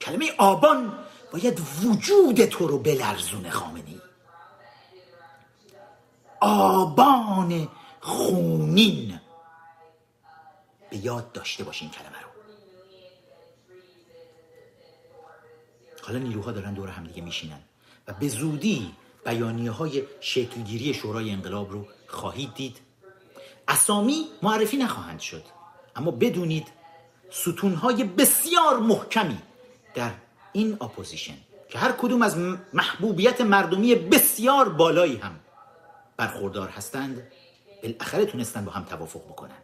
کلمه 0.00 0.32
آبان 0.38 0.98
باید 1.32 1.60
وجود 1.84 2.44
تو 2.44 2.66
رو 2.66 2.78
بلرزونه 2.78 3.50
خامنی 3.50 4.00
آبان 6.40 7.68
خونین. 8.06 9.20
به 10.90 10.96
یاد 10.96 11.32
داشته 11.32 11.64
باشین 11.64 11.90
کلمه 11.90 12.20
رو. 12.22 12.28
حالا 16.02 16.18
نیروها 16.18 16.52
دارن 16.52 16.74
دور 16.74 16.88
هم 16.88 17.04
دیگه 17.04 17.22
میشینن 17.22 17.60
و 18.08 18.12
به 18.12 18.28
زودی 18.28 18.94
بیانیه 19.24 19.70
های 19.70 20.02
شکلگیری 20.20 20.94
شورای 20.94 21.30
انقلاب 21.30 21.72
رو 21.72 21.86
خواهید 22.06 22.54
دید. 22.54 22.76
اسامی 23.68 24.26
معرفی 24.42 24.76
نخواهند 24.76 25.20
شد 25.20 25.44
اما 25.96 26.10
بدونید 26.10 26.66
ستونهای 27.30 28.04
بسیار 28.04 28.78
محکمی 28.78 29.38
در 29.94 30.10
این 30.52 30.72
opposition 30.80 31.36
که 31.68 31.78
هر 31.78 31.92
کدوم 31.92 32.22
از 32.22 32.36
محبوبیت 32.72 33.40
مردمی 33.40 33.94
بسیار 33.94 34.68
بالایی 34.68 35.16
هم 35.16 35.40
برخوردار 36.16 36.68
هستند. 36.68 37.22
بالاخره 37.82 38.26
تونستن 38.26 38.64
با 38.64 38.72
هم 38.72 38.84
توافق 38.84 39.24
بکنن. 39.24 39.62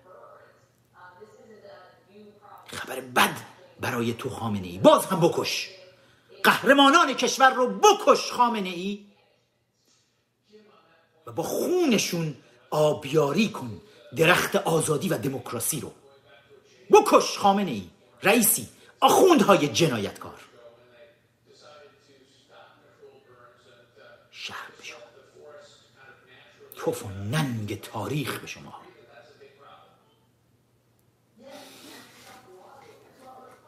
خبر 2.66 3.00
بد 3.00 3.36
برای 3.80 4.12
تو 4.12 4.30
خامنه 4.30 4.66
ای. 4.66 4.78
باز 4.78 5.06
هم 5.06 5.20
بکش. 5.20 5.70
قهرمانان 6.44 7.14
کشور 7.14 7.50
رو 7.50 7.68
بکش 7.68 8.32
خامنه 8.32 8.68
ای. 8.68 9.06
و 11.26 11.32
با 11.32 11.42
خونشون 11.42 12.36
آبیاری 12.70 13.48
کن. 13.48 13.80
درخت 14.16 14.56
آزادی 14.56 15.08
و 15.08 15.18
دموکراسی 15.18 15.80
رو. 15.80 15.92
بکش 16.90 17.38
خامنه 17.38 17.70
ای. 17.70 17.90
رئیسی 18.22 18.68
آخوندهای 19.00 19.68
جنایتکار 19.68 20.40
شرم 24.30 24.70
به 24.78 24.84
شما 24.84 24.98
تف 26.84 27.04
و 27.04 27.08
ننگ 27.08 27.80
تاریخ 27.80 28.38
به 28.38 28.46
شما. 28.46 28.74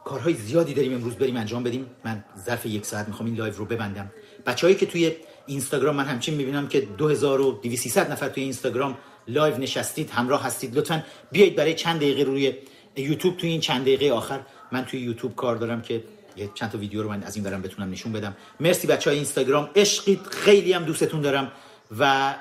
کارهای 0.05 0.35
زیادی 0.35 0.75
داریم 0.75 0.95
امروز 0.95 1.15
بریم 1.15 1.37
انجام 1.37 1.63
بدیم. 1.63 1.91
من 2.05 2.25
ظرف 2.39 2.67
یک 2.67 2.87
ساعت 2.87 3.09
می‌خوام 3.09 3.27
این 3.27 3.37
live 3.37 3.55
رو 3.55 3.65
ببندم. 3.65 4.13
بچههایی 4.47 4.77
که 4.77 4.87
توی 4.87 5.17
اینستاگرام 5.47 5.97
من 5.97 6.05
همچین 6.05 6.35
می‌بینم 6.35 6.69
که 6.69 6.81
2200 6.81 7.99
نفر 7.99 8.29
توی 8.29 8.43
اینستاگرام 8.43 8.99
live 9.29 9.59
نشستید 9.59 10.11
همراه 10.11 10.45
هستید. 10.45 10.79
لطفا 10.79 11.05
بیایید 11.33 11.57
برای 11.57 11.75
چند 11.75 11.97
دقیقه 11.97 12.23
روی 12.23 12.55
یوتیوب 12.97 13.37
توی 13.37 13.51
این 13.51 13.61
چند 13.61 13.83
دقیقه 13.83 14.11
آخر. 14.11 14.41
من 14.73 14.85
توی 14.85 15.01
یوتیوب 15.01 15.37
کار 15.37 15.57
دارم 15.57 15.83
که 15.83 16.05
یه 16.37 16.51
چند 16.55 16.71
تا 16.71 16.79
ویدیو 16.79 17.03
رو 17.03 17.09
من 17.09 17.23
از 17.23 17.37
این 17.37 17.45
برم 17.45 17.63
بتونم 17.63 17.91
نشون 17.91 18.13
بدم. 18.13 18.37
مرسی 18.61 18.87
بچه 18.87 19.11
های 19.11 19.17
اینستاگرام 19.17 19.71
عشقید. 19.77 20.27
خیلی 20.27 20.73
هم 20.73 20.85
دوستتون 20.85 21.21
دارم. 21.21 21.53
و 21.99 22.35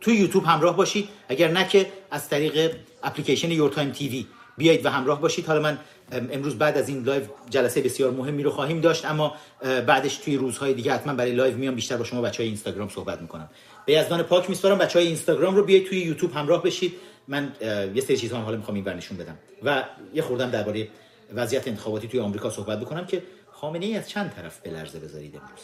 توی 0.00 0.14
یوتیوب 0.14 0.44
همراه 0.44 0.76
باشید. 0.76 1.08
اگر 1.28 1.48
نه 1.48 1.68
که 1.68 1.86
از 2.10 2.28
طریق 2.28 2.76
اپلیکیشن 3.02 3.50
YourTime 3.50 3.90
TV 3.90 4.26
بیایید 4.58 4.86
و 4.86 4.88
همراه 4.88 5.20
باشید. 5.20 5.46
حالا 5.46 5.60
من 5.60 5.78
امروز 6.12 6.58
بعد 6.58 6.78
از 6.78 6.88
این 6.88 7.02
live 7.02 7.22
جلسه 7.50 7.80
بسیار 7.80 8.10
مهمی 8.10 8.42
رو 8.42 8.50
خواهیم 8.50 8.80
داشت 8.80 9.04
اما 9.04 9.34
بعدش 9.62 10.16
توی 10.16 10.36
روزهای 10.36 10.74
دیگه 10.74 10.92
حتما 10.92 11.14
برای 11.14 11.32
live 11.32 11.56
میام 11.56 11.74
بیشتر 11.74 11.96
با 11.96 12.04
شما 12.04 12.22
بچه 12.22 12.42
های 12.42 12.46
اینستاگرام 12.46 12.88
صحبت 12.88 13.20
می‌کنم. 13.20 13.50
به 13.86 13.92
یزدان 13.92 14.22
پاک 14.22 14.50
میسپارم. 14.50 14.78
بچه 14.78 14.98
های 14.98 15.08
اینستاگرام 15.08 15.56
رو 15.56 15.64
بیایید 15.64 15.88
توی 15.88 15.98
یوتیوب 15.98 16.32
همراه 16.32 16.62
بشید. 16.62 16.92
من 17.28 17.52
یه 17.94 18.00
سری 18.00 18.16
چیزها 18.16 18.40
حالا 18.40 18.56
می‌خوام 18.56 18.76
این 18.76 18.88
نشون 18.88 19.16
بدم. 19.16 19.36
و 19.62 19.84
یه 20.14 20.22
خوردم 20.22 20.50
درباره 20.50 20.88
وضعیت 21.34 21.68
انتخاباتی 21.68 22.08
توی 22.08 22.20
آمریکا 22.20 22.50
صحبت 22.50 22.80
بکنم 22.80 23.06
که 23.06 23.22
خامنه 23.52 23.86
ای 23.86 23.96
از 23.96 24.08
چند 24.08 24.32
طرف 24.36 24.60
به 24.60 24.70
لرزه 24.70 24.98
بذارید 24.98 25.36
امروز. 25.36 25.60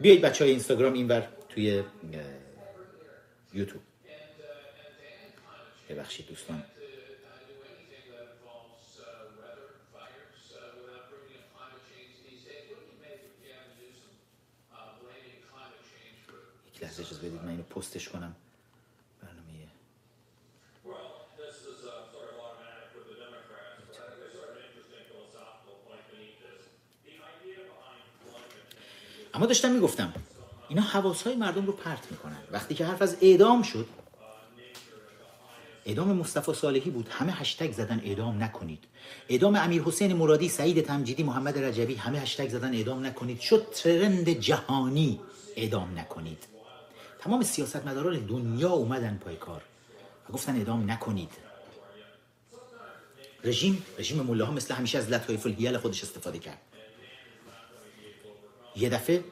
بیایید 0.00 0.22
بچه 0.22 0.44
های 0.44 0.50
اینستاگرام 0.50 0.92
اینور 0.92 1.22
توی 1.48 1.82
یوتیوب. 3.56 3.82
ببخشید 5.88 6.26
دوستان. 6.26 6.64
یک 16.74 16.82
لحظه 16.82 17.02
اجازه 17.02 17.28
بدید 17.28 17.42
من 17.42 17.48
اینو 17.48 17.62
پستش 17.62 18.08
کنم. 18.08 18.36
برنامه 19.22 19.68
اما 29.34 29.46
داشتم 29.46 29.72
می‌گفتم 29.72 30.12
اینا 30.68 30.82
حواس 30.82 31.22
های 31.22 31.36
مردم 31.36 31.66
رو 31.66 31.72
پرت 31.72 32.10
می‌کنن. 32.10 32.38
وقتی 32.50 32.74
که 32.74 32.84
حرف 32.84 33.02
از 33.02 33.16
اعدام 33.20 33.62
شد 33.62 33.86
اعدام 35.86 36.12
مصطفی 36.12 36.54
صالحی 36.54 36.90
بود. 36.90 37.08
همه 37.08 37.32
هشتگ 37.32 37.72
زدن 37.72 38.00
اعدام 38.04 38.42
نکنید. 38.42 38.84
اعدام 39.28 39.56
امیر 39.56 39.82
حسین 39.82 40.12
مرادی 40.12 40.48
سعید 40.48 40.80
تمجیدی 40.80 41.22
محمد 41.22 41.58
رجبی 41.58 41.94
همه 41.94 42.18
هشتگ 42.18 42.48
زدن 42.48 42.74
اعدام 42.74 43.06
نکنید. 43.06 43.40
شد 43.40 43.66
ترند 43.74 44.28
جهانی 44.28 45.20
اعدام 45.56 45.98
نکنید. 45.98 46.44
تمام 47.20 47.42
سیاستمداران 47.42 48.18
دنیا 48.18 48.70
اومدن 48.70 49.20
پای 49.24 49.36
کار 49.36 49.62
و 50.28 50.32
گفتن 50.32 50.56
اعدام 50.56 50.90
نکنید. 50.90 51.30
رژیم 53.44 53.86
رژیم 53.98 54.22
مله 54.22 54.50
مثل 54.50 54.74
همیشه 54.74 54.98
از 54.98 55.10
لطایف 55.10 55.46
الهیل 55.46 55.78
خودش 55.78 56.02
استفاده 56.02 56.38
کرد. 56.38 56.58
یه 58.76 58.88
دفعه 58.88 59.24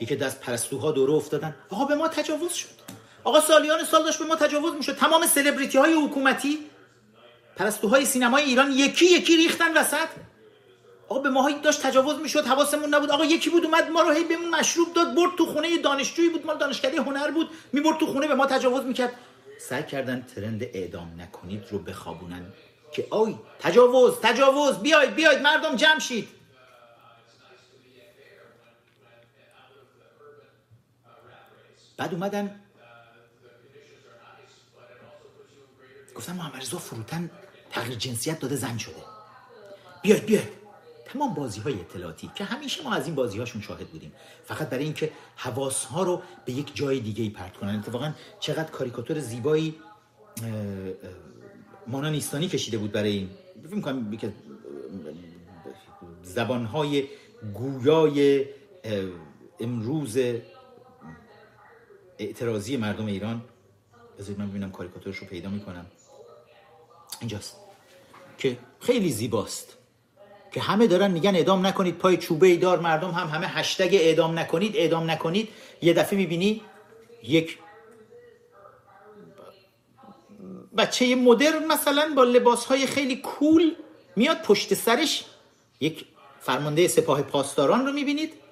یکی 0.00 0.16
دست 0.16 0.40
پرستوها 0.40 0.92
دور 0.92 1.10
افتادن. 1.10 1.54
آقا 1.70 1.84
به 1.84 1.94
ما 1.94 2.08
تجاوز 2.08 2.52
شد. 2.52 2.68
آقا 3.24 3.40
سالیان 3.40 3.84
سال 3.84 4.04
داشت 4.04 4.18
به 4.18 4.24
ما 4.24 4.36
تجاوز 4.36 4.74
می‌شد. 4.74 4.96
تمام 4.96 5.26
سلبریتی 5.26 5.78
های 5.78 5.92
حکومتی. 5.92 6.58
پرستوهای 7.56 8.04
سینمای 8.04 8.42
ایران 8.42 8.72
یکی 8.72 9.06
یکی 9.06 9.36
ریختن 9.36 9.76
وسط. 9.76 10.08
آقا 11.08 11.20
به 11.20 11.30
ماهایی 11.30 11.60
داشت 11.60 11.82
تجاوز 11.82 12.18
می‌شد. 12.18 12.46
حواسمون 12.46 12.94
نبود. 12.94 13.10
آقا 13.10 13.24
یکی 13.24 13.50
بود 13.50 13.64
اومد 13.64 13.90
ما 13.90 14.02
رو 14.02 14.10
هی 14.10 14.24
بهمون 14.24 14.50
مشروب 14.50 14.92
داد. 14.92 15.14
برد 15.14 15.36
تو 15.38 15.46
خونه 15.46 15.78
دانشجویی 15.78 16.28
بود. 16.28 16.46
ما 16.46 16.54
دانشکده 16.54 17.00
هنر 17.00 17.30
بود. 17.30 17.48
می‌برد 17.72 17.98
تو 17.98 18.06
خونه 18.06 18.28
به 18.28 18.34
ما 18.34 18.46
تجاوز 18.46 18.84
می‌کرد. 18.84 19.12
سعی 19.68 19.82
کردن 19.82 20.26
ترند 20.34 20.62
اعدام 20.62 21.20
نکنید 21.20 21.64
رو 21.70 21.78
بخوابونن. 21.78 22.52
که 22.92 23.06
آی 23.10 23.34
تجاوز 23.60 24.14
تجاوز. 24.22 24.78
بیاید 24.78 25.14
بیاید 25.14 25.42
مردم 25.42 25.76
جمع 25.76 25.98
شید. 25.98 26.28
بعد 31.96 32.14
اومدن. 32.14 32.60
گفتن 36.14 36.32
محمد 36.32 36.62
رضا 36.62 36.78
فروتن 36.78 37.30
تغییر 37.70 37.98
جنسیت 37.98 38.40
داده 38.40 38.56
زن 38.56 38.78
شده. 38.78 38.94
بیاید 40.02 40.26
بیاید. 40.26 40.64
تمام 41.06 41.34
بازی 41.34 41.60
های 41.60 41.80
اطلاعاتی 41.80 42.30
که 42.34 42.44
همیشه 42.44 42.84
ما 42.84 42.94
از 42.94 43.06
این 43.06 43.14
بازی 43.14 43.38
هاشون 43.38 43.62
شاهد 43.62 43.86
بودیم. 43.86 44.12
فقط 44.44 44.68
برای 44.68 44.84
اینکه 44.84 45.12
حواس 45.36 45.84
ها 45.84 46.02
رو 46.02 46.22
به 46.44 46.52
یک 46.52 46.76
جای 46.76 47.00
دیگه 47.00 47.22
ای 47.22 47.30
پرت 47.30 47.56
کنن. 47.56 47.78
اتفاقا 47.78 48.12
چقدر 48.40 48.70
کاریکاتور 48.70 49.18
زیبایی 49.18 49.80
مانا 51.86 52.10
نیستانی 52.10 52.48
کشیده 52.48 52.78
بود 52.78 52.92
برای 52.92 53.10
این. 53.10 53.30
فکر 53.64 53.74
می‌کنم 53.74 54.16
که 54.16 54.32
زبان 56.22 56.64
های 56.64 57.08
گویای 57.54 58.46
امروز 59.60 60.18
اعتراضی 62.18 62.76
مردم 62.76 63.06
ایران 63.06 63.42
بذارید 64.18 64.38
من 64.38 64.48
ببینم 64.48 64.70
کاریکاتورش 64.70 65.16
رو 65.16 65.26
پیدا 65.26 65.48
می‌کنم. 65.48 65.86
اینجاست. 67.20 67.56
که 68.38 68.58
خیلی 68.80 69.10
زیباست. 69.10 69.76
که 70.52 70.60
همه 70.60 70.86
دارن 70.86 71.10
میگن 71.10 71.34
اعدام 71.34 71.66
نکنید 71.66 71.98
پای 71.98 72.16
چوبه 72.16 72.46
ای 72.46 72.56
مردم 72.76 73.10
هم 73.10 73.28
همه 73.28 73.46
هشتگ 73.46 73.94
اعدام 73.94 74.38
نکنید 74.38 74.76
اعدام 74.76 75.10
نکنید. 75.10 75.48
یه 75.82 75.92
دفعه 75.92 76.18
می‌بینی 76.18 76.62
یک 77.22 77.58
بچه 80.76 81.14
مدرن 81.14 81.66
مثلا 81.66 82.12
با 82.16 82.24
لباس 82.24 82.64
های 82.64 82.86
خیلی 82.86 83.16
کول 83.16 83.74
میاد 84.16 84.42
پشت 84.42 84.74
سرش. 84.74 85.24
یک 85.80 86.06
فرمانده 86.40 86.88
سپاه 86.88 87.22
پاسداران 87.22 87.86
رو 87.86 87.92
می‌بینید. 87.92 88.43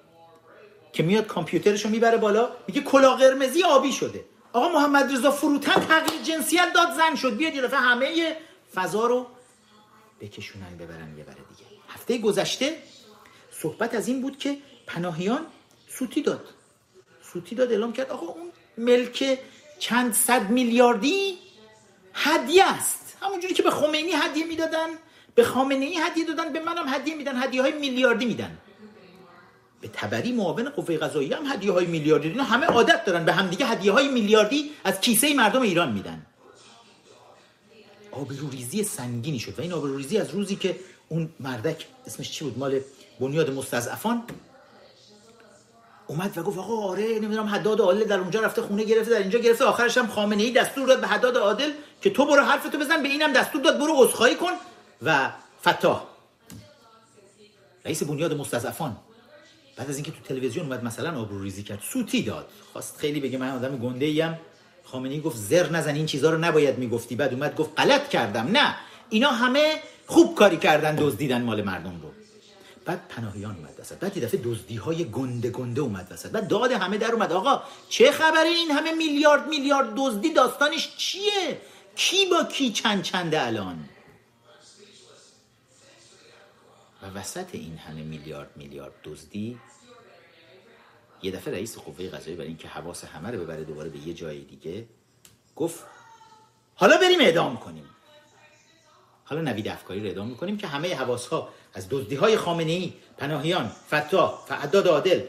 که 0.92 1.02
میاد 1.02 1.26
کامپیوترش 1.26 1.84
رو 1.84 1.90
می‌بره 1.90 2.16
بالا 2.16 2.50
میگه 2.66 2.80
کلا 2.80 3.16
قرمزی 3.16 3.62
آبی 3.62 3.92
شده. 3.92 4.24
آقا 4.52 4.68
محمد 4.68 5.12
رضا 5.12 5.30
فروتن 5.30 5.80
تغییر 5.86 6.22
جنسیت 6.22 6.72
داد 6.74 6.88
زن 6.96 7.14
شد. 7.14 7.36
بیاد 7.36 7.54
یه 7.54 7.68
همه 7.68 8.36
فضا 8.74 9.06
رو 9.06 9.26
بکشونن 10.20 10.76
ببرن 10.76 11.18
یه 11.18 11.24
بره 11.24 11.34
دیگه. 11.34 11.70
هفته 11.88 12.18
گذشته 12.18 12.76
صحبت 13.50 13.94
از 13.94 14.08
این 14.08 14.22
بود 14.22 14.38
که 14.38 14.58
پناهیان 14.86 15.46
سوتی 15.88 16.22
داد. 16.22 16.48
سوتی 17.32 17.54
داد 17.54 17.72
اعلام 17.72 17.92
کرد. 17.92 18.10
آقا 18.10 18.26
اون 18.26 18.52
ملک 18.78 19.38
چند 19.78 20.14
صد 20.14 20.50
میلیاردی 20.50 21.38
هدیه 22.14 22.64
است. 22.64 23.16
همونجوری 23.22 23.54
که 23.54 23.62
به 23.62 23.70
خمینی 23.70 24.12
هدیه 24.12 24.44
می‌دادن 24.46 24.88
به 25.34 25.44
خامنه 25.44 25.84
ای 25.84 25.98
هدیه 25.98 26.24
دادن 26.24 26.52
به 26.52 26.60
منم 26.60 26.88
هدیه 26.88 27.14
میدن. 27.14 27.42
هدیه 27.42 27.62
های 27.62 27.72
میلیاردی 27.72 28.26
میدن. 28.26 28.58
به 29.82 29.88
تبری 29.88 30.32
معاون 30.32 30.70
قوه 30.70 30.96
قضاییه 30.96 31.36
هم 31.36 31.46
هدیه 31.46 31.72
های 31.72 31.86
میلیاردی. 31.86 32.28
اینا 32.28 32.42
همه 32.42 32.66
عادت 32.66 33.04
دارن. 33.04 33.24
به 33.24 33.32
همدیگه 33.32 33.66
هدیه 33.66 33.92
های 33.92 34.08
میلیاردی 34.08 34.70
از 34.84 35.00
کیسه 35.00 35.34
مردم 35.34 35.62
ایران 35.62 35.92
میدن. 35.92 36.26
آبروریزی 38.12 38.84
سنگینی 38.84 39.38
شد 39.38 39.58
و 39.58 39.62
این 39.62 39.72
آبروریزی 39.72 40.18
از 40.18 40.30
روزی 40.30 40.56
که 40.56 40.80
اون 41.08 41.30
مردک 41.40 41.86
اسمش 42.06 42.30
چی 42.30 42.44
بود؟ 42.44 42.58
مال 42.58 42.80
بنیاد 43.20 43.50
مستضعفان. 43.50 44.22
اومد 46.06 46.38
و 46.38 46.42
گفت 46.42 46.58
آقا 46.58 46.76
آره 46.76 47.04
نمی‌دونم 47.04 47.46
حداد 47.46 47.80
عادل 47.80 48.04
در 48.04 48.18
اونجا 48.18 48.40
رفته 48.40 48.62
خونه 48.62 48.84
گرفته 48.84 49.10
در 49.10 49.18
اینجا 49.18 49.38
گرفته. 49.38 49.64
آخرش 49.64 49.98
هم 49.98 50.06
خامنه 50.06 50.42
ای 50.42 50.52
دستور 50.52 50.86
داد 50.86 51.00
به 51.00 51.06
حداد 51.06 51.36
عادل 51.36 51.70
که 52.02 52.10
تو 52.10 52.26
برو 52.26 52.42
حرفتو 52.42 52.78
بزن 52.78 53.02
به 53.02 53.08
اینم 53.08 53.32
دستور 53.32 53.62
داد 53.62 53.78
برو 53.78 54.04
عذرخواهی 54.04 54.34
کن. 54.34 54.52
و 55.02 55.30
فتاح 55.68 56.04
رئیس 57.84 58.02
بنیاد 58.02 58.34
مستضعفان. 58.34 58.96
بعد 59.76 59.90
از 59.90 59.96
اینکه 59.96 60.10
تو 60.10 60.18
تلویزیون 60.28 60.66
اومد 60.66 60.84
مثلا 60.84 61.20
آبرو 61.20 61.42
ریزی 61.42 61.62
کرد 61.62 61.80
سوتی 61.92 62.22
داد. 62.22 62.48
خواست 62.72 62.96
خیلی 62.98 63.20
بگه 63.20 63.38
من 63.38 63.50
آدم 63.50 63.76
گنده 63.76 64.06
ایم 64.06 64.38
خامنه‌ای 64.84 65.20
گفت 65.20 65.36
زر 65.36 65.70
نزن 65.70 65.94
این 65.94 66.06
چیزها 66.06 66.30
رو 66.30 66.38
نباید 66.38 66.78
می‌گفتی. 66.78 67.16
بعد 67.16 67.32
اومد 67.32 67.56
گفت 67.56 67.70
غلط 67.76 68.08
کردم. 68.08 68.48
نه 68.52 68.74
اینا 69.10 69.30
همه 69.30 69.74
خوب 70.06 70.34
کاری 70.34 70.56
کردن 70.56 70.96
دزدیدن 70.96 71.42
مال 71.42 71.62
مردم 71.62 72.00
رو. 72.02 72.10
بعد 72.84 73.00
پناهیان 73.08 73.56
اومد 73.56 73.74
وسط. 73.78 73.98
بعد 73.98 74.24
دفعه 74.24 74.40
دزدی 74.44 74.76
های 74.76 75.04
گنده 75.04 75.50
گنده 75.50 75.80
اومد 75.80 76.08
وسط. 76.10 76.30
بعد 76.30 76.48
داد 76.48 76.72
همه 76.72 76.98
در 76.98 77.12
اومد. 77.12 77.32
آقا 77.32 77.62
چه 77.88 78.12
خبره 78.12 78.48
این 78.48 78.70
همه 78.70 78.92
میلیارد 78.92 79.48
میلیارد 79.48 79.92
دزدی؟ 79.96 80.32
داستانش 80.32 80.96
چیه؟ 80.96 81.60
کی 81.96 82.26
با 82.30 82.44
کی 82.44 82.72
چند 82.72 83.02
چنده 83.02 83.46
الان؟ 83.46 83.88
و 87.02 87.06
وسط 87.06 87.46
این 87.52 87.76
همه 87.76 88.02
میلیارد 88.02 88.50
میلیارد 88.56 88.92
دزدی 89.04 89.60
یه 91.22 91.30
دفعه 91.30 91.54
رئیس 91.54 91.78
قوه 91.78 92.08
قضایی 92.08 92.36
برای 92.36 92.48
اینکه 92.48 92.68
حواس 92.68 93.04
همه 93.04 93.30
رو 93.30 93.44
ببره 93.44 93.64
دوباره 93.64 93.88
به 93.88 93.98
یه 93.98 94.14
جای 94.14 94.40
دیگه 94.40 94.86
گفت 95.56 95.84
حالا 96.74 96.96
بریم 96.96 97.20
اعدام 97.20 97.56
کنیم. 97.56 97.84
حالا 99.24 99.42
نوید 99.42 99.68
افکاری 99.68 100.00
رو 100.00 100.06
اعدام 100.06 100.28
می‌کنیم 100.28 100.56
که 100.56 100.66
همه 100.66 100.94
حواس 100.94 101.26
ها 101.26 101.48
از 101.74 101.88
دزدی 101.90 102.14
های 102.14 102.36
خامنه 102.36 102.72
ای 102.72 102.92
پناهیان 103.16 103.68
فتا 103.90 104.42
فعداد 104.48 104.88
عادل 104.88 105.22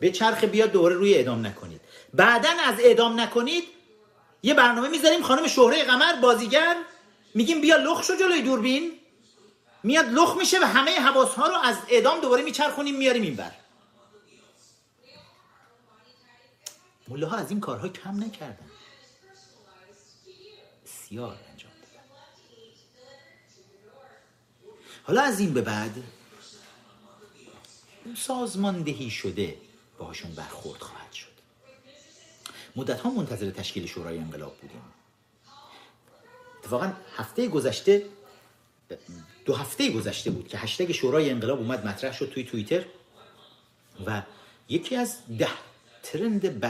به 0.00 0.10
چرخ 0.10 0.44
بیاد 0.44 0.72
دوباره 0.72 0.94
روی 0.94 1.14
اعدام 1.14 1.46
نکنید. 1.46 1.80
بعدا 2.14 2.50
از 2.66 2.80
اعدام 2.80 3.20
نکنید 3.20 3.64
یه 4.42 4.54
برنامه 4.54 4.88
می‌ذاریم 4.88 5.22
خانم 5.22 5.46
شهره 5.46 5.84
قمر 5.84 6.20
بازیگر 6.22 6.76
میگیم 7.34 7.60
بیا 7.60 7.76
لخ 7.76 8.02
شو 8.02 8.16
جلوی 8.16 8.42
دوربین. 8.42 8.99
میاد 9.82 10.06
لخ 10.06 10.36
میشه 10.36 10.58
و 10.62 10.64
همه 10.64 10.90
حواس 10.90 11.34
ها 11.34 11.46
رو 11.46 11.56
از 11.56 11.76
اعدام 11.88 12.20
دوباره 12.20 12.42
میچرخونیم 12.42 12.96
میاریم 12.96 13.22
اینور 13.22 13.52
مله 17.08 17.26
ها 17.26 17.36
از 17.36 17.50
این 17.50 17.60
کارها 17.60 17.88
کم 17.88 18.24
نکردن. 18.24 18.70
بسیار 20.84 21.38
انجام 21.50 21.72
دادن. 21.72 22.04
حالا 25.02 25.22
از 25.22 25.40
این 25.40 25.54
به 25.54 25.60
بعد 25.62 26.02
سازماندهی 28.16 29.10
شده 29.10 29.56
باهاشون 29.98 30.34
برخورد 30.34 30.80
خواهد 30.80 31.12
شد. 31.12 31.26
مدت 32.76 33.00
ها 33.00 33.10
منتظر 33.10 33.50
تشکیل 33.50 33.86
شورای 33.86 34.18
انقلاب 34.18 34.56
بودیم. 34.56 34.82
اتفاقا 36.58 36.92
هفته 37.16 37.48
گذشته 37.48 38.06
دو 39.44 39.54
هفته 39.54 39.90
گذشته 39.90 40.30
بود 40.30 40.48
که 40.48 40.58
هشتگ 40.58 40.92
شورای 40.92 41.30
انقلاب 41.30 41.58
اومد 41.58 41.86
مطرح 41.86 42.12
شد 42.12 42.30
توی 42.34 42.44
توییتر 42.44 42.84
و 44.06 44.22
یکی 44.68 44.96
از 44.96 45.16
ده 45.38 45.48
ترند 46.02 46.60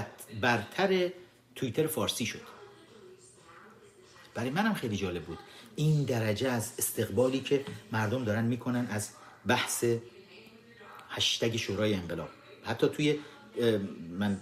برتر 0.41 1.11
توییتر 1.55 1.87
فارسی 1.87 2.27
شد. 2.27 2.41
برای 4.35 4.51
منم 4.51 4.75
خیلی 4.75 4.97
جالب 4.97 5.25
بود. 5.25 5.39
این 5.77 6.05
درجه 6.05 6.49
از 6.49 6.73
استقبالی 6.79 7.41
که 7.41 7.65
مردم 7.93 8.25
دارن 8.25 8.45
می‌کنن 8.45 8.87
از 8.91 9.11
بحث 9.47 9.85
هشتگ 11.11 11.57
شورای 11.57 11.95
انقلاب. 11.95 12.29
حتی 12.65 12.89
توی 12.89 13.19
من 14.11 14.41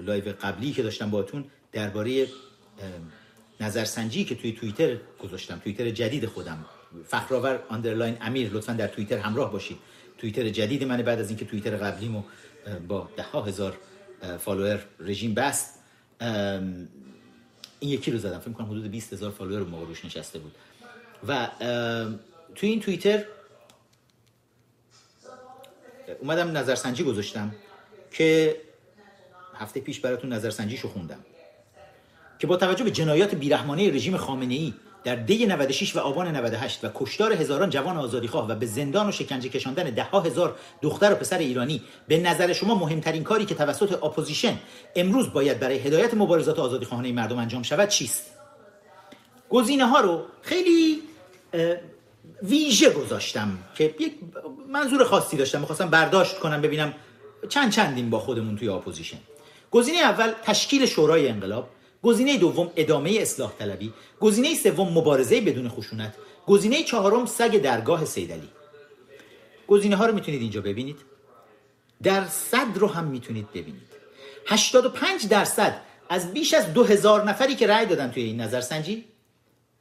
live 0.00 0.32
قبلی 0.32 0.72
که 0.72 0.82
داشتم 0.82 1.10
باتون 1.10 1.44
درباره 1.72 2.28
نظرسنجی 3.60 4.24
که 4.24 4.34
توی 4.34 4.52
توییتر 4.52 4.96
گذاشتم 5.18 5.58
توییتر 5.58 5.90
جدید 5.90 6.26
خودم 6.26 6.64
فخرآور 7.06 7.62
underline 7.68 8.16
امیر 8.20 8.50
لطفا 8.52 8.72
در 8.72 8.88
توییتر 8.88 9.18
همراه 9.18 9.52
باشید. 9.52 9.78
توییتر 10.18 10.48
جدید 10.48 10.84
من 10.84 11.02
بعد 11.02 11.20
از 11.20 11.28
اینکه 11.28 11.44
توییتر 11.44 11.76
قبلیمو 11.76 12.22
با 12.88 13.08
ده 13.16 13.22
ها 13.22 13.42
هزار 13.42 13.78
فالوور 14.38 14.84
رژیم 15.00 15.34
بست. 15.34 15.78
این 17.80 17.90
یکی 17.90 18.10
رو 18.10 18.18
زدم. 18.18 18.38
فکر 18.38 18.52
کنم 18.52 18.66
حدود 18.66 18.90
20 18.90 19.12
هزار 19.12 19.30
فالوور 19.30 19.62
موقع 19.62 19.86
نشسته 20.04 20.38
بود. 20.38 20.54
و 21.28 21.48
توی 22.54 22.68
این 22.68 22.80
توییتر 22.80 23.24
اومدم 26.20 26.56
نظرسنجی 26.56 27.04
گذاشتم 27.04 27.54
که 28.10 28.56
هفته 29.54 29.80
پیش 29.80 30.00
براتون 30.00 30.32
نظرسنجیشو 30.32 30.88
خوندم. 30.88 31.24
که 32.38 32.46
با 32.46 32.56
توجه 32.56 32.84
به 32.84 32.90
جنایات 32.90 33.34
بیرحمانه 33.34 33.90
رژیم 33.90 34.16
خامنه 34.16 34.54
ای 34.54 34.74
در 35.04 35.16
دی 35.16 35.46
96 35.46 35.96
و 35.96 35.98
آبان 35.98 36.36
98 36.36 36.84
و 36.84 36.88
کشتار 36.94 37.32
هزاران 37.32 37.70
جوان 37.70 37.96
آزادیخواه 37.96 38.48
و 38.48 38.54
به 38.54 38.66
زندان 38.66 39.08
و 39.08 39.12
شکنجه 39.12 39.48
کشاندن 39.48 39.84
ده 39.84 40.02
ها 40.02 40.20
هزار 40.20 40.56
دختر 40.82 41.12
و 41.12 41.14
پسر 41.14 41.38
ایرانی 41.38 41.82
به 42.08 42.18
نظر 42.18 42.52
شما 42.52 42.74
مهمترین 42.74 43.22
کاری 43.22 43.44
که 43.44 43.54
توسط 43.54 43.92
اپوزیشن 44.04 44.58
امروز 44.96 45.32
باید 45.32 45.60
برای 45.60 45.78
هدایت 45.78 46.14
مبارزات 46.14 46.58
آزادیخواهانه 46.58 47.12
مردم 47.12 47.38
انجام 47.38 47.62
شود 47.62 47.88
چیست؟ 47.88 48.30
گزینه 49.50 49.86
ها 49.86 50.00
رو 50.00 50.22
خیلی 50.42 51.02
ویژه 52.42 52.90
گذاشتم 52.90 53.58
که 53.74 53.94
یک 54.00 54.14
منظور 54.68 55.04
خاصی 55.04 55.36
داشتم. 55.36 55.60
می‌خواستم 55.60 55.90
برداشت 55.90 56.38
کنم 56.38 56.60
ببینم 56.60 56.94
چند 57.48 57.72
چندیم 57.72 58.10
با 58.10 58.18
خودمون 58.18 58.56
توی 58.56 58.68
اپوزیشن. 58.68 59.18
گزینه 59.70 59.98
اول 59.98 60.32
تشکیل 60.44 60.86
شورای 60.86 61.28
انقلاب. 61.28 61.68
گزینه 62.02 62.38
دوم 62.38 62.72
ادامه 62.76 63.18
اصلاح 63.20 63.52
طلبی 63.58 63.92
گزینه 64.20 64.54
سوم 64.54 64.88
مبارزه 64.88 65.40
بدون 65.40 65.68
خشونت 65.68 66.14
گزینه 66.46 66.82
چهارم 66.82 67.26
سگ 67.26 67.62
درگاه 67.62 68.04
سیدعلی 68.04 68.48
گزینه 69.68 69.96
ها 69.96 70.06
رو 70.06 70.14
می‌تونید 70.14 70.40
اینجا 70.40 70.60
ببینید. 70.60 70.96
در 72.02 72.26
صد 72.26 72.78
رو 72.78 72.86
هم 72.88 73.04
می‌تونید 73.04 73.52
ببینید. 73.52 73.92
85 74.46 75.28
درصد 75.28 75.80
از 76.08 76.32
بیش 76.32 76.54
از 76.54 76.72
2000 76.72 77.24
نفری 77.24 77.54
که 77.54 77.66
رأی 77.66 77.86
دادن 77.86 78.10
توی 78.10 78.22
این 78.22 78.40
نظرسنجی 78.40 79.04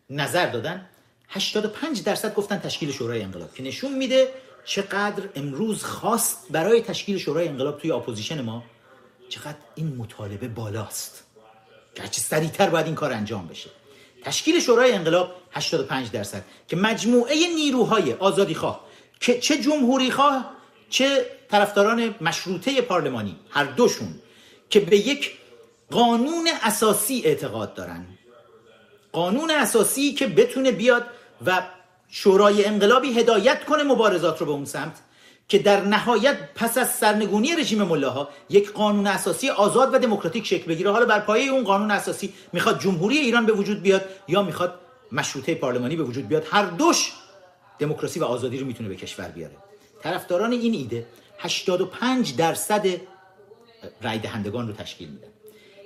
نظر 0.09 0.45
دادن. 0.45 0.89
85 1.30 2.03
درصد 2.03 2.34
گفتن 2.34 2.57
تشکیل 2.57 2.91
شورای 2.91 3.22
انقلاب. 3.22 3.53
که 3.53 3.63
نشون 3.63 3.97
میده 3.97 4.28
چقدر 4.65 5.24
امروز 5.36 5.84
خواست 5.84 6.45
برای 6.49 6.82
تشکیل 6.82 7.17
شورای 7.17 7.47
انقلاب 7.47 7.80
توی 7.80 7.91
اپوزیشن 7.91 8.41
ما 8.41 8.63
چقدر 9.30 9.57
این 9.76 9.95
مطالبه 9.95 10.47
بالاست. 10.47 11.30
گرچه 11.96 12.22
سریعتر 12.22 12.70
باید 12.70 12.86
این 12.86 12.96
کار 12.96 13.14
انجام 13.14 13.48
بشه. 13.48 13.70
تشکیل 14.24 14.60
شورای 14.60 14.92
انقلاب 14.92 15.36
85 15.52 16.12
درصد 16.12 16.44
که 16.68 16.76
مجموعه 16.76 17.36
نیروهای 17.56 18.14
آزادی 18.14 18.56
خواه 18.56 18.86
که 19.20 19.39
چه 19.39 19.58
جمهوری 19.58 20.12
خواه 20.12 20.52
چه 20.89 21.26
طرفداران 21.50 22.16
مشروطه 22.22 22.82
پارلمانی 22.82 23.36
هر 23.50 23.64
دوشون 23.64 24.14
که 24.70 24.80
به 24.80 24.98
یک 24.98 25.32
قانون 25.92 26.50
اساسی 26.64 27.22
اعتقاد 27.26 27.74
دارن. 27.74 28.06
قانون 29.12 29.52
اساسی 29.52 30.14
که 30.14 30.28
بتونه 30.28 30.72
بیاد 30.72 31.06
و 31.46 31.62
شورای 32.10 32.66
انقلابی 32.66 33.20
هدایت 33.20 33.66
کنه 33.66 33.84
مبارزات 33.84 34.39
رو 34.39 34.46
به 34.46 34.52
اون 34.52 34.66
سمت. 34.66 35.00
که 35.52 35.60
در 35.60 35.82
نهایت 35.82 36.38
پس 36.56 36.78
از 36.78 36.89
سرنگونی 36.89 37.56
رژیم 37.56 37.84
ملاها 37.84 38.30
یک 38.49 38.72
قانون 38.72 39.08
اساسی 39.08 39.49
آزاد 39.49 39.93
و 39.93 39.97
دموکراتیک 39.97 40.45
شکل 40.45 40.66
بگیره. 40.66 40.91
حالا 40.91 41.06
بر 41.06 41.20
پایه 41.20 41.52
اون 41.52 41.64
قانون 41.64 41.91
اساسی 41.91 42.34
می‌خواد 42.54 42.80
جمهوری 42.80 43.18
ایران 43.18 43.45
به 43.45 43.54
وجود 43.54 43.82
بیاد 43.82 44.06
یا 44.28 44.43
می‌خواد 44.43 44.80
مشروطه 45.12 45.56
پارلمانی 45.56 45.95
به 45.95 46.04
وجود 46.04 46.28
بیاد 46.28 46.47
هر 46.52 46.66
دوش 46.66 47.12
دموکراسی 47.80 48.20
و 48.20 48.24
آزادی 48.24 48.58
رو 48.58 48.66
می‌تونه 48.66 48.89
به 48.89 48.95
کشور 48.95 49.28
بیاره. 49.28 49.56
طرفداران 50.04 50.52
این 50.52 50.74
ایده 50.74 51.08
85 51.39 52.36
درصد 52.36 52.88
رای 54.02 54.20
دهندگان 54.20 54.68
رو 54.68 54.74
تشکیل 54.74 55.10
میدن. 55.10 55.28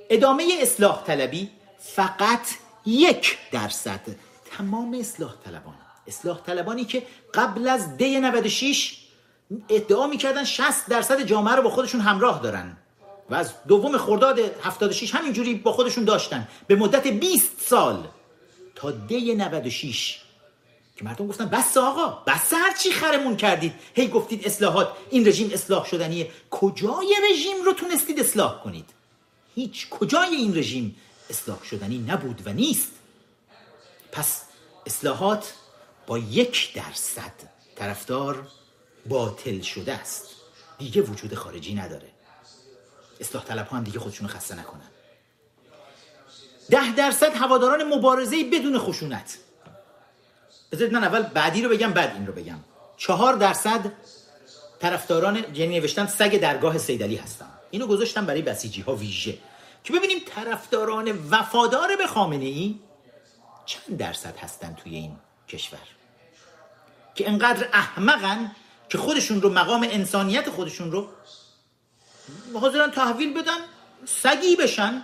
ادامه 0.09 0.43
اصلاح 0.61 1.03
طلبی 1.03 1.49
فقط 1.79 2.47
یک 2.85 3.37
درصد. 3.51 4.01
تمام 4.57 4.93
اصلاح 4.99 5.33
طلبان. 5.45 5.75
اصلاح 6.07 6.41
طلبانی 6.45 6.85
که 6.85 7.03
قبل 7.33 7.67
از 7.67 7.97
دی 7.97 8.19
96 8.19 9.04
ادعا 9.69 10.07
می‌کردن 10.07 10.43
60 10.43 10.87
درصد 10.89 11.21
جامعه 11.21 11.55
رو 11.55 11.61
با 11.61 11.69
خودشون 11.69 12.01
همراه 12.01 12.41
دارن. 12.41 12.77
و 13.29 13.35
از 13.35 13.51
دوم 13.67 13.97
خرداد 13.97 14.39
76 14.39 15.15
همینجوری 15.15 15.55
با 15.55 15.71
خودشون 15.71 16.03
داشتن. 16.03 16.47
به 16.67 16.75
مدت 16.75 17.07
20 17.07 17.61
سال. 17.61 18.07
تا 18.75 18.91
دی 18.91 19.35
96 19.35 20.21
که 20.95 21.05
مردم 21.05 21.27
گفتن 21.27 21.45
بس 21.45 21.77
آقا 21.77 22.23
بس 22.27 22.53
هر 22.53 22.73
چی 22.77 22.91
خرمون 22.91 23.37
کردید. 23.37 23.73
هی 23.93 24.07
گفتید 24.07 24.45
اصلاحات. 24.45 24.91
این 25.09 25.27
رژیم 25.27 25.49
اصلاح 25.53 25.85
شدنیه. 25.85 26.31
کجای 26.51 27.15
رژیم 27.31 27.63
رو 27.65 27.73
تونستید 27.73 28.19
اصلاح 28.19 28.63
کنید؟ 28.63 28.89
هیچ 29.55 29.89
کجای 29.89 30.35
این 30.35 30.57
رژیم 30.57 30.95
اصلاح 31.29 31.63
شدنی 31.63 31.97
نبود 31.97 32.41
و 32.45 32.53
نیست. 32.53 32.91
پس 34.11 34.41
اصلاحات 34.85 35.53
با 36.07 36.17
یک 36.17 36.73
درصد. 36.73 37.33
طرفدار 37.75 38.47
باطل 39.05 39.61
شده 39.61 39.93
است. 39.93 40.29
دیگه 40.77 41.01
وجود 41.01 41.33
خارجی 41.33 41.73
نداره. 41.73 42.07
اصلاح 43.19 43.43
طلب 43.43 43.67
ها 43.67 43.77
هم 43.77 43.83
دیگه 43.83 43.99
خودشونو 43.99 44.29
خسته 44.29 44.55
نکنن. 44.55 44.89
ده 46.69 46.95
درصد 46.95 47.35
هواداران 47.35 47.83
مبارزه 47.83 48.43
بدون 48.53 48.79
خشونت. 48.79 49.37
بذارید 50.71 50.93
من 50.93 51.03
اول 51.03 51.21
بعدی 51.23 51.61
رو 51.61 51.69
بگم 51.69 51.93
بعد 51.93 52.13
این 52.13 52.27
رو 52.27 52.33
بگم. 52.33 52.59
چهار 52.97 53.33
درصد 53.33 53.91
طرفداران 54.79 55.45
یعنی 55.53 55.79
نوشتم 55.79 56.07
سگ 56.07 56.39
درگاه 56.39 56.77
سیدلی 56.77 57.15
هستم 57.15 57.49
اینو 57.71 57.87
گذاشتم 57.87 58.25
برای 58.25 58.41
بسیجی 58.41 58.81
ها 58.81 58.95
ویژه. 58.95 59.37
که 59.83 59.93
ببینیم 59.93 60.17
طرفداران 60.25 61.27
وفادار 61.29 61.95
به 61.95 62.07
خامنه 62.07 62.45
ای 62.45 62.79
چند 63.65 63.97
درصد 63.97 64.37
هستن 64.37 64.73
توی 64.73 64.95
این 64.95 65.15
کشور. 65.49 65.79
که 67.15 67.29
انقدر 67.29 67.69
احمقن 67.73 68.51
که 68.89 68.97
خودشون 68.97 69.41
رو 69.41 69.49
مقام 69.49 69.87
انسانیت 69.91 70.49
خودشون 70.49 70.91
رو 70.91 71.07
حاضرن 72.53 72.91
تحویل 72.91 73.33
بدن 73.33 73.57
سگی 74.05 74.55
بشن 74.55 75.01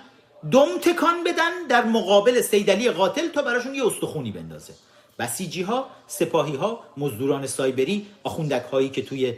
دم 0.51 0.77
تکان 0.77 1.23
بدن 1.23 1.67
در 1.69 1.85
مقابل 1.85 2.41
سیدلی 2.41 2.91
قاتل 2.91 3.27
تا 3.27 3.41
براشون 3.41 3.75
یه 3.75 3.87
استخونی 3.87 4.31
بندازه. 4.31 4.73
بسیجی 5.19 5.61
ها 5.61 5.89
سپاهی 6.07 6.55
ها 6.55 6.83
مزدوران 6.97 7.47
سایبری 7.47 8.07
آخوندک 8.23 8.65
هایی 8.71 8.89
که 8.89 9.01
توی 9.01 9.37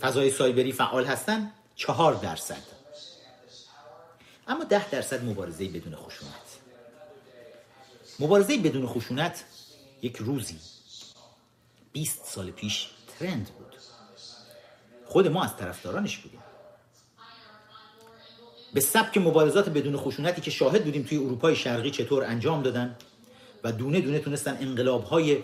فضای 0.00 0.30
سایبری 0.30 0.72
فعال 0.72 1.04
هستن 1.04 1.52
چهار 1.76 2.14
درصد. 2.14 2.62
اما 4.48 4.64
ده 4.64 4.90
درصد 4.90 5.24
مبارزه 5.24 5.68
بدون 5.68 5.96
خشونت. 5.96 6.32
مبارزه 8.20 8.58
بدون 8.58 8.86
خشونت 8.86 9.44
یک 10.02 10.16
روزی 10.16 10.58
20 11.92 12.24
سال 12.24 12.50
پیش 12.50 12.88
ترند 13.18 13.50
بود. 13.58 13.66
خود 15.06 15.28
ما 15.28 15.44
از 15.44 15.56
طرفدارانش 15.56 16.16
بودیم. 16.16 16.40
به 18.74 18.80
سبک 18.80 19.18
مبارزات 19.18 19.68
بدون 19.68 19.96
خشونتی 19.96 20.40
که 20.40 20.50
شاهد 20.50 20.84
بودیم 20.84 21.02
توی 21.02 21.18
اروپای 21.18 21.56
شرقی 21.56 21.90
چطور 21.90 22.24
انجام 22.24 22.62
دادن 22.62 22.96
و 23.64 23.72
دونه 23.72 24.00
دونه 24.00 24.18
تونستن 24.18 24.58
انقلاب 24.60 25.04
های 25.04 25.38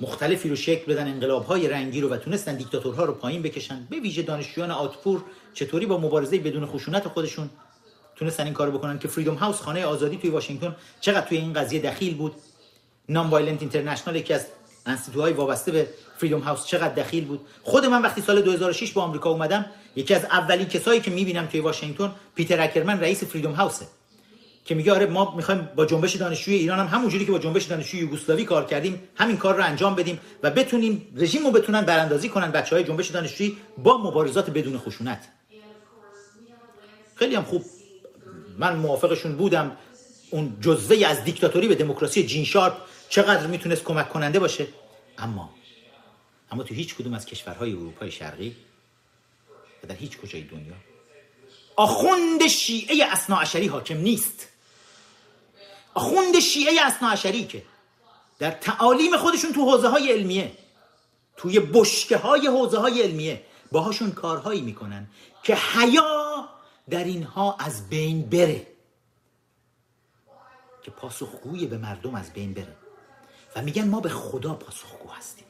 مختلفی 0.00 0.48
رو 0.48 0.56
شکل 0.56 0.92
بدن 0.92 1.08
انقلاب 1.08 1.44
های 1.44 1.68
رنگی 1.68 2.00
رو 2.00 2.08
و 2.08 2.16
تونستن 2.16 2.56
دیکتاتورها 2.56 3.04
رو 3.04 3.12
پایین 3.12 3.42
بکشن. 3.42 3.86
به 3.90 4.00
ویژه 4.00 4.22
دانشجویان 4.22 4.70
آتپور 4.70 5.24
چطوری 5.54 5.86
با 5.86 5.98
مبارزه 5.98 6.38
بدون 6.38 6.66
خشونت 6.66 7.08
خودشون 7.08 7.50
تونستن 8.16 8.44
این 8.44 8.52
کارو 8.52 8.78
بکنن 8.78 8.98
که 8.98 9.08
فریدم 9.08 9.34
هاوس 9.34 9.60
خانه 9.60 9.84
آزادی 9.84 10.16
توی 10.16 10.30
واشنگتن 10.30 10.76
چقدر 11.00 11.28
توی 11.28 11.38
این 11.38 11.52
قضیه 11.52 11.80
دخیل 11.80 12.14
بود. 12.14 12.34
Nonviolent 13.08 13.60
International 13.60 14.16
یکی 14.16 14.34
از 14.34 14.46
انستیتوهای 14.86 15.32
وابسته 15.32 15.72
به 15.72 15.88
Freedom 16.18 16.38
House 16.38 16.66
چقدر 16.66 16.94
دخیل 16.94 17.24
بود. 17.24 17.40
خود 17.62 17.84
من 17.84 18.02
وقتی 18.02 18.20
سال 18.20 18.42
2006 18.42 18.92
به 18.92 19.02
آمریکا 19.02 19.30
اومدم 19.30 19.66
یکی 19.96 20.14
از 20.14 20.24
اولین 20.24 20.66
کسایی 20.66 21.00
که 21.00 21.10
می‌بینم 21.10 21.46
توی 21.46 21.60
واشنگتن 21.60 22.12
پیتر 22.34 22.60
اکرمن 22.60 23.00
رئیس 23.00 23.24
Freedom 23.24 23.52
House 23.52 23.80
ه 23.80 23.86
که 24.64 24.74
میگه 24.74 24.92
آره 24.92 25.06
ما 25.06 25.34
می‌خوایم 25.36 25.68
با 25.76 25.86
جنبش 25.86 26.16
دانشجوی 26.16 26.54
ایران 26.54 26.78
هم 26.78 26.86
همونجوری 26.86 27.26
که 27.26 27.32
با 27.32 27.38
جنبش 27.38 27.64
دانشجوی 27.64 28.00
یوگسلاوی 28.00 28.44
کار 28.44 28.64
کردیم 28.64 29.02
همین 29.14 29.36
کار 29.36 29.56
رو 29.56 29.64
انجام 29.64 29.94
بدیم 29.94 30.20
و 30.42 30.50
بتونیم 30.50 31.06
رژیم 31.16 31.46
رو 31.46 31.50
بتونن 31.50 31.80
براندازی 31.80 32.28
کنن 32.28 32.50
بچه 32.50 32.76
های 32.76 32.84
جنبش 32.84 33.08
دانشجویی 33.08 33.56
با 33.78 33.98
مبارزات 33.98 34.50
بدون 34.50 34.78
خشونت. 34.78 35.28
خیلی 37.14 37.34
هم 37.34 37.42
خوب. 37.42 37.64
من 38.58 38.76
موافقشون 38.76 39.36
بودم. 39.36 39.76
اون 40.30 40.56
جزوه 40.60 41.06
از 41.06 41.24
دیکتاتوری 41.24 41.68
به 41.68 41.74
دموکراسی 41.74 42.26
جین 42.26 42.44
شارپ 42.44 42.76
چقدر 43.08 43.46
می‌تونست 43.46 43.84
کمک 43.84 44.08
کننده 44.08 44.38
باشه؟ 44.38 44.66
اما 45.18 45.54
اما 46.50 46.62
تو 46.62 46.74
هیچ 46.74 46.94
کدوم 46.94 47.14
از 47.14 47.26
کشورهای 47.26 47.72
اروپای 47.72 48.10
شرقی 48.10 48.56
و 49.84 49.86
در 49.86 49.94
هیچ 49.94 50.18
کجای 50.18 50.42
دنیا 50.42 50.74
آخوند 51.76 52.46
شیعه 52.46 53.04
اصناعشری 53.12 53.66
حاکم 53.66 53.96
نیست. 53.96 54.48
آخوند 55.94 56.38
شیعه 56.38 56.80
اصناعشری 56.86 57.44
که 57.44 57.62
در 58.38 58.50
تعالیم 58.50 59.16
خودشون 59.16 59.52
تو 59.52 59.70
حوزه 59.70 59.88
های 59.88 60.12
علمیه 60.12 60.52
توی 61.36 61.60
بشکه 61.60 62.16
های 62.16 62.46
حوزه 62.46 62.78
های 62.78 63.02
علمیه 63.02 63.44
باهاشون 63.72 64.12
کارهایی 64.12 64.60
می‌کنن 64.60 65.06
که 65.42 65.54
حیا 65.54 66.48
در 66.90 67.04
اینها 67.04 67.56
از 67.58 67.88
بین 67.88 68.22
بره. 68.22 68.66
که 70.82 70.90
پاسخگوی 70.90 71.66
به 71.66 71.78
مردم 71.78 72.14
از 72.14 72.32
بین 72.32 72.54
بره. 72.54 72.76
و 73.56 73.62
میگن 73.62 73.88
ما 73.88 74.00
به 74.00 74.08
خدا 74.08 74.54
پاسخگو 74.54 75.10
هستیم. 75.10 75.46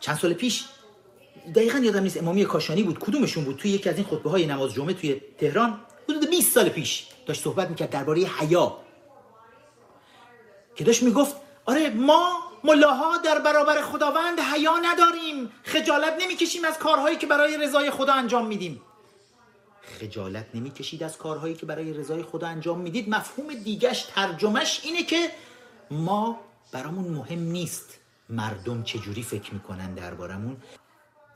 چند 0.00 0.18
سال 0.18 0.32
پیش 0.32 0.64
دقیقا 1.54 1.78
یادم 1.78 2.02
نیست 2.02 2.16
امامی 2.16 2.44
کاشانی 2.44 2.82
بود 2.82 2.98
کدومشون 2.98 3.44
بود؟ 3.44 3.56
توی 3.56 3.70
یکی 3.70 3.88
از 3.88 3.96
این 3.96 4.04
خطبه 4.04 4.30
های 4.30 4.46
نماز 4.46 4.74
جمعه 4.74 4.94
توی 4.94 5.20
تهران 5.38 5.80
حدود 6.08 6.30
20 6.30 6.52
سال 6.52 6.68
پیش 6.68 7.06
داشت 7.26 7.42
صحبت 7.42 7.70
می‌کرد 7.70 7.90
درباره 7.90 8.20
حیا. 8.20 8.78
که 10.76 10.84
داشت 10.84 11.02
می‌گفت 11.02 11.36
آره 11.64 11.90
ما 11.90 12.38
ملاها 12.64 13.18
در 13.18 13.38
برابر 13.38 13.82
خداوند 13.82 14.40
حیا 14.40 14.78
نداریم. 14.78 15.52
خجالت 15.62 16.22
نمی‌کشیم 16.22 16.64
از 16.64 16.78
کارهایی 16.78 17.16
که 17.16 17.26
برای 17.26 17.56
رضای 17.56 17.90
خدا 17.90 18.12
انجام 18.12 18.46
میدیم. 18.46 18.82
خجالت 20.00 20.46
نمی‌کشید 20.54 21.02
از 21.02 21.18
کارهایی 21.18 21.54
که 21.54 21.66
برای 21.66 21.92
رضای 21.92 22.22
خدا 22.22 22.46
انجام 22.46 22.80
می‌دید. 22.80 23.08
مفهوم 23.08 23.54
دیگش 23.54 24.02
ترجمهش 24.02 24.80
اینه 24.84 25.02
که 25.02 25.30
ما 25.94 26.40
برامون 26.72 27.08
مهم 27.08 27.38
نیست 27.38 27.98
مردم 28.28 28.82
چجوری 28.82 29.22
فکر 29.22 29.54
می‌کنن 29.54 29.94
دربارمون 29.94 30.56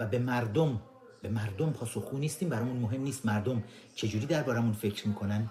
و 0.00 0.06
به 0.06 0.18
مردم 0.18 0.82
به 1.22 1.28
مردم 1.28 1.72
پاسخگو 1.72 2.18
نیستیم. 2.18 2.48
برامون 2.48 2.76
مهم 2.76 3.02
نیست 3.02 3.26
مردم 3.26 3.64
چجوری 3.94 4.26
دربارمون 4.26 4.72
فکر 4.72 5.08
می‌کنن. 5.08 5.50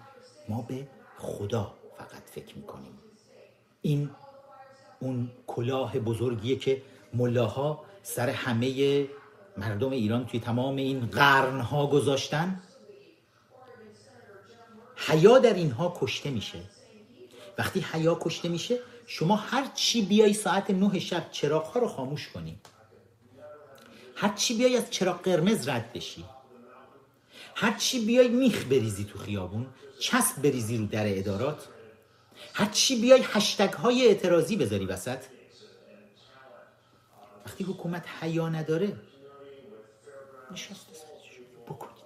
ما 0.49 0.62
به 0.62 0.88
خدا 1.18 1.74
فقط 1.97 2.30
فکر 2.36 2.58
می‌کنیم. 2.58 2.91
این 3.82 4.10
اون 4.99 5.32
کلاه 5.47 5.99
بزرگیه 5.99 6.55
که 6.55 6.82
ملاها 7.14 7.84
سر 8.03 8.30
همه 8.30 9.08
مردم 9.58 9.91
ایران 9.91 10.26
توی 10.26 10.39
تمام 10.39 10.76
این 10.76 11.05
قرنها 11.05 11.88
گذاشتن. 11.88 12.62
حیا 14.95 15.39
در 15.39 15.53
اینها 15.53 15.97
کشته 15.99 16.30
میشه. 16.30 16.60
وقتی 17.58 17.80
حیا 17.80 18.18
کشته 18.22 18.49
میشه 18.49 18.80
شما 19.10 19.36
هر 19.36 19.72
چی 19.76 20.01
بیای 20.01 20.34
ساعت 20.34 20.70
نه 20.70 20.99
شب 20.99 21.32
چراغ 21.32 21.66
ها 21.66 21.80
رو 21.80 21.88
خاموش 21.88 22.28
کنی. 22.28 22.60
هر 24.16 24.34
چی 24.34 24.58
بیای 24.58 24.78
از 24.78 24.91
چراغ 24.91 25.22
قرمز 25.22 25.68
رد 25.68 25.93
بشی. 25.93 26.26
هر 27.55 27.78
چی 27.78 28.05
بیای 28.05 28.28
میخ 28.28 28.66
بریزی 28.66 29.03
تو 29.03 29.20
خیابون 29.20 29.68
چسب 29.99 30.41
بریزی 30.41 30.78
رو 30.78 30.86
در 30.86 31.18
ادارات. 31.18 31.68
هر 32.53 32.66
چی 32.66 33.01
بیای 33.01 33.22
هشتگ 33.24 33.74
های 33.74 34.08
اعتراضی 34.08 34.55
بذاری 34.55 34.86
وسط. 34.86 35.20
وقتی 37.45 37.64
حکومت 37.64 38.05
حیا 38.22 38.49
نداره 38.49 38.97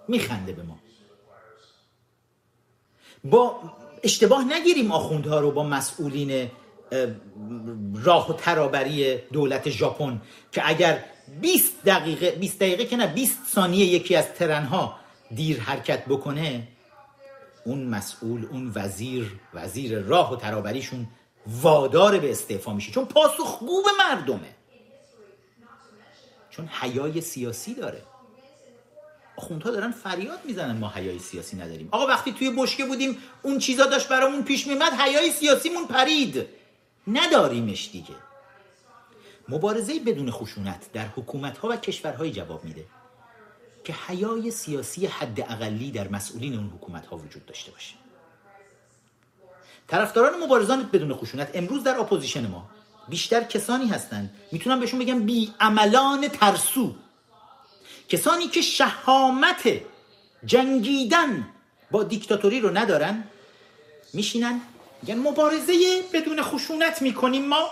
میخنده 0.08 0.52
به 0.52 0.62
ما. 0.62 0.78
با 3.24 3.60
اشتباه 4.02 4.44
نگیریم 4.44 4.92
آخوندها 4.92 5.40
رو 5.40 5.50
با 5.50 5.62
مسئولین 5.62 6.50
راه 7.94 8.30
و 8.30 8.32
ترابری 8.32 9.16
دولت 9.16 9.70
ژاپن 9.70 10.20
که 10.52 10.68
اگر 10.68 11.04
20 11.40 11.84
دقیقه 11.84 12.30
20 12.30 12.58
دقیقه 12.58 12.84
که 12.84 12.96
نه 12.96 13.06
20 13.06 13.38
ثانیه 13.54 13.86
یکی 13.86 14.16
از 14.16 14.32
ترنها 14.32 14.96
دیر 15.34 15.60
حرکت 15.60 16.04
بکنه 16.04 16.68
اون 17.64 17.84
مسئول 17.84 18.44
اون 18.44 18.72
وزیر 18.74 19.32
وزیر 19.54 19.98
راه 19.98 20.32
و 20.32 20.36
ترابریشون 20.36 21.06
وادار 21.46 22.18
به 22.18 22.30
استعفا 22.30 22.72
میشه. 22.72 22.92
چون 22.92 23.04
پاسخگو 23.04 23.82
به 23.82 23.90
مردمه. 23.98 24.54
چون 26.50 26.66
حیای 26.66 27.20
سیاسی 27.20 27.74
داره. 27.74 28.02
آخوندها 29.36 29.70
دارن 29.70 29.90
فریاد 29.90 30.38
می‌زنن 30.44 30.76
ما 30.76 30.88
حیای 30.88 31.18
سیاسی 31.18 31.56
نداریم. 31.56 31.88
آقا 31.90 32.06
وقتی 32.06 32.32
توی 32.32 32.50
بشکه 32.50 32.84
بودیم 32.84 33.18
اون 33.42 33.58
چیزا 33.58 33.86
داشت 33.86 34.08
برامون 34.08 34.42
پیش 34.42 34.66
میمد 34.66 34.92
حیای 34.92 35.30
سیاسیمون 35.30 35.86
پرید. 35.86 36.46
نداریمش 37.06 37.90
دیگه. 37.92 38.14
مبارزه 39.48 40.00
بدون 40.00 40.30
خشونت 40.30 40.92
در 40.92 41.06
حکومت 41.06 41.58
ها 41.58 41.68
و 41.68 41.76
کشورهای 41.76 42.32
جواب 42.32 42.64
میده 42.64 42.84
که 43.84 43.94
حیای 44.06 44.50
سیاسی 44.50 45.06
حد 45.06 45.40
اقلی 45.40 45.90
در 45.90 46.08
مسئولین 46.08 46.54
اون 46.54 46.68
حکومت 46.68 47.06
ها 47.06 47.16
وجود 47.16 47.46
داشته 47.46 47.70
باشه. 47.70 47.94
طرفداران 49.88 50.44
مبارزان 50.44 50.82
بدون 50.92 51.14
خشونت 51.14 51.50
امروز 51.54 51.84
در 51.84 52.00
اپوزیشن 52.00 52.46
ما 52.46 52.70
بیشتر 53.08 53.42
کسانی 53.42 53.88
هستند 53.88 54.34
می‌تونم 54.52 54.80
بهشون 54.80 54.98
بگم 54.98 55.20
بی 55.26 55.54
عملان 55.60 56.28
ترسو. 56.28 56.94
کسانی 58.08 58.48
که 58.48 58.60
شهامت 58.60 59.80
جنگیدن 60.44 61.48
با 61.90 62.02
دیکتاتوری 62.02 62.60
رو 62.60 62.78
ندارن 62.78 63.24
میشینن 64.14 64.60
میگن 65.02 65.18
مبارزه 65.18 66.02
بدون 66.12 66.42
خشونت 66.42 67.02
می‌کنیم 67.02 67.44
ما. 67.46 67.70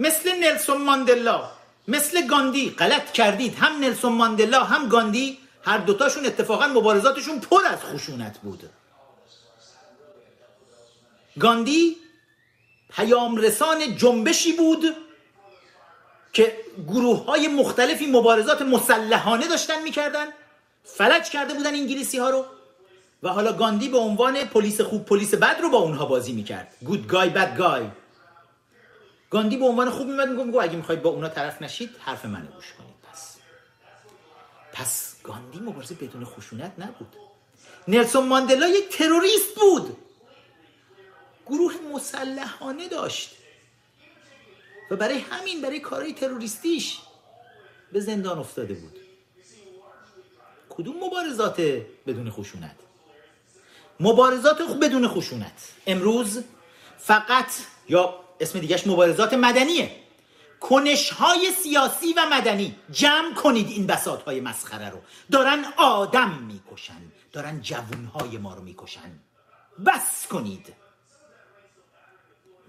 مثل 0.00 0.32
نلسون 0.32 0.82
ماندلا 0.82 1.50
مثل 1.88 2.26
گاندی. 2.26 2.70
غلط 2.70 3.12
کردید. 3.12 3.54
هم 3.54 3.80
نلسون 3.80 4.12
ماندلا 4.12 4.64
هم 4.64 4.88
گاندی. 4.88 5.38
هر 5.64 5.78
دوتاشون 5.78 6.26
اتفاقا 6.26 6.66
مبارزاتشون 6.66 7.40
پر 7.40 7.64
از 7.66 7.78
خشونت 7.84 8.38
بود. 8.38 8.70
گاندی 11.40 11.96
پیام 12.90 13.36
رسان 13.36 13.96
جنبشی 13.96 14.52
بود 14.52 14.96
که 16.32 16.58
گروه 16.88 17.24
های 17.24 17.48
مختلفی 17.48 18.06
مبارزات 18.06 18.62
مسلحانه 18.62 19.48
داشتن 19.48 19.82
می‌کردن. 19.82 20.26
فلج 20.84 21.30
کرده 21.30 21.54
بودن 21.54 21.74
انگلیسی 21.74 22.18
ها 22.18 22.30
رو. 22.30 22.44
و 23.22 23.28
حالا 23.28 23.52
گاندی 23.52 23.88
به 23.88 23.98
عنوان 23.98 24.44
پلیس 24.44 24.80
خوب 24.80 25.04
پلیس 25.04 25.34
بد 25.34 25.60
رو 25.62 25.70
با 25.70 25.78
اونها 25.78 26.06
بازی 26.06 26.32
می‌کرد. 26.32 26.74
گود 26.82 27.06
گای 27.06 27.30
بد 27.30 27.56
گای 27.56 27.86
گاندی 29.30 29.56
به 29.56 29.64
عنوان 29.64 29.90
خوب 29.90 30.06
میمد 30.06 30.28
میگو 30.28 30.60
اگه 30.60 30.76
می‌خواید 30.76 31.02
با 31.02 31.10
اونا 31.10 31.28
طرف 31.28 31.62
نشید 31.62 31.90
حرف 31.98 32.24
منو 32.24 32.46
گوش 32.46 32.72
کنید. 32.72 32.94
پس 33.12 33.36
پس 34.72 35.16
گاندی 35.22 35.58
مبارزه 35.58 35.94
بدون 35.94 36.24
خشونت 36.24 36.72
نبود. 36.78 37.16
نلسون 37.88 38.28
ماندلا 38.28 38.68
یک 38.68 38.88
تروریست 38.88 39.54
بود. 39.54 39.96
گروه 41.46 41.74
مسلحانه 41.94 42.88
داشت. 42.88 43.36
و 44.90 44.96
برای 44.96 45.18
همین 45.18 45.62
برای 45.62 45.80
کارهای 45.80 46.12
تروریستیش 46.12 46.98
به 47.92 48.00
زندان 48.00 48.38
افتاده 48.38 48.74
بود. 48.74 48.98
کدوم 50.68 51.04
مبارزات 51.04 51.60
بدون 52.06 52.30
خشونت؟ 52.30 52.76
مبارزات 54.00 54.62
بدون 54.62 55.08
خشونت. 55.08 55.72
امروز 55.86 56.44
فقط 56.98 57.52
یا 57.88 58.14
اسم 58.40 58.58
دیگهش 58.58 58.86
مبارزات 58.86 59.34
مدنیه. 59.34 59.96
کنش 60.60 61.10
های 61.10 61.52
سیاسی 61.62 62.12
و 62.12 62.26
مدنی. 62.32 62.76
جمع 62.90 63.34
کنید 63.34 63.68
این 63.68 63.86
بساط 63.86 64.22
های 64.22 64.40
مسخره 64.40 64.90
رو. 64.90 64.98
دارن 65.32 65.64
آدم 65.76 66.30
می‌کشن. 66.30 67.02
دارن 67.32 67.60
جوون 67.60 68.04
های 68.04 68.38
ما 68.38 68.54
رو 68.54 68.62
می‌کشن. 68.62 69.18
بس 69.86 70.26
کنید. 70.26 70.74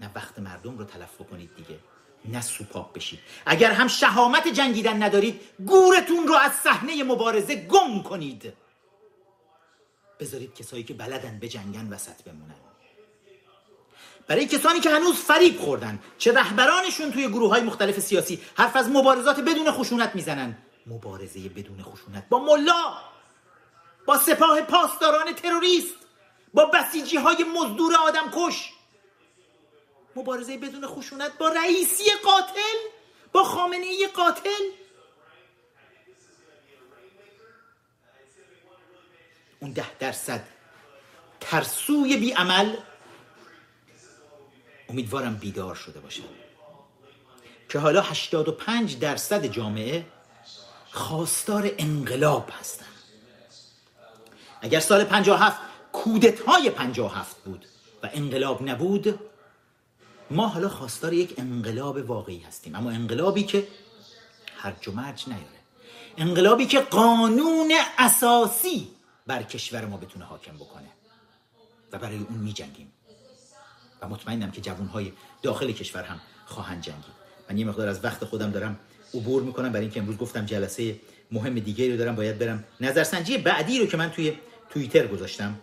نه 0.00 0.10
وقت 0.14 0.38
مردم 0.38 0.78
رو 0.78 0.84
تلف 0.84 1.16
کنید 1.30 1.50
دیگه. 1.56 1.78
نه 2.24 2.40
سوپاپ 2.40 2.92
بشید. 2.92 3.18
اگر 3.46 3.72
هم 3.72 3.88
شهامت 3.88 4.48
جنگیدن 4.48 5.02
ندارید 5.02 5.40
گورتون 5.66 6.26
رو 6.28 6.34
از 6.34 6.52
صحنه 6.52 7.04
مبارزه 7.04 7.56
گم 7.56 8.02
کنید. 8.02 8.52
بذارید 10.20 10.54
کسایی 10.54 10.82
که 10.82 10.94
بلدن 10.94 11.38
به 11.38 11.48
جنگن 11.48 11.92
وسط 11.92 12.22
بمونن. 12.22 12.54
برای 14.26 14.46
کسانی 14.46 14.80
که 14.80 14.90
هنوز 14.90 15.14
فریب 15.14 15.60
خوردن 15.60 15.98
چه 16.18 16.32
رهبرانشون 16.32 17.12
توی 17.12 17.28
گروه 17.28 17.50
های 17.50 17.62
مختلف 17.62 18.00
سیاسی 18.00 18.40
حرف 18.54 18.76
از 18.76 18.88
مبارزات 18.88 19.40
بدون 19.40 19.70
خشونت 19.70 20.14
می‌زنن. 20.14 20.56
مبارزه 20.86 21.48
بدون 21.48 21.82
خشونت 21.82 22.28
با 22.28 22.38
ملا 22.38 22.98
با 24.06 24.18
سپاه 24.18 24.60
پاسداران 24.60 25.32
تروریست 25.34 25.94
با 26.54 26.64
بسیجی 26.64 27.16
های 27.16 27.44
مزدور 27.44 27.96
آدم 27.96 28.30
کش 28.32 28.72
مبارزه 30.16 30.56
بدون 30.56 30.86
خشونت 30.86 31.38
با 31.38 31.48
رئیسی 31.48 32.04
قاتل 32.24 32.78
با 33.32 33.44
خامنه 33.44 33.86
ای 33.86 34.06
قاتل. 34.06 34.64
اون 39.60 39.72
ده 39.72 39.98
درصد. 39.98 40.44
ترسوی 41.40 42.16
بیعمل 42.16 42.76
امیدوارم 44.88 45.36
بیدار 45.36 45.74
شده 45.74 46.00
باشن 46.00 46.22
که 47.68 47.78
حالا 47.78 48.02
85 48.02 48.98
درصد 48.98 49.46
جامعه 49.46 50.06
خواستار 50.90 51.70
انقلاب 51.78 52.50
هستن. 52.60 52.86
اگر 54.60 54.80
سال 54.80 55.04
57 55.04 55.60
کودت 55.92 56.40
های 56.40 56.70
57 56.70 57.36
بود 57.36 57.66
و 58.02 58.10
انقلاب 58.12 58.68
نبود 58.68 59.18
ما 60.30 60.48
حالا 60.48 60.68
خواستار 60.68 61.12
یک 61.12 61.34
انقلاب 61.38 62.10
واقعی 62.10 62.40
هستیم. 62.40 62.74
اما 62.74 62.90
انقلابی 62.90 63.42
که 63.42 63.68
هرج 64.56 64.88
و 64.88 64.92
مرج 64.92 65.24
نیاره. 65.26 65.44
انقلابی 66.16 66.66
که 66.66 66.80
قانون 66.80 67.72
اساسی 67.98 68.88
بر 69.28 69.42
کشور 69.42 69.84
ما 69.84 69.96
بتونه 69.96 70.24
حاکم 70.24 70.56
بکنه. 70.56 70.88
و 71.92 71.98
برای 71.98 72.16
اون 72.16 72.38
می 72.38 72.52
جنگیم 72.52 72.92
و 74.02 74.08
مطمئنم 74.08 74.50
که 74.50 74.60
جوانهای 74.60 75.12
داخل 75.42 75.72
کشور 75.72 76.02
هم 76.02 76.20
خواهند 76.46 76.82
جنگید. 76.82 77.18
من 77.50 77.58
یه 77.58 77.64
مقدار 77.64 77.88
از 77.88 78.04
وقت 78.04 78.24
خودم 78.24 78.50
دارم 78.50 78.78
عبور 79.14 79.42
می‌کنم. 79.42 79.72
برای 79.72 79.84
اینکه 79.84 80.00
امروز 80.00 80.16
گفتم 80.16 80.46
جلسه 80.46 81.00
مهم 81.32 81.54
دیگه 81.54 81.90
رو 81.90 81.96
دارم 81.96 82.16
باید 82.16 82.38
برم. 82.38 82.64
نظرسنجی 82.80 83.38
بعدی 83.38 83.78
رو 83.78 83.86
که 83.86 83.96
من 83.96 84.10
توی 84.10 84.32
توییتر 84.70 85.06
گذاشتم 85.06 85.58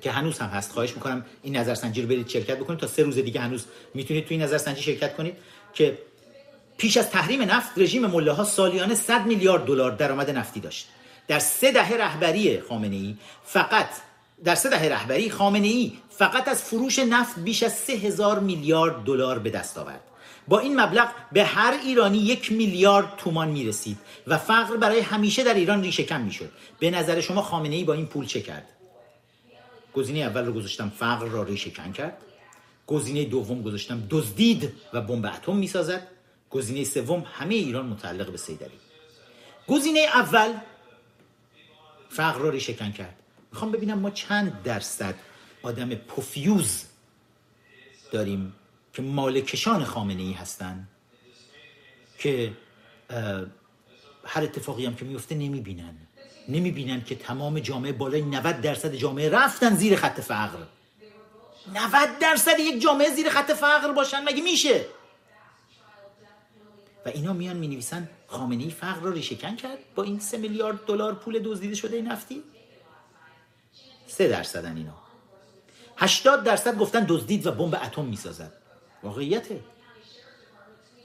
که 0.00 0.10
هنوز 0.10 0.38
هم 0.38 0.48
هست. 0.48 0.72
خواهش 0.72 0.94
می‌کنم 0.94 1.24
این 1.42 1.56
نظرسنجی 1.56 2.02
رو 2.02 2.08
برید 2.08 2.28
شرکت 2.28 2.58
بکنید 2.58 2.80
تا 2.80 2.86
سه 2.86 3.02
روز 3.02 3.14
دیگه 3.14 3.40
هنوز 3.40 3.64
می‌تونید 3.94 4.26
توی 4.26 4.36
نظرسنجی 4.36 4.82
شرکت 4.82 5.16
کنید. 5.16 5.36
که 5.74 5.98
پیش 6.78 6.96
از 6.96 7.10
تحریم 7.10 7.42
نفت 7.42 7.78
رژیم 7.78 8.06
مله 8.06 8.32
ها 8.32 8.44
سالیانه 8.44 8.94
100 8.94 9.26
میلیارد 9.26 9.64
دلار 9.64 9.90
درآمد 9.90 10.30
نفتی 10.30 10.60
داشت. 10.60 10.88
در 11.30 11.38
سه 11.38 11.72
دهه 11.72 11.92
رهبری 11.92 12.60
خامنه 12.60 12.96
ای 12.96 13.16
فقط 13.44 13.88
در 14.44 14.54
سه 14.54 14.70
دهه 14.70 14.84
رهبری 14.84 15.30
خامنه 15.30 15.66
ای 15.66 15.92
فقط 16.10 16.48
از 16.48 16.62
فروش 16.62 16.98
نفت 16.98 17.38
بیش 17.38 17.62
از 17.62 17.74
سه 17.74 17.92
هزار 17.92 18.38
میلیارد 18.38 19.04
دلار 19.04 19.38
به 19.38 19.50
دست 19.50 19.78
آورد. 19.78 20.00
با 20.48 20.58
این 20.58 20.80
مبلغ 20.80 21.08
به 21.32 21.44
هر 21.44 21.74
ایرانی 21.84 22.18
یک 22.18 22.52
میلیارد 22.52 23.16
تومان 23.16 23.48
می‌رسید 23.48 23.98
و 24.26 24.38
فقر 24.38 24.76
برای 24.76 25.00
همیشه 25.00 25.44
در 25.44 25.54
ایران 25.54 25.82
ریشه 25.82 26.02
کم 26.02 26.20
می‌شد. 26.20 26.50
به 26.78 26.90
نظر 26.90 27.20
شما 27.20 27.42
خامنه 27.42 27.76
ای 27.76 27.84
با 27.84 27.92
این 27.92 28.06
پول 28.06 28.26
چه 28.26 28.40
کرد؟ 28.40 28.68
گزینه 29.94 30.20
اول 30.20 30.46
رو 30.46 30.52
گذاشتم 30.52 30.92
فقر 30.98 31.26
را 31.26 31.42
ریشه 31.42 31.70
کن 31.70 31.92
کرد. 31.92 32.16
گزینه 32.86 33.24
دوم 33.24 33.62
گذاشتم 33.62 34.02
دزدید 34.10 34.72
و 34.92 35.00
بمب 35.00 35.26
اتم 35.26 35.56
می‌سازد. 35.56 36.06
گزینه 36.50 36.84
سوم 36.84 37.26
همه 37.32 37.54
ایران 37.54 37.86
متعلق 37.86 38.30
به 38.30 38.38
سیدری 38.38 38.78
گزینه 39.68 40.00
اول 40.00 40.52
فقر 42.10 42.38
را 42.38 42.50
ریشه 42.50 42.74
کن 42.74 42.92
کرد. 42.92 43.16
می‌خوام 43.52 43.72
ببینم 43.72 43.98
ما 43.98 44.10
چند 44.10 44.62
درصد 44.62 45.14
آدم 45.62 45.94
پوفیوز 45.94 46.84
داریم 48.12 48.54
که 48.92 49.02
مالکشان 49.02 49.84
خامنه 49.84 50.22
ای 50.22 50.32
هستن 50.32 50.88
که 52.18 52.52
هر 54.24 54.42
اتفاقی 54.42 54.86
هم 54.86 54.94
که 54.94 55.04
میفته 55.04 55.34
نمی‌بینن. 55.34 55.96
نمی‌بینن 56.48 57.04
که 57.04 57.14
تمام 57.14 57.58
جامعه 57.58 57.92
بالای 57.92 58.22
90 58.22 58.60
درصد 58.60 58.94
جامعه 58.94 59.28
رفتن 59.28 59.76
زیر 59.76 59.96
خط 59.96 60.20
فقر. 60.20 60.58
90 61.74 62.18
درصد 62.20 62.58
یک 62.58 62.82
جامعه 62.82 63.14
زیر 63.14 63.30
خط 63.30 63.50
فقر 63.52 63.92
باشن 63.92 64.24
مگه 64.24 64.42
میشه؟ 64.42 64.86
و 67.06 67.08
اینا 67.08 67.32
میان 67.32 67.56
می 67.56 67.68
نویسن 67.68 68.08
خامنه 68.26 68.62
ای 68.62 68.70
فقر 68.70 69.00
رو 69.00 69.12
ریشهکن 69.12 69.56
کرد 69.56 69.78
با 69.94 70.02
این 70.02 70.18
سه 70.18 70.38
میلیارد 70.38 70.86
دلار 70.86 71.14
پول 71.14 71.38
دزدیده 71.38 71.74
شده 71.74 72.02
نفتی 72.02 72.42
سه 74.06 74.28
درصدن 74.28 74.76
اینا. 74.76 74.94
80 75.96 76.44
درصد 76.44 76.78
گفتن 76.78 77.04
دزدید 77.08 77.46
و 77.46 77.52
بمب 77.52 77.74
اتم 77.74 78.04
می‌سازد. 78.04 78.52
واقعیته. 79.02 79.60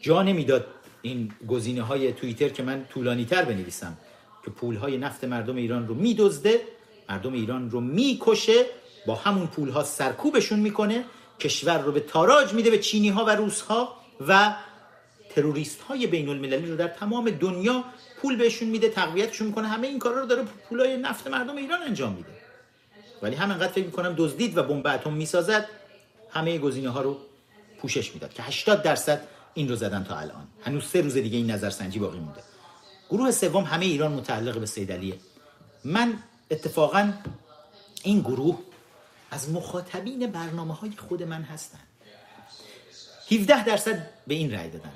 جا 0.01 0.23
نمی‌داد 0.23 0.65
این 1.01 1.31
گزینه 1.47 1.81
های 1.81 2.13
توییتر 2.13 2.49
که 2.49 2.63
من 2.63 2.85
طولانی 2.85 3.25
تر 3.25 3.45
بنویسم 3.45 3.97
که 4.45 4.51
پول 4.51 4.75
های 4.75 4.97
نفت 4.97 5.23
مردم 5.23 5.55
ایران 5.55 5.87
رو 5.87 5.95
میدزده 5.95 6.61
مردم 7.09 7.33
ایران 7.33 7.69
رو 7.69 7.81
می‌کشه 7.81 8.65
با 9.07 9.15
همون 9.15 9.47
پول 9.47 9.69
ها 9.69 9.83
سرکوبشون 9.83 10.59
می‌کنه 10.59 11.05
کشور 11.39 11.77
رو 11.77 11.91
به 11.91 11.99
تاراج 11.99 12.53
میده 12.53 12.69
به 12.69 12.79
چینی 12.79 13.09
ها 13.09 13.25
و 13.25 13.29
روس 13.29 13.61
ها 13.61 13.95
و 14.27 14.55
تروریست 15.35 15.81
های 15.81 16.07
بین 16.07 16.29
المللی 16.29 16.67
رو 16.71 16.77
در 16.77 16.87
تمام 16.87 17.29
دنیا 17.29 17.83
پول 18.21 18.35
بهشون 18.35 18.69
میده 18.69 18.89
تقویتشون 18.89 19.47
می‌کنه. 19.47 19.67
همه 19.67 19.87
این 19.87 19.99
کارا 19.99 20.19
رو 20.19 20.25
داره 20.25 20.43
پولای 20.43 20.97
نفت 20.97 21.27
مردم 21.27 21.55
ایران 21.55 21.81
انجام 21.81 22.13
میده. 22.13 22.29
ولی 23.21 23.35
همینقدر 23.35 23.71
فکر 23.71 23.85
می‌کنم 23.85 24.13
دزدید 24.17 24.57
و 24.57 24.63
بمب 24.63 24.87
اتم 24.87 25.13
می‌سازد 25.13 25.69
همه 26.29 26.57
گزینه 26.57 26.89
ها 26.89 27.01
رو 27.01 27.17
پوشش 27.77 28.13
می‌داد 28.13 28.33
که 28.33 28.43
80 28.43 28.83
درصد 28.83 29.21
این 29.53 29.69
رو 29.69 29.75
زدن 29.75 30.03
تا 30.03 30.17
الان. 30.17 30.47
هنوز 30.65 30.85
سه 30.85 31.01
روز 31.01 31.13
دیگه 31.13 31.37
این 31.37 31.51
نظرسنجی 31.51 31.99
باقی 31.99 32.19
مونده. 32.19 32.41
گروه 33.09 33.31
سوم 33.31 33.63
همه 33.63 33.85
ایران 33.85 34.11
متعلق 34.11 34.59
به 34.59 34.65
سیدلیه 34.65 35.15
من 35.83 36.17
اتفاقا 36.51 37.13
این 38.03 38.19
گروه 38.19 38.59
از 39.31 39.49
مخاطبین 39.49 40.31
برنامه 40.31 40.73
های 40.73 40.91
خود 40.97 41.23
من 41.23 41.41
هستن. 41.41 41.79
17 43.31 43.65
درصد 43.65 44.09
به 44.27 44.33
این 44.33 44.53
رأی 44.53 44.69
دادن. 44.69 44.91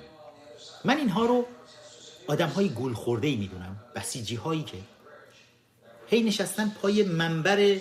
من 0.85 0.97
اینها 0.97 1.25
رو 1.25 1.45
آدم 2.27 2.49
های 2.49 2.69
گل 2.69 2.93
خورده 2.93 3.27
ای 3.27 3.35
می‌دونم 3.35 3.75
بسیجی 3.95 4.35
هایی 4.35 4.63
که 4.63 4.77
هی 6.07 6.23
نشستن 6.23 6.71
پای 6.81 7.03
منبر 7.03 7.75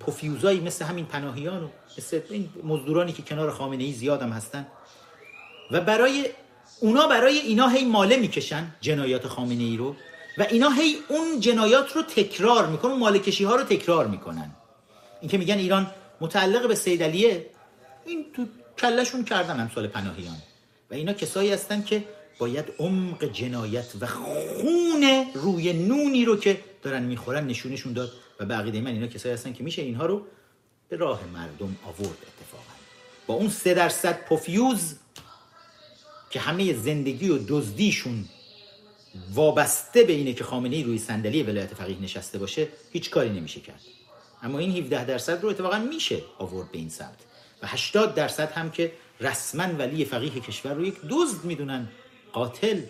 پفیوزایی 0.00 0.60
مثل 0.60 0.84
همین 0.84 1.06
پناهیان 1.06 1.64
و 1.64 1.68
مثل 1.98 2.20
این 2.30 2.48
مزدورانی 2.64 3.12
که 3.12 3.22
کنار 3.22 3.50
خامنه 3.50 3.84
ای 3.84 3.92
زیادم 3.92 4.30
هستن. 4.30 4.66
و 5.70 5.80
برای 5.80 6.30
اونا 6.80 7.06
برای 7.06 7.38
اینا 7.38 7.68
هی 7.68 7.84
ماله 7.84 8.16
می‌کشن 8.16 8.74
جنایات 8.80 9.26
خامنه 9.26 9.62
ای 9.62 9.76
رو 9.76 9.96
و 10.38 10.46
اینا 10.50 10.70
هی 10.70 10.96
اون 11.08 11.40
جنایات 11.40 11.92
رو 11.92 12.02
تکرار 12.02 12.66
می‌کنن 12.66 12.94
مالکشی 12.94 13.44
ها 13.44 13.56
رو 13.56 13.62
تکرار 13.62 14.06
می‌کنن. 14.06 14.50
این 15.20 15.30
که 15.30 15.38
میگن 15.38 15.58
ایران 15.58 15.90
متعلق 16.20 16.68
به 16.68 16.74
سیدلیه 16.74 17.50
این 18.06 18.26
تو 18.36 18.46
کلشون 18.78 19.24
کردن 19.24 19.60
امثال 19.60 19.86
پناهیان. 19.86 20.36
و 20.90 20.94
اینا 20.94 21.12
کسایی 21.12 21.52
هستن 21.52 21.82
که 21.82 22.04
باید 22.40 22.64
عمق 22.78 23.24
جنایت 23.24 23.92
و 24.00 24.06
خون 24.06 25.26
روی 25.34 25.72
نونی 25.72 26.24
رو 26.24 26.36
که 26.36 26.60
دارن 26.82 27.02
می‌خورن 27.02 27.46
نشونشون 27.46 27.92
داد. 27.92 28.12
و 28.40 28.44
به 28.44 28.54
عقیده 28.54 28.80
من 28.80 28.90
اینا 28.90 29.06
کسایی 29.06 29.34
هستن 29.34 29.52
که 29.52 29.64
میشه 29.64 29.82
اینها 29.82 30.06
رو 30.06 30.26
به 30.88 30.96
راه 30.96 31.20
مردم 31.34 31.76
آورد 31.84 32.00
اتفاقا. 32.00 32.74
با 33.26 33.34
اون 33.34 33.48
سه 33.48 33.74
درصد 33.74 34.24
پوفیوز 34.28 34.94
که 36.30 36.40
همه 36.40 36.74
زندگی 36.74 37.28
و 37.28 37.38
دزدیشون 37.48 38.24
وابسته 39.34 40.02
به 40.02 40.12
اینه 40.12 40.32
که 40.32 40.44
خامنه 40.44 40.76
ای 40.76 40.82
روی 40.82 40.98
صندلی 40.98 41.42
ولایت 41.42 41.74
فقیه 41.74 42.02
نشسته 42.02 42.38
باشه 42.38 42.68
هیچ 42.92 43.10
کاری 43.10 43.30
نمیشه 43.30 43.60
کرد. 43.60 43.80
اما 44.42 44.58
این 44.58 44.76
17 44.76 45.04
درصد 45.04 45.42
رو 45.42 45.48
اتفاقا 45.48 45.78
میشه 45.78 46.22
آورد 46.38 46.72
به 46.72 46.78
این 46.78 46.88
سمت. 46.88 47.18
و 47.62 47.66
80 47.66 48.14
درصد 48.14 48.52
هم 48.52 48.70
که 48.70 48.92
رسما 49.20 49.64
ولی 49.64 50.04
فقیه 50.04 50.30
کشور 50.30 50.74
رو 50.74 50.86
یک 50.86 50.94
دزد 51.10 51.44
می‌دونن 51.44 51.88
قاتل. 52.32 52.80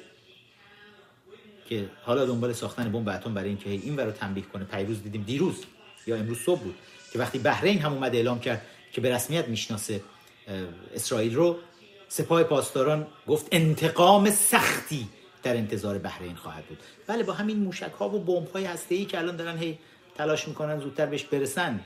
که 1.69 1.91
حالا 2.03 2.27
دنبال 2.27 2.53
ساختن 2.53 2.93
بمب 2.93 3.09
اتم 3.09 3.35
برای 3.35 3.49
اینکه 3.49 3.71
این 3.71 3.99
رو 3.99 4.11
تنبیه 4.11 4.45
کنه. 4.45 4.65
پیروز 4.65 5.03
دیدیم 5.03 5.23
دیروز 5.23 5.65
یا 6.07 6.17
امروز 6.17 6.39
صبح 6.39 6.61
بود 6.61 6.75
که 7.13 7.19
وقتی 7.19 7.39
بحرین 7.39 7.79
هم 7.79 7.93
اومد 7.93 8.15
اعلام 8.15 8.41
کرد 8.41 8.67
که 8.93 9.01
به 9.01 9.15
رسمیت 9.15 9.49
می‌شناسه 9.49 10.03
اسرائیل 10.95 11.35
رو 11.35 11.57
سپاه 12.09 12.43
پاسداران 12.43 13.07
گفت 13.27 13.49
انتقام 13.53 14.31
سختی 14.31 15.09
در 15.43 15.57
انتظار 15.57 15.99
بحرین 15.99 16.35
خواهد 16.35 16.65
بود. 16.65 16.79
بله 17.07 17.23
با 17.23 17.33
همین 17.33 17.59
موشک 17.59 17.93
ها 17.99 18.09
و 18.09 18.19
بمب 18.19 18.49
های 18.49 18.65
هسته 18.65 18.95
ای 18.95 19.05
که 19.05 19.19
الان 19.19 19.37
دارن 19.37 19.59
هی 19.59 19.79
تلاش 20.15 20.49
می‌کنن 20.49 20.81
زودتر 20.81 21.07
بهش 21.07 21.25
برسن 21.25 21.81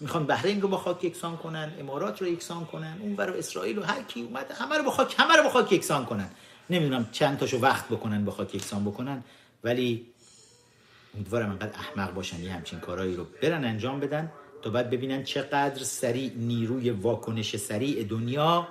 می‌خوان 0.00 0.26
بحرین 0.26 0.60
رو 0.60 0.68
با 0.68 0.76
خاک 0.76 1.04
یکسان 1.04 1.36
کنن 1.36 1.72
امارات 1.78 2.22
رو 2.22 2.28
یکسان 2.28 2.66
کنن 2.66 2.98
اون 3.00 3.16
برای 3.16 3.38
اسرائیل 3.38 3.78
و 3.78 3.82
هر 3.82 4.02
کی 4.02 4.22
اومد 4.22 4.50
همه 4.50 4.76
رو 4.76 4.84
با 4.84 4.90
خاک 4.90 5.14
همه 5.18 5.36
رو 5.36 5.42
با 5.42 5.50
خاک 5.50 5.72
یکسان 5.72 6.04
کنن. 6.04 6.30
نمی‌دونم 6.70 7.08
چند 7.12 7.38
تاشو 7.38 7.58
وقت 7.58 7.88
بکنن 7.88 8.24
با 8.24 8.32
خاک 8.32 8.54
یکسان 8.54 8.84
بکنن 8.84 9.24
ولی 9.64 10.06
امیدوارم 11.14 11.50
انقدر 11.50 11.78
احمق 11.78 12.14
باشن 12.14 12.42
یه 12.42 12.52
همچین 12.52 12.80
کارهایی 12.80 13.16
رو. 13.16 13.26
برن 13.42 13.64
انجام 13.64 14.00
بدن 14.00 14.32
تا 14.62 14.70
بعد 14.70 14.90
ببینن 14.90 15.24
چقدر 15.24 15.84
سریع 15.84 16.32
نیروی 16.36 16.90
واکنش 16.90 17.56
سریع 17.56 18.04
دنیا 18.04 18.68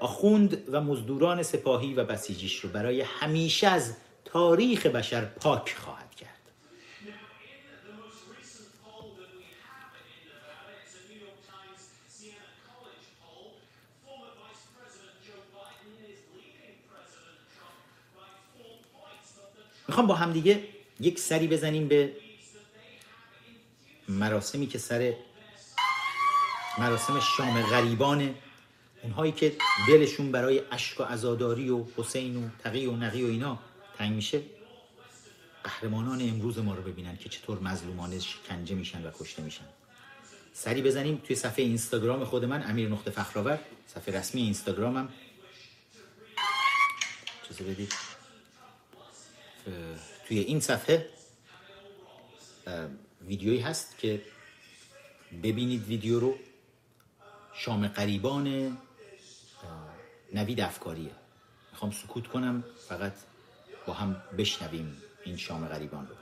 آخوند 0.00 0.68
و 0.72 0.80
مزدوران 0.80 1.42
سپاهی 1.42 1.94
و 1.94 2.04
بسیجیش 2.04 2.60
رو 2.60 2.68
برای 2.70 3.00
همیشه 3.00 3.68
از 3.68 3.96
تاریخ 4.24 4.86
بشر 4.86 5.24
پاک 5.24 5.74
خواهد 5.78 6.14
کرد 6.14 6.42
می‌خوام 19.92 20.06
با 20.06 20.14
همدیگه 20.14 20.64
یک 21.00 21.18
سری 21.18 21.48
بزنیم 21.48 21.88
به 21.88 22.12
مراسمی 24.08 24.66
که 24.66 24.78
سر 24.78 25.14
مراسم 26.78 27.20
شام 27.20 27.62
غریبان 27.62 28.34
اونهایی 29.02 29.32
که 29.32 29.56
دلشون 29.88 30.32
برای 30.32 30.62
اشک 30.70 31.00
و 31.00 31.02
عزاداری 31.02 31.70
و 31.70 31.84
حسین 31.96 32.36
و 32.36 32.48
تقی 32.64 32.86
و 32.86 32.92
نقی 32.92 33.24
و 33.24 33.26
اینا 33.26 33.58
تنگ 33.98 34.12
میشه. 34.12 34.42
قهرمانان 35.64 36.20
امروز 36.20 36.58
ما 36.58 36.74
رو 36.74 36.82
ببینن 36.82 37.16
که 37.16 37.28
چطور 37.28 37.58
مظلومانه 37.58 38.18
شکنجه 38.18 38.74
میشن 38.74 39.06
و 39.06 39.10
کشته 39.10 39.42
میشن. 39.42 39.66
سری 40.52 40.82
بزنیم 40.82 41.22
توی 41.26 41.36
صفحه 41.36 41.64
اینستاگرام 41.64 42.24
خود 42.24 42.44
من 42.44 42.62
امیر 42.70 42.88
نقطه 42.88 43.10
فخرآور. 43.10 43.58
صفحه 43.86 44.18
رسمی 44.18 44.42
اینستاگرامم. 44.42 45.08
چیزی 47.48 47.64
بدید. 47.64 48.11
توی 50.28 50.38
این 50.38 50.60
صفحه 50.60 51.08
ویدیویی 53.20 53.60
هست 53.60 53.98
که 53.98 54.22
ببینید 55.42 55.86
ویدیو 55.86 56.20
رو. 56.20 56.38
شام 57.54 57.88
قریبان 57.88 58.78
نوید 60.34 60.60
افکاریه. 60.60 61.10
می‌خوام 61.72 61.90
سکوت 61.90 62.26
کنم 62.26 62.64
فقط 62.88 63.12
با 63.86 63.92
هم 63.92 64.22
بشنویم 64.38 65.02
این 65.24 65.36
شام 65.36 65.66
غریبان 65.68 66.06
رو. 66.08 66.14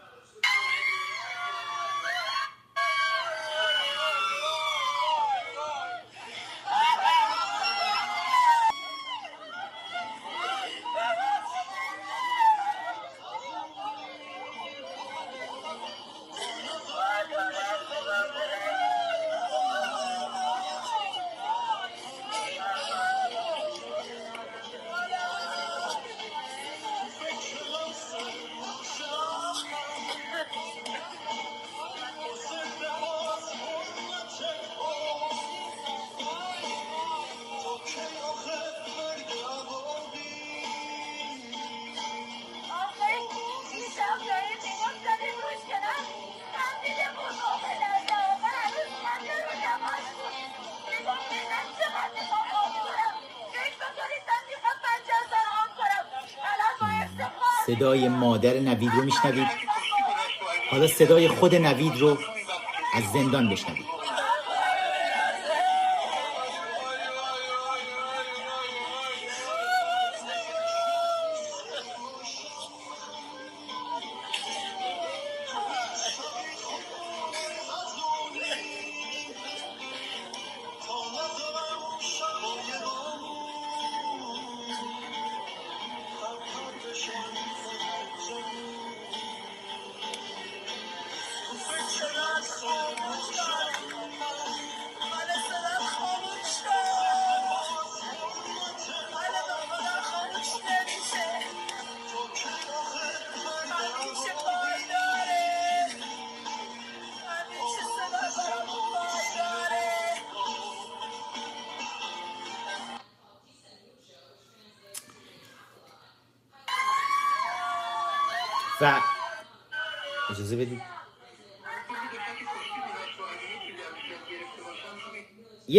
صدای 57.80 58.08
مادر 58.08 58.54
نوید 58.54 58.90
رو 58.94 59.02
میشنوید. 59.04 59.46
حالا 60.70 60.86
صدای 60.86 61.28
خود 61.28 61.54
نوید 61.54 61.96
رو 61.98 62.18
از 62.94 63.12
زندان 63.12 63.48
بشنوید. 63.50 63.99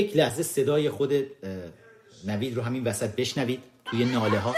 یک 0.02 0.18
لحظه 0.18 0.44
صدای 0.44 0.90
خود 0.90 1.14
نوید 2.28 2.56
رو 2.58 2.62
همین 2.62 2.84
وسط 2.84 3.16
بشنوید 3.16 3.64
توی 3.86 4.06
ناله 4.06 4.40
ها 4.40 4.56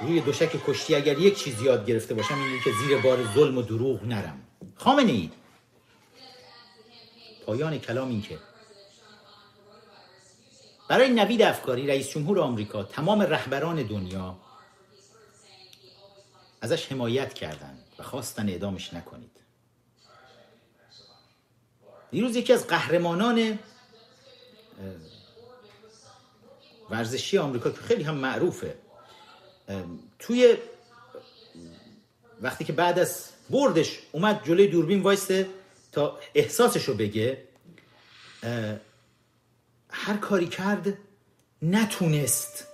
روی 0.00 0.20
دوشک 0.20 0.50
کشتی 0.66 0.94
اگر 0.94 1.18
یک 1.18 1.38
چیز 1.38 1.62
یاد 1.62 1.86
گرفته 1.86 2.14
باشم 2.14 2.34
اینه 2.34 2.62
که 2.64 2.70
زیر 2.72 2.98
بار 2.98 3.18
ظلم 3.34 3.58
و 3.58 3.62
دروغ 3.62 4.04
نرم. 4.04 4.40
خامنه 4.76 5.12
ای 5.12 5.30
پایان 7.46 7.78
کلام 7.78 8.08
این 8.08 8.22
که 8.22 8.38
برای 10.92 11.08
نوید 11.08 11.42
افکاری 11.42 11.86
رئیس 11.86 12.08
جمهور 12.08 12.40
آمریکا 12.40 12.82
تمام 12.82 13.22
رهبران 13.22 13.82
دنیا 13.82 14.36
ازش 16.60 16.92
حمایت 16.92 17.34
کردند 17.34 17.84
و 17.98 18.02
خواستن 18.02 18.48
اعدامش 18.48 18.94
نکنید. 18.94 19.30
دیروز 22.10 22.36
یکی 22.36 22.52
از 22.52 22.66
قهرمانان 22.66 23.58
ورزشی 26.90 27.38
آمریکا 27.38 27.70
که 27.70 27.80
خیلی 27.80 28.02
هم 28.02 28.14
معروفه 28.14 28.76
توی 30.18 30.56
وقتی 32.40 32.64
که 32.64 32.72
بعد 32.72 32.98
از 32.98 33.28
بردش 33.50 33.98
اومد 34.12 34.46
جلوی 34.46 34.66
دوربین 34.66 35.02
وایسته 35.02 35.48
تا 35.92 36.18
احساسش 36.34 36.84
رو 36.84 36.94
بگه 36.94 37.38
هر 39.92 40.16
کاری 40.16 40.48
کرد 40.48 40.98
نتونست 41.62 42.66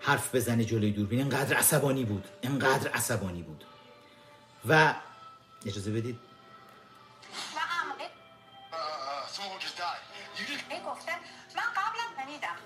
حرف 0.00 0.34
بزنه 0.34 0.64
جلوی 0.64 0.90
دوربین 0.90 1.20
انقدر 1.20 1.56
عصبانی 1.56 2.04
بود 2.04 2.28
انقدر 2.42 2.90
عصبانی 2.90 3.42
بود 3.42 3.64
و 4.68 4.94
اجازه 5.66 5.90
بدید 5.90 6.18
من 11.56 11.62
قبلا 11.76 12.04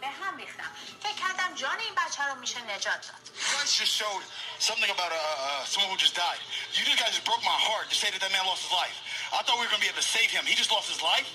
به 0.00 0.08
هم 0.08 0.36
ریختم 0.36 0.70
فکر 1.00 1.12
کردم 1.12 1.54
جان 1.54 1.78
این 1.78 1.94
بچه 1.94 2.22
رو 2.24 2.40
میشه 2.40 2.58
نجات 2.62 3.08
داد 3.08 3.32
just 3.80 3.94
showed 4.00 4.24
something 4.58 4.90
about 4.90 5.12
uh, 5.12 5.18
uh, 5.18 5.64
someone 5.64 5.90
who 5.92 5.98
just 6.06 6.14
died. 6.14 6.40
You 6.76 6.84
guys 7.00 7.12
just 7.16 7.24
broke 7.30 7.42
my 7.52 7.58
heart 7.68 7.86
to 7.92 7.96
say 8.02 8.08
that 8.12 8.20
that 8.24 8.32
man 8.36 8.44
lost 8.50 8.62
his 8.66 8.74
life. 8.82 8.96
I 9.36 9.40
thought 9.44 9.56
we 9.60 9.64
were 9.64 9.72
going 9.72 9.82
to 9.82 9.86
be 9.88 9.92
able 9.94 10.02
to 10.04 10.10
save 10.18 10.30
him. 10.36 10.42
He 10.50 10.54
just 10.62 10.70
lost 10.76 10.88
his 10.92 11.00
life? 11.12 11.28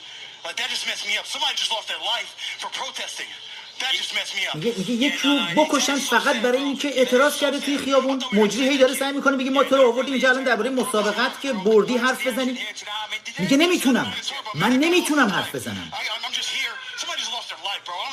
Like, 0.48 0.58
that 0.62 0.70
just 0.76 0.86
messed 0.90 1.06
me 1.10 1.16
up. 1.20 1.26
Somebody 1.34 1.56
just 1.62 1.72
lost 1.76 1.88
their 1.92 2.04
life 2.14 2.30
for 2.62 2.70
protesting. 2.80 3.32
میگه 4.56 4.74
میگه 4.78 4.92
یک 4.92 5.14
رو 5.14 5.40
بکشن 5.56 5.96
فقط 5.96 6.36
برای 6.36 6.58
اینکه 6.58 6.88
اعتراض 6.88 7.40
کرده 7.40 7.60
توی 7.60 7.78
خیابون. 7.78 8.24
مجری 8.34 8.70
هی 8.70 8.78
داره 8.78 8.94
سعی 8.94 9.12
می‌کنه 9.12 9.38
بگه 9.38 9.50
ما 9.50 9.64
تو 9.64 9.76
رو 9.76 9.88
آوردیم 9.88 10.14
اینجا 10.14 10.30
الان 10.30 10.44
درباره 10.44 10.70
مسابقت 10.70 11.42
که 11.42 11.54
بردی 11.54 11.98
حرف 11.98 12.28
بزنی. 12.28 12.60
میگه 13.40 13.58
نمی‌تونم. 13.58 14.14
من 14.56 14.72
نمی‌تونم 14.72 15.30
حرف 15.30 15.56
بزنم. 15.56 15.92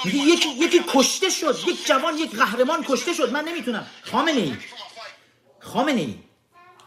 میگه 0.04 0.18
یکی 0.18 0.48
یکی 0.48 0.84
کشته 0.88 1.30
شد. 1.30 1.58
یک 1.66 1.86
جوان 1.86 2.18
یک 2.18 2.36
قهرمان 2.36 2.84
کشته 2.88 3.14
شد. 3.14 3.32
من 3.32 3.44
نمی‌تونم. 3.44 3.86
خامنه 4.10 4.40
ای 4.40 4.56
خامنه 5.60 6.00
ای 6.00 6.14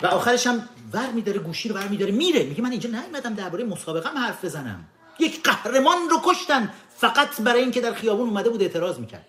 و 0.02 0.08
آخرش 0.08 0.48
هم 0.48 0.70
ور 0.94 1.08
میداره 1.08 1.40
گوشی 1.40 1.70
رو 1.70 1.76
ور 1.76 1.88
میداره 1.88 2.12
میره. 2.12 2.44
میگه 2.44 2.62
من 2.62 2.72
اینجا 2.72 2.90
نیومدم 2.90 3.34
درباره 3.34 3.64
مسابقه 3.64 4.10
حرف 4.10 4.46
بزنم. 4.46 4.90
یک 5.20 5.44
قهرمان 5.44 6.10
رو 6.10 6.22
کشتن 6.26 6.74
فقط 6.98 7.42
برای 7.42 7.62
اینکه 7.62 7.82
در 7.82 7.94
خیابون 7.94 8.30
اومده 8.30 8.50
بود 8.50 8.62
اعتراض 8.62 9.00
می‌کرد. 9.00 9.26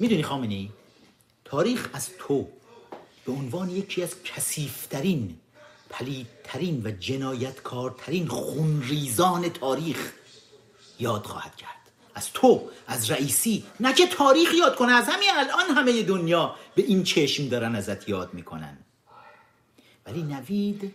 می‌دونی 0.00 0.22
خامنه 0.22 0.54
ای 0.54 0.70
تاریخ 1.44 1.88
از 1.92 2.10
تو 2.18 2.48
به 3.26 3.32
عنوان 3.32 3.70
یکی 3.70 4.02
از 4.02 4.22
کسیفترین 4.22 5.38
پلیدترین 5.90 6.82
و 6.86 6.90
جنایتکارترین 6.90 8.28
خونریزان 8.28 9.48
تاریخ 9.48 10.12
یاد 10.98 11.24
خواهد 11.24 11.56
کرد. 11.56 11.78
از 12.14 12.32
تو 12.32 12.70
از 12.86 13.10
رئیسی 13.10 13.64
نه 13.80 13.94
که 13.94 14.06
تاریخ 14.06 14.54
یاد 14.54 14.76
کنه 14.76 14.92
از 14.92 15.08
همین 15.08 15.28
الان 15.32 15.76
همه 15.76 16.02
دنیا 16.02 16.54
به 16.74 16.82
این 16.82 17.04
چشم 17.04 17.48
دارن 17.48 17.74
ازت 17.74 18.08
یاد 18.08 18.34
می‌کنن. 18.34 18.78
ولی 20.06 20.22
نوید 20.22 20.94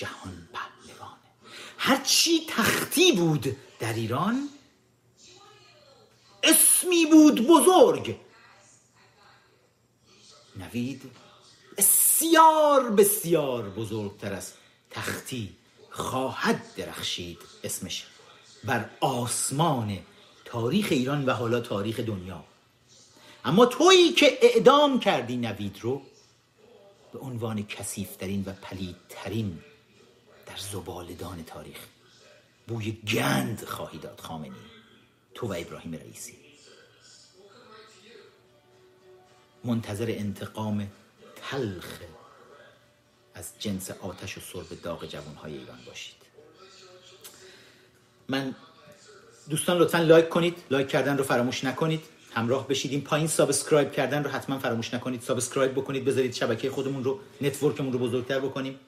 جهان 0.00 0.48
پهلوانه. 0.52 1.30
هرچی 1.78 2.46
تختی 2.48 3.12
بود 3.12 3.56
در 3.78 3.92
ایران 3.92 4.48
اسمی 6.42 7.06
بود 7.06 7.46
بزرگ. 7.46 8.16
نوید 10.56 11.10
بسیار 11.78 12.90
بسیار 12.90 13.70
بزرگتر 13.70 14.32
از 14.32 14.52
تختی 14.90 15.56
خواهد 15.90 16.74
درخشید 16.76 17.38
اسمش 17.64 18.06
بر 18.64 18.90
آسمان 19.00 19.98
تاریخ 20.44 20.86
ایران 20.90 21.24
و 21.24 21.32
حالا 21.32 21.60
تاریخ 21.60 22.00
دنیا. 22.00 22.44
اما 23.44 23.66
تویی 23.66 24.12
که 24.12 24.38
اعدام 24.42 25.00
کردی 25.00 25.36
نوید 25.36 25.78
رو 25.80 26.02
به 27.12 27.18
عنوان 27.18 27.66
کسیفترین 27.66 28.44
و 28.46 28.52
پلیدترین 28.52 29.58
در 30.50 30.56
زبالدان 30.56 31.44
تاریخ 31.44 31.78
بوی 32.66 32.92
گند 32.92 33.64
خواهی 33.64 33.98
داد 33.98 34.20
خامنی 34.20 34.52
تو 35.34 35.46
و 35.46 35.54
ابراهیم 35.58 35.94
رئیسی. 35.94 36.36
منتظر 39.64 40.06
انتقام 40.08 40.90
تلخ 41.50 41.98
از 43.34 43.52
جنس 43.58 43.90
آتش 43.90 44.38
و 44.38 44.40
سرب 44.40 44.82
داغ 44.82 45.06
جوانهای 45.06 45.58
ایران 45.58 45.78
باشید. 45.86 46.16
من 48.28 48.54
دوستان 49.50 49.78
لطفا 49.78 49.98
like 49.98 50.28
کنید. 50.28 50.62
like 50.70 50.88
کردن 50.88 51.18
رو 51.18 51.24
فراموش 51.24 51.64
نکنید. 51.64 52.02
همراه 52.34 52.68
بشید 52.68 52.90
این 52.90 53.00
پایین 53.00 53.26
subscribe 53.26 53.92
کردن 53.92 54.24
رو 54.24 54.30
حتما 54.30 54.58
فراموش 54.58 54.94
نکنید. 54.94 55.22
subscribe 55.22 55.72
بکنید. 55.72 56.04
بذارید 56.04 56.34
شبکه 56.34 56.70
خودمون 56.70 57.04
رو 57.04 57.20
network 57.40 57.76
مون 57.76 57.92
رو 57.92 57.98
بزرگتر 57.98 58.40
بکنیم. 58.40 58.78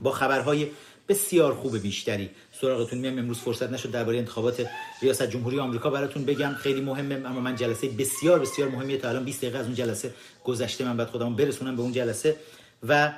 با 0.00 0.12
خبرهای 0.12 0.66
بسیار 1.08 1.54
خوب 1.54 1.78
بیشتری. 1.78 2.30
سراغتون 2.60 2.98
میام 2.98 3.18
امروز 3.18 3.38
فرصت 3.38 3.70
نشد 3.72 3.90
درباره 3.90 4.18
انتخابات 4.18 4.66
ریاست 5.02 5.30
جمهوری 5.30 5.58
آمریکا 5.58 5.90
براتون 5.90 6.24
بگم. 6.24 6.54
خیلی 6.54 6.80
مهمه 6.80 7.14
اما 7.14 7.40
من 7.40 7.56
جلسه 7.56 7.88
بسیار 7.88 8.38
بسیار 8.38 8.68
مهمیه 8.68 8.96
تا 8.96 9.08
الان 9.08 9.24
20 9.24 9.38
دقیقه 9.40 9.58
از 9.58 9.66
اون 9.66 9.74
جلسه 9.74 10.14
گذشته. 10.44 10.84
من 10.84 10.96
باید 10.96 11.08
خودمو 11.08 11.36
برسونم 11.36 11.76
به 11.76 11.82
اون 11.82 11.92
جلسه 11.92 12.36
و 12.88 13.12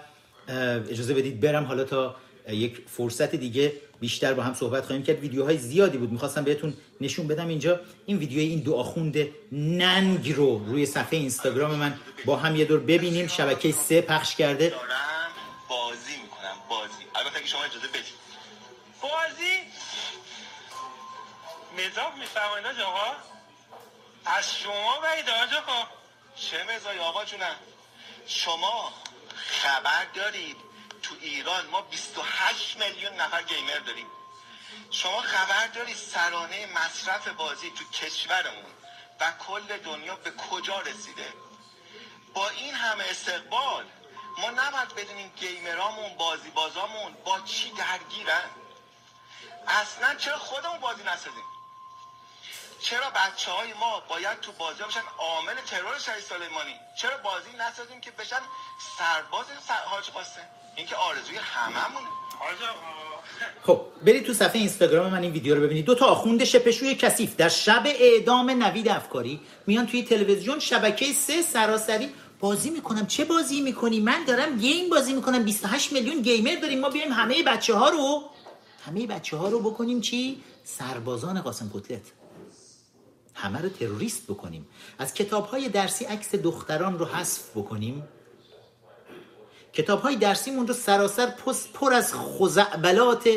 اجازه 0.91 1.15
بدید 1.15 1.41
برم 1.41 1.65
حالا 1.65 1.85
تا 1.85 2.17
یک 2.49 2.79
فرصت 2.87 3.35
دیگه 3.35 3.73
بیشتر 4.01 4.35
با 4.35 4.43
هم 4.43 4.55
صحبت 4.55 4.87
خواهیم 4.87 5.05
کرد. 5.05 5.21
ویدیوهای 5.21 5.59
زیادی 5.59 5.99
بود. 5.99 6.13
می‌خواستم 6.13 6.45
بهتون 6.45 6.75
نشون 7.01 7.27
بدم 7.27 7.49
اینجا. 7.49 7.81
این 8.07 8.17
ویدیوی 8.17 8.43
این 8.43 8.61
دو 8.61 8.75
آخوند 8.75 9.17
ننگ 9.53 10.33
رو 10.33 10.65
روی 10.67 10.87
صفحه 10.87 11.19
اینستاگرام 11.19 11.75
من 11.75 11.95
با 12.25 12.37
هم 12.37 12.57
یه 12.57 12.65
دور 12.65 12.81
ببینیم. 12.81 13.27
شبکه 13.27 13.73
سه 13.73 14.01
پخش 14.01 14.37
کرده. 14.37 14.73
مزاق 21.87 22.15
میفرمایید 22.15 22.81
آقا 22.81 23.17
از 24.25 24.55
شما 24.57 25.01
باید 25.01 25.31
آقا 25.31 25.89
چه 26.37 26.65
مزاقی 26.65 26.99
آقا 26.99 27.25
جونم. 27.25 27.57
شما 28.27 28.93
خبر 29.37 30.05
دارید 30.05 30.57
تو 31.03 31.15
ایران 31.21 31.67
ما 31.67 31.83
28 31.83 32.77
میلیون 32.77 33.15
نفر 33.15 33.43
گیمر 33.43 33.79
داریم. 33.79 34.07
شما 34.91 35.21
خبر 35.21 35.67
دارید 35.67 35.97
سرانه 35.97 36.67
مصرف 36.67 37.29
بازی 37.29 37.71
تو 37.71 37.85
کشورمون 37.85 38.71
و 39.21 39.33
کل 39.33 39.77
دنیا 39.77 40.17
به 40.17 40.31
کجا 40.31 40.81
رسیده؟ 40.81 41.33
با 42.35 42.49
این 42.49 42.75
همه 42.75 43.05
استقبال 43.05 43.85
ما 44.39 44.51
نباید 44.51 44.95
بدونیم 44.95 45.29
گیمرامون 45.37 46.17
بازی 46.17 46.51
بازامون 46.51 47.15
با 47.25 47.41
چی 47.41 47.71
درگیرن؟ 47.71 48.51
اصلا 49.69 50.15
چرا 50.15 50.39
خودمون 50.39 50.81
بازی 50.81 51.03
نسازیم؟ 51.03 51.54
چرا 52.89 53.09
بچه 53.21 53.51
های 53.51 53.73
ما 53.81 54.03
باید 54.09 54.41
تو 54.41 54.53
بازی 54.59 54.81
ها 54.83 54.89
بشن 54.89 55.07
عامل 55.19 55.55
ترور 55.71 55.99
شهید 56.07 56.25
سلیمانی؟ 56.33 56.77
چرا 57.01 57.17
بازی 57.25 57.51
نسازیم 57.63 58.01
که 58.01 58.11
بشن 58.11 58.43
سرباز 58.99 59.47
حاج 59.85 60.11
قاسم؟ 60.11 60.41
این 60.77 60.87
که 60.87 60.97
آرزوی 60.97 61.37
هممونه. 61.37 62.07
خب 63.67 63.81
برید 64.07 64.25
تو 64.25 64.35
صفحه 64.35 64.59
اینستاگرام 64.59 65.13
من 65.13 65.23
این 65.23 65.33
ویدیو 65.33 65.55
رو 65.55 65.61
ببینید. 65.61 65.85
دو 65.85 65.95
تا 65.95 66.07
آخوند 66.07 66.45
شپشوی 66.45 66.95
کثیف 66.95 67.37
در 67.37 67.49
شب 67.49 67.83
اعدام 67.87 68.51
نوید 68.51 68.89
افکاری 68.89 69.41
میان 69.67 69.87
توی 69.87 70.03
تلویزیون 70.03 70.59
شبکه 70.59 71.13
سه 71.13 71.43
سراسری 71.43 72.11
بازی 72.41 72.71
می‌کنم. 72.71 73.07
چه 73.07 73.25
بازی 73.25 73.61
می‌کنی؟ 73.61 74.01
من 74.01 74.25
دارم 74.25 74.59
گیم 74.59 74.91
بازی 74.91 75.13
می‌کنم. 75.13 75.45
28 75.45 75.93
میلیون 75.93 76.23
گیمر 76.23 76.55
داریم. 76.55 76.81
ما 76.81 76.91
بیایم 76.91 77.13
همه 77.13 77.43
بچه 77.43 77.75
ها 77.75 77.89
رو 77.89 78.31
همه 78.87 79.07
بچه 79.07 79.37
ها 79.37 79.49
رو 79.49 79.71
بکنیم 79.71 80.01
چی؟ 80.01 80.43
سربازان 80.65 81.41
قاسم 81.41 81.71
کتلت. 81.75 82.24
همه 83.35 83.59
رو 83.59 83.69
تروریست 83.69 84.25
بکنیم. 84.25 84.67
از 84.99 85.15
کتاب 85.15 85.47
های 85.47 85.69
درسی 85.69 86.05
عکس 86.05 86.35
دختران 86.35 86.99
رو 86.99 87.05
حذف 87.05 87.51
بکنیم. 87.57 88.03
کتاب 89.73 90.01
های 90.01 90.17
درسیمون 90.17 90.67
رو 90.67 90.75
سراسر 90.75 91.33
پر 91.75 91.95
از 91.95 92.15
خزعبلات 92.15 93.29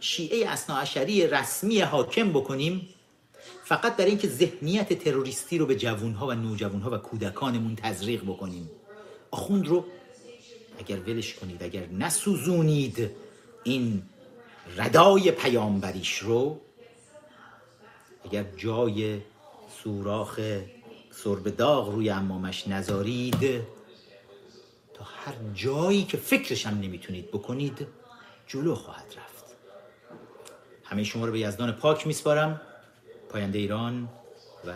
شیعه 0.00 0.48
اصناعشری 0.48 1.26
رسمی 1.26 1.80
حاکم 1.80 2.30
بکنیم. 2.30 2.88
فقط 3.64 3.96
برای 3.96 4.10
اینکه 4.10 4.28
ذهنیت 4.28 5.04
تروریستی 5.04 5.58
رو 5.58 5.66
به 5.66 5.76
جوانها 5.76 6.26
و 6.26 6.32
نوجوانها 6.32 6.90
و 6.90 6.96
کودکانمون 6.96 7.76
تزریق 7.76 8.22
بکنیم. 8.22 8.70
آخوند 9.30 9.68
رو 9.68 9.84
اگر 10.78 10.96
ولش 10.96 11.34
کنید 11.34 11.62
اگر 11.62 11.86
نسوزونید 11.86 13.10
این 13.64 14.02
ردای 14.76 15.30
پیامبریش 15.30 16.18
رو 16.18 16.60
اگر 18.24 18.44
جای 18.56 19.20
سوراخ 19.82 20.40
سرب 21.10 21.56
داغ 21.56 21.88
روی 21.88 22.10
امامش 22.10 22.68
نذارید 22.68 23.40
تا 24.94 25.04
هر 25.04 25.34
جایی 25.54 26.04
که 26.04 26.16
فکرش 26.16 26.66
هم 26.66 26.80
نمی‌تونید 26.80 27.30
بکنید 27.30 27.86
جلو 28.46 28.74
خواهد 28.74 29.14
رفت. 29.16 29.44
همه 30.84 31.04
شما 31.04 31.26
رو 31.26 31.32
به 31.32 31.40
یزدان 31.40 31.72
پاک 31.72 32.06
میسپارم 32.06 32.60
پاینده 33.28 33.58
ایران 33.58 34.08
و 34.66 34.72